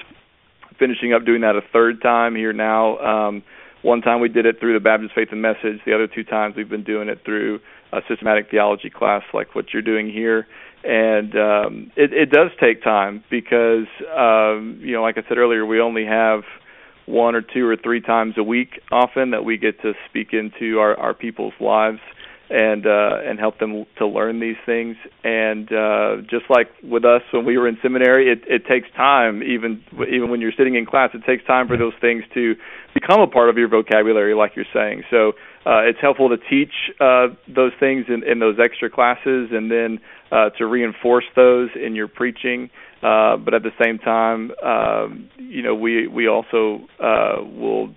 Finishing 0.78 1.12
up 1.12 1.24
doing 1.24 1.42
that 1.42 1.56
a 1.56 1.62
third 1.72 2.02
time 2.02 2.34
here 2.34 2.52
now. 2.52 2.98
Um, 2.98 3.42
one 3.86 4.02
time 4.02 4.20
we 4.20 4.28
did 4.28 4.46
it 4.46 4.58
through 4.58 4.74
the 4.74 4.80
Baptist 4.80 5.14
Faith 5.14 5.28
and 5.30 5.40
Message. 5.40 5.80
The 5.86 5.94
other 5.94 6.08
two 6.08 6.24
times 6.24 6.56
we've 6.56 6.68
been 6.68 6.82
doing 6.82 7.08
it 7.08 7.20
through 7.24 7.60
a 7.92 8.00
systematic 8.08 8.50
theology 8.50 8.90
class 8.90 9.22
like 9.32 9.54
what 9.54 9.66
you're 9.72 9.80
doing 9.80 10.10
here. 10.10 10.44
And 10.82 11.32
um, 11.36 11.92
it, 11.94 12.12
it 12.12 12.30
does 12.30 12.50
take 12.60 12.82
time 12.82 13.22
because, 13.30 13.86
um, 14.16 14.80
you 14.82 14.92
know, 14.92 15.02
like 15.02 15.16
I 15.18 15.22
said 15.28 15.38
earlier, 15.38 15.64
we 15.64 15.80
only 15.80 16.04
have 16.04 16.40
one 17.06 17.36
or 17.36 17.42
two 17.42 17.64
or 17.64 17.76
three 17.76 18.00
times 18.00 18.34
a 18.36 18.42
week 18.42 18.80
often 18.90 19.30
that 19.30 19.44
we 19.44 19.56
get 19.56 19.80
to 19.82 19.92
speak 20.10 20.32
into 20.32 20.80
our, 20.80 20.98
our 20.98 21.14
people's 21.14 21.54
lives 21.60 22.00
and 22.50 22.86
uh, 22.86 23.18
and 23.24 23.38
help 23.38 23.58
them 23.58 23.86
to 23.98 24.06
learn 24.06 24.40
these 24.40 24.56
things. 24.64 24.96
And 25.24 25.70
uh, 25.72 26.16
just 26.30 26.44
like 26.48 26.68
with 26.82 27.04
us 27.04 27.22
when 27.32 27.44
we 27.44 27.58
were 27.58 27.68
in 27.68 27.78
seminary, 27.82 28.30
it, 28.30 28.42
it 28.46 28.66
takes 28.66 28.88
time. 28.96 29.42
Even 29.42 29.82
even 30.12 30.30
when 30.30 30.40
you're 30.40 30.56
sitting 30.56 30.74
in 30.74 30.86
class, 30.86 31.10
it 31.14 31.24
takes 31.26 31.44
time 31.44 31.66
for 31.66 31.76
those 31.76 31.94
things 32.00 32.24
to 32.34 32.54
become 32.94 33.20
a 33.20 33.26
part 33.26 33.50
of 33.50 33.58
your 33.58 33.68
vocabulary, 33.68 34.34
like 34.34 34.52
you're 34.56 34.64
saying. 34.72 35.02
So 35.10 35.30
uh, 35.66 35.82
it's 35.82 35.98
helpful 36.00 36.28
to 36.28 36.36
teach 36.48 36.72
uh, 37.00 37.28
those 37.48 37.72
things 37.80 38.06
in, 38.08 38.22
in 38.22 38.38
those 38.38 38.56
extra 38.62 38.88
classes, 38.88 39.50
and 39.50 39.70
then 39.70 39.98
uh, 40.30 40.50
to 40.50 40.66
reinforce 40.66 41.24
those 41.34 41.70
in 41.74 41.94
your 41.94 42.08
preaching. 42.08 42.70
Uh, 43.02 43.36
but 43.36 43.54
at 43.54 43.62
the 43.62 43.72
same 43.82 43.98
time, 43.98 44.50
um, 44.62 45.28
you 45.38 45.62
know, 45.62 45.74
we 45.74 46.06
we 46.06 46.28
also 46.28 46.86
uh, 47.02 47.42
will 47.42 47.94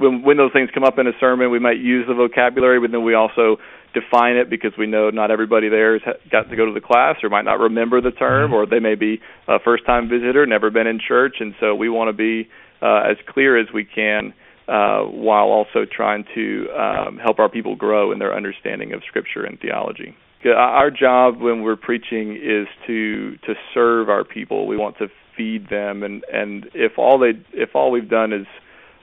when 0.00 0.22
when 0.22 0.36
those 0.36 0.52
things 0.52 0.70
come 0.72 0.84
up 0.84 0.98
in 0.98 1.06
a 1.06 1.12
sermon, 1.20 1.50
we 1.50 1.58
might 1.58 1.78
use 1.78 2.06
the 2.08 2.14
vocabulary, 2.14 2.80
but 2.80 2.90
then 2.90 3.04
we 3.04 3.14
also 3.14 3.58
define 3.92 4.36
it 4.36 4.48
because 4.48 4.72
we 4.78 4.86
know 4.86 5.10
not 5.10 5.30
everybody 5.30 5.68
there 5.68 5.98
has 5.98 6.16
got 6.30 6.48
to 6.48 6.56
go 6.56 6.64
to 6.64 6.72
the 6.72 6.80
class 6.80 7.16
or 7.22 7.28
might 7.28 7.44
not 7.44 7.58
remember 7.58 8.00
the 8.00 8.10
term, 8.10 8.50
mm-hmm. 8.50 8.54
or 8.54 8.66
they 8.66 8.78
may 8.78 8.94
be 8.94 9.20
a 9.48 9.58
first-time 9.58 10.08
visitor, 10.08 10.46
never 10.46 10.70
been 10.70 10.86
in 10.86 11.00
church, 11.06 11.36
and 11.40 11.54
so 11.60 11.74
we 11.74 11.88
want 11.88 12.08
to 12.08 12.12
be 12.12 12.48
uh, 12.82 13.02
as 13.10 13.16
clear 13.28 13.58
as 13.60 13.66
we 13.72 13.84
can. 13.84 14.32
Uh, 14.68 15.02
while 15.02 15.46
also 15.46 15.84
trying 15.84 16.24
to 16.32 16.68
um, 16.78 17.18
help 17.18 17.40
our 17.40 17.48
people 17.48 17.74
grow 17.74 18.12
in 18.12 18.20
their 18.20 18.32
understanding 18.32 18.92
of 18.92 19.02
Scripture 19.08 19.42
and 19.42 19.58
theology. 19.58 20.14
Our 20.46 20.92
job 20.92 21.40
when 21.40 21.62
we're 21.62 21.74
preaching 21.74 22.36
is 22.36 22.68
to 22.86 23.36
to 23.48 23.54
serve 23.74 24.08
our 24.08 24.22
people. 24.22 24.68
We 24.68 24.76
want 24.76 24.96
to 24.98 25.08
feed 25.36 25.68
them, 25.70 26.04
and 26.04 26.22
and 26.32 26.66
if 26.72 26.98
all 26.98 27.18
they 27.18 27.32
if 27.52 27.70
all 27.74 27.90
we've 27.90 28.08
done 28.08 28.32
is 28.32 28.46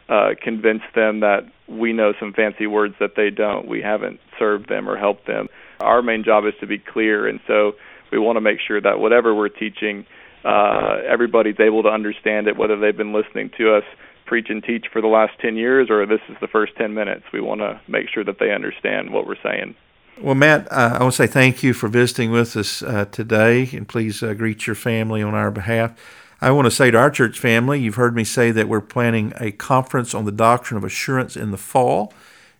uh, 0.09 0.29
convince 0.41 0.81
them 0.95 1.19
that 1.21 1.41
we 1.67 1.93
know 1.93 2.13
some 2.19 2.33
fancy 2.33 2.67
words 2.67 2.95
that 2.99 3.15
they 3.15 3.29
don't, 3.29 3.67
we 3.67 3.81
haven't 3.81 4.19
served 4.39 4.69
them 4.69 4.89
or 4.89 4.97
helped 4.97 5.27
them. 5.27 5.47
Our 5.79 6.01
main 6.01 6.23
job 6.23 6.45
is 6.45 6.53
to 6.61 6.67
be 6.67 6.77
clear, 6.77 7.27
and 7.27 7.39
so 7.45 7.73
we 8.11 8.17
want 8.17 8.37
to 8.37 8.41
make 8.41 8.59
sure 8.65 8.79
that 8.81 8.99
whatever 8.99 9.35
we're 9.35 9.49
teaching, 9.49 10.05
uh, 10.45 10.99
everybody's 11.07 11.59
able 11.59 11.83
to 11.83 11.89
understand 11.89 12.47
it, 12.47 12.57
whether 12.57 12.79
they've 12.79 12.95
been 12.95 13.13
listening 13.13 13.51
to 13.57 13.75
us 13.75 13.83
preach 14.25 14.47
and 14.49 14.63
teach 14.63 14.85
for 14.91 15.01
the 15.01 15.07
last 15.07 15.33
10 15.39 15.55
years 15.55 15.89
or 15.89 16.05
this 16.05 16.19
is 16.29 16.35
the 16.41 16.47
first 16.47 16.75
10 16.77 16.93
minutes. 16.93 17.23
We 17.33 17.41
want 17.41 17.61
to 17.61 17.79
make 17.87 18.07
sure 18.13 18.23
that 18.25 18.39
they 18.39 18.51
understand 18.51 19.11
what 19.11 19.25
we're 19.25 19.41
saying. 19.41 19.75
Well, 20.21 20.35
Matt, 20.35 20.71
uh, 20.71 20.97
I 20.99 21.03
want 21.03 21.13
to 21.13 21.17
say 21.17 21.27
thank 21.27 21.63
you 21.63 21.73
for 21.73 21.87
visiting 21.87 22.31
with 22.31 22.57
us 22.57 22.81
uh, 22.81 23.05
today, 23.05 23.69
and 23.73 23.87
please 23.87 24.23
uh, 24.23 24.33
greet 24.33 24.65
your 24.65 24.75
family 24.75 25.21
on 25.21 25.35
our 25.35 25.51
behalf. 25.51 25.93
I 26.39 26.51
want 26.51 26.65
to 26.65 26.71
say 26.71 26.91
to 26.91 26.97
our 26.97 27.09
church 27.09 27.39
family, 27.39 27.79
you've 27.79 27.95
heard 27.95 28.15
me 28.15 28.23
say 28.23 28.51
that 28.51 28.69
we're 28.69 28.81
planning 28.81 29.33
a 29.37 29.51
conference 29.51 30.13
on 30.13 30.25
the 30.25 30.31
doctrine 30.31 30.77
of 30.77 30.83
assurance 30.83 31.35
in 31.35 31.49
the 31.49 31.57
fall, 31.57 32.13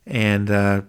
and 0.06 0.50
uh, 0.50 0.82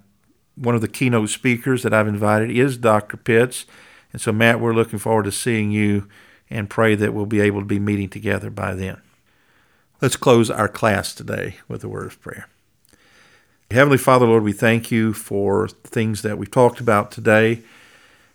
one 0.55 0.75
of 0.75 0.81
the 0.81 0.89
keynote 0.89 1.29
speakers 1.29 1.83
that 1.83 1.93
I've 1.93 2.09
invited 2.09 2.51
is 2.51 2.79
Dr. 2.79 3.19
Pitts. 3.19 3.67
And 4.13 4.23
so, 4.23 4.33
Matt, 4.33 4.59
we're 4.59 4.73
looking 4.73 4.99
forward 4.99 5.25
to 5.25 5.33
seeing 5.33 5.71
you 5.71 6.09
and 6.49 6.71
pray 6.71 6.95
that 6.95 7.13
we'll 7.13 7.27
be 7.27 7.41
able 7.41 7.61
to 7.61 7.67
be 7.67 7.79
meeting 7.79 8.09
together 8.09 8.49
by 8.49 8.75
then. 8.75 9.03
Let's 10.01 10.17
close 10.17 10.51
our 10.51 10.69
class 10.69 11.15
today 11.15 11.57
with 11.69 11.85
a 11.85 11.89
word 11.89 12.07
of 12.07 12.21
prayer. 12.23 12.49
Heavenly 13.71 13.99
Father, 13.99 14.25
Lord, 14.25 14.45
we 14.45 14.55
thank 14.55 14.91
you 14.91 15.13
for 15.13 15.69
things 15.69 16.23
that 16.23 16.39
we've 16.39 16.51
talked 16.51 16.81
about 16.81 17.11
today. 17.11 17.63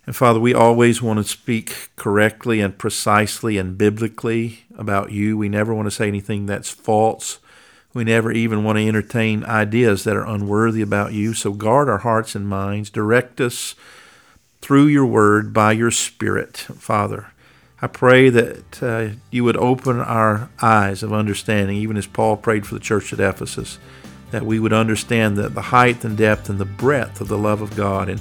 And 0.05 0.15
Father, 0.15 0.39
we 0.39 0.53
always 0.53 1.01
want 1.01 1.19
to 1.19 1.23
speak 1.23 1.89
correctly 1.95 2.59
and 2.59 2.77
precisely 2.77 3.57
and 3.57 3.77
biblically 3.77 4.65
about 4.77 5.11
you. 5.11 5.37
We 5.37 5.47
never 5.47 5.73
want 5.73 5.85
to 5.85 5.91
say 5.91 6.07
anything 6.07 6.45
that's 6.45 6.69
false. 6.69 7.39
We 7.93 8.03
never 8.03 8.31
even 8.31 8.63
want 8.63 8.77
to 8.79 8.87
entertain 8.87 9.45
ideas 9.45 10.03
that 10.03 10.17
are 10.17 10.27
unworthy 10.27 10.81
about 10.81 11.13
you. 11.13 11.33
So 11.33 11.53
guard 11.53 11.87
our 11.87 11.99
hearts 11.99 12.35
and 12.35 12.47
minds. 12.47 12.89
Direct 12.89 13.39
us 13.39 13.75
through 14.61 14.87
your 14.87 15.05
word 15.05 15.53
by 15.53 15.71
your 15.71 15.91
Spirit, 15.91 16.57
Father. 16.57 17.27
I 17.81 17.87
pray 17.87 18.29
that 18.29 18.83
uh, 18.83 19.09
you 19.29 19.43
would 19.43 19.57
open 19.57 19.99
our 19.99 20.49
eyes 20.61 21.03
of 21.03 21.13
understanding, 21.13 21.77
even 21.77 21.97
as 21.97 22.07
Paul 22.07 22.37
prayed 22.37 22.65
for 22.65 22.73
the 22.73 22.79
church 22.79 23.13
at 23.13 23.19
Ephesus 23.19 23.77
that 24.31 24.45
we 24.45 24.59
would 24.59 24.73
understand 24.73 25.37
the, 25.37 25.47
the 25.47 25.61
height 25.61 26.03
and 26.03 26.17
depth 26.17 26.49
and 26.49 26.59
the 26.59 26.65
breadth 26.65 27.21
of 27.21 27.27
the 27.27 27.37
love 27.37 27.61
of 27.61 27.75
God 27.75 28.09
and, 28.09 28.19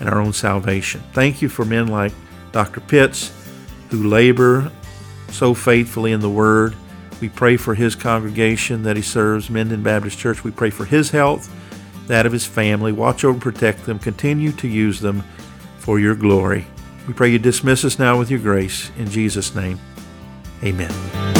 and 0.00 0.08
our 0.08 0.20
own 0.20 0.32
salvation. 0.32 1.02
Thank 1.12 1.42
you 1.42 1.48
for 1.48 1.64
men 1.64 1.88
like 1.88 2.12
Dr. 2.52 2.80
Pitts 2.80 3.32
who 3.90 4.08
labor 4.08 4.70
so 5.30 5.54
faithfully 5.54 6.12
in 6.12 6.20
the 6.20 6.30
Word. 6.30 6.74
We 7.20 7.28
pray 7.28 7.56
for 7.56 7.74
his 7.74 7.94
congregation 7.94 8.82
that 8.84 8.96
he 8.96 9.02
serves, 9.02 9.50
Minden 9.50 9.82
Baptist 9.82 10.18
Church. 10.18 10.44
We 10.44 10.50
pray 10.50 10.70
for 10.70 10.84
his 10.84 11.10
health, 11.10 11.52
that 12.06 12.26
of 12.26 12.32
his 12.32 12.46
family. 12.46 12.92
Watch 12.92 13.24
over 13.24 13.34
and 13.34 13.42
protect 13.42 13.86
them. 13.86 13.98
Continue 13.98 14.52
to 14.52 14.68
use 14.68 15.00
them 15.00 15.24
for 15.78 15.98
your 15.98 16.14
glory. 16.14 16.66
We 17.06 17.14
pray 17.14 17.30
you 17.30 17.38
dismiss 17.38 17.84
us 17.84 17.98
now 17.98 18.18
with 18.18 18.30
your 18.30 18.40
grace. 18.40 18.90
In 18.98 19.08
Jesus' 19.10 19.54
name, 19.54 19.80
amen. 20.62 21.37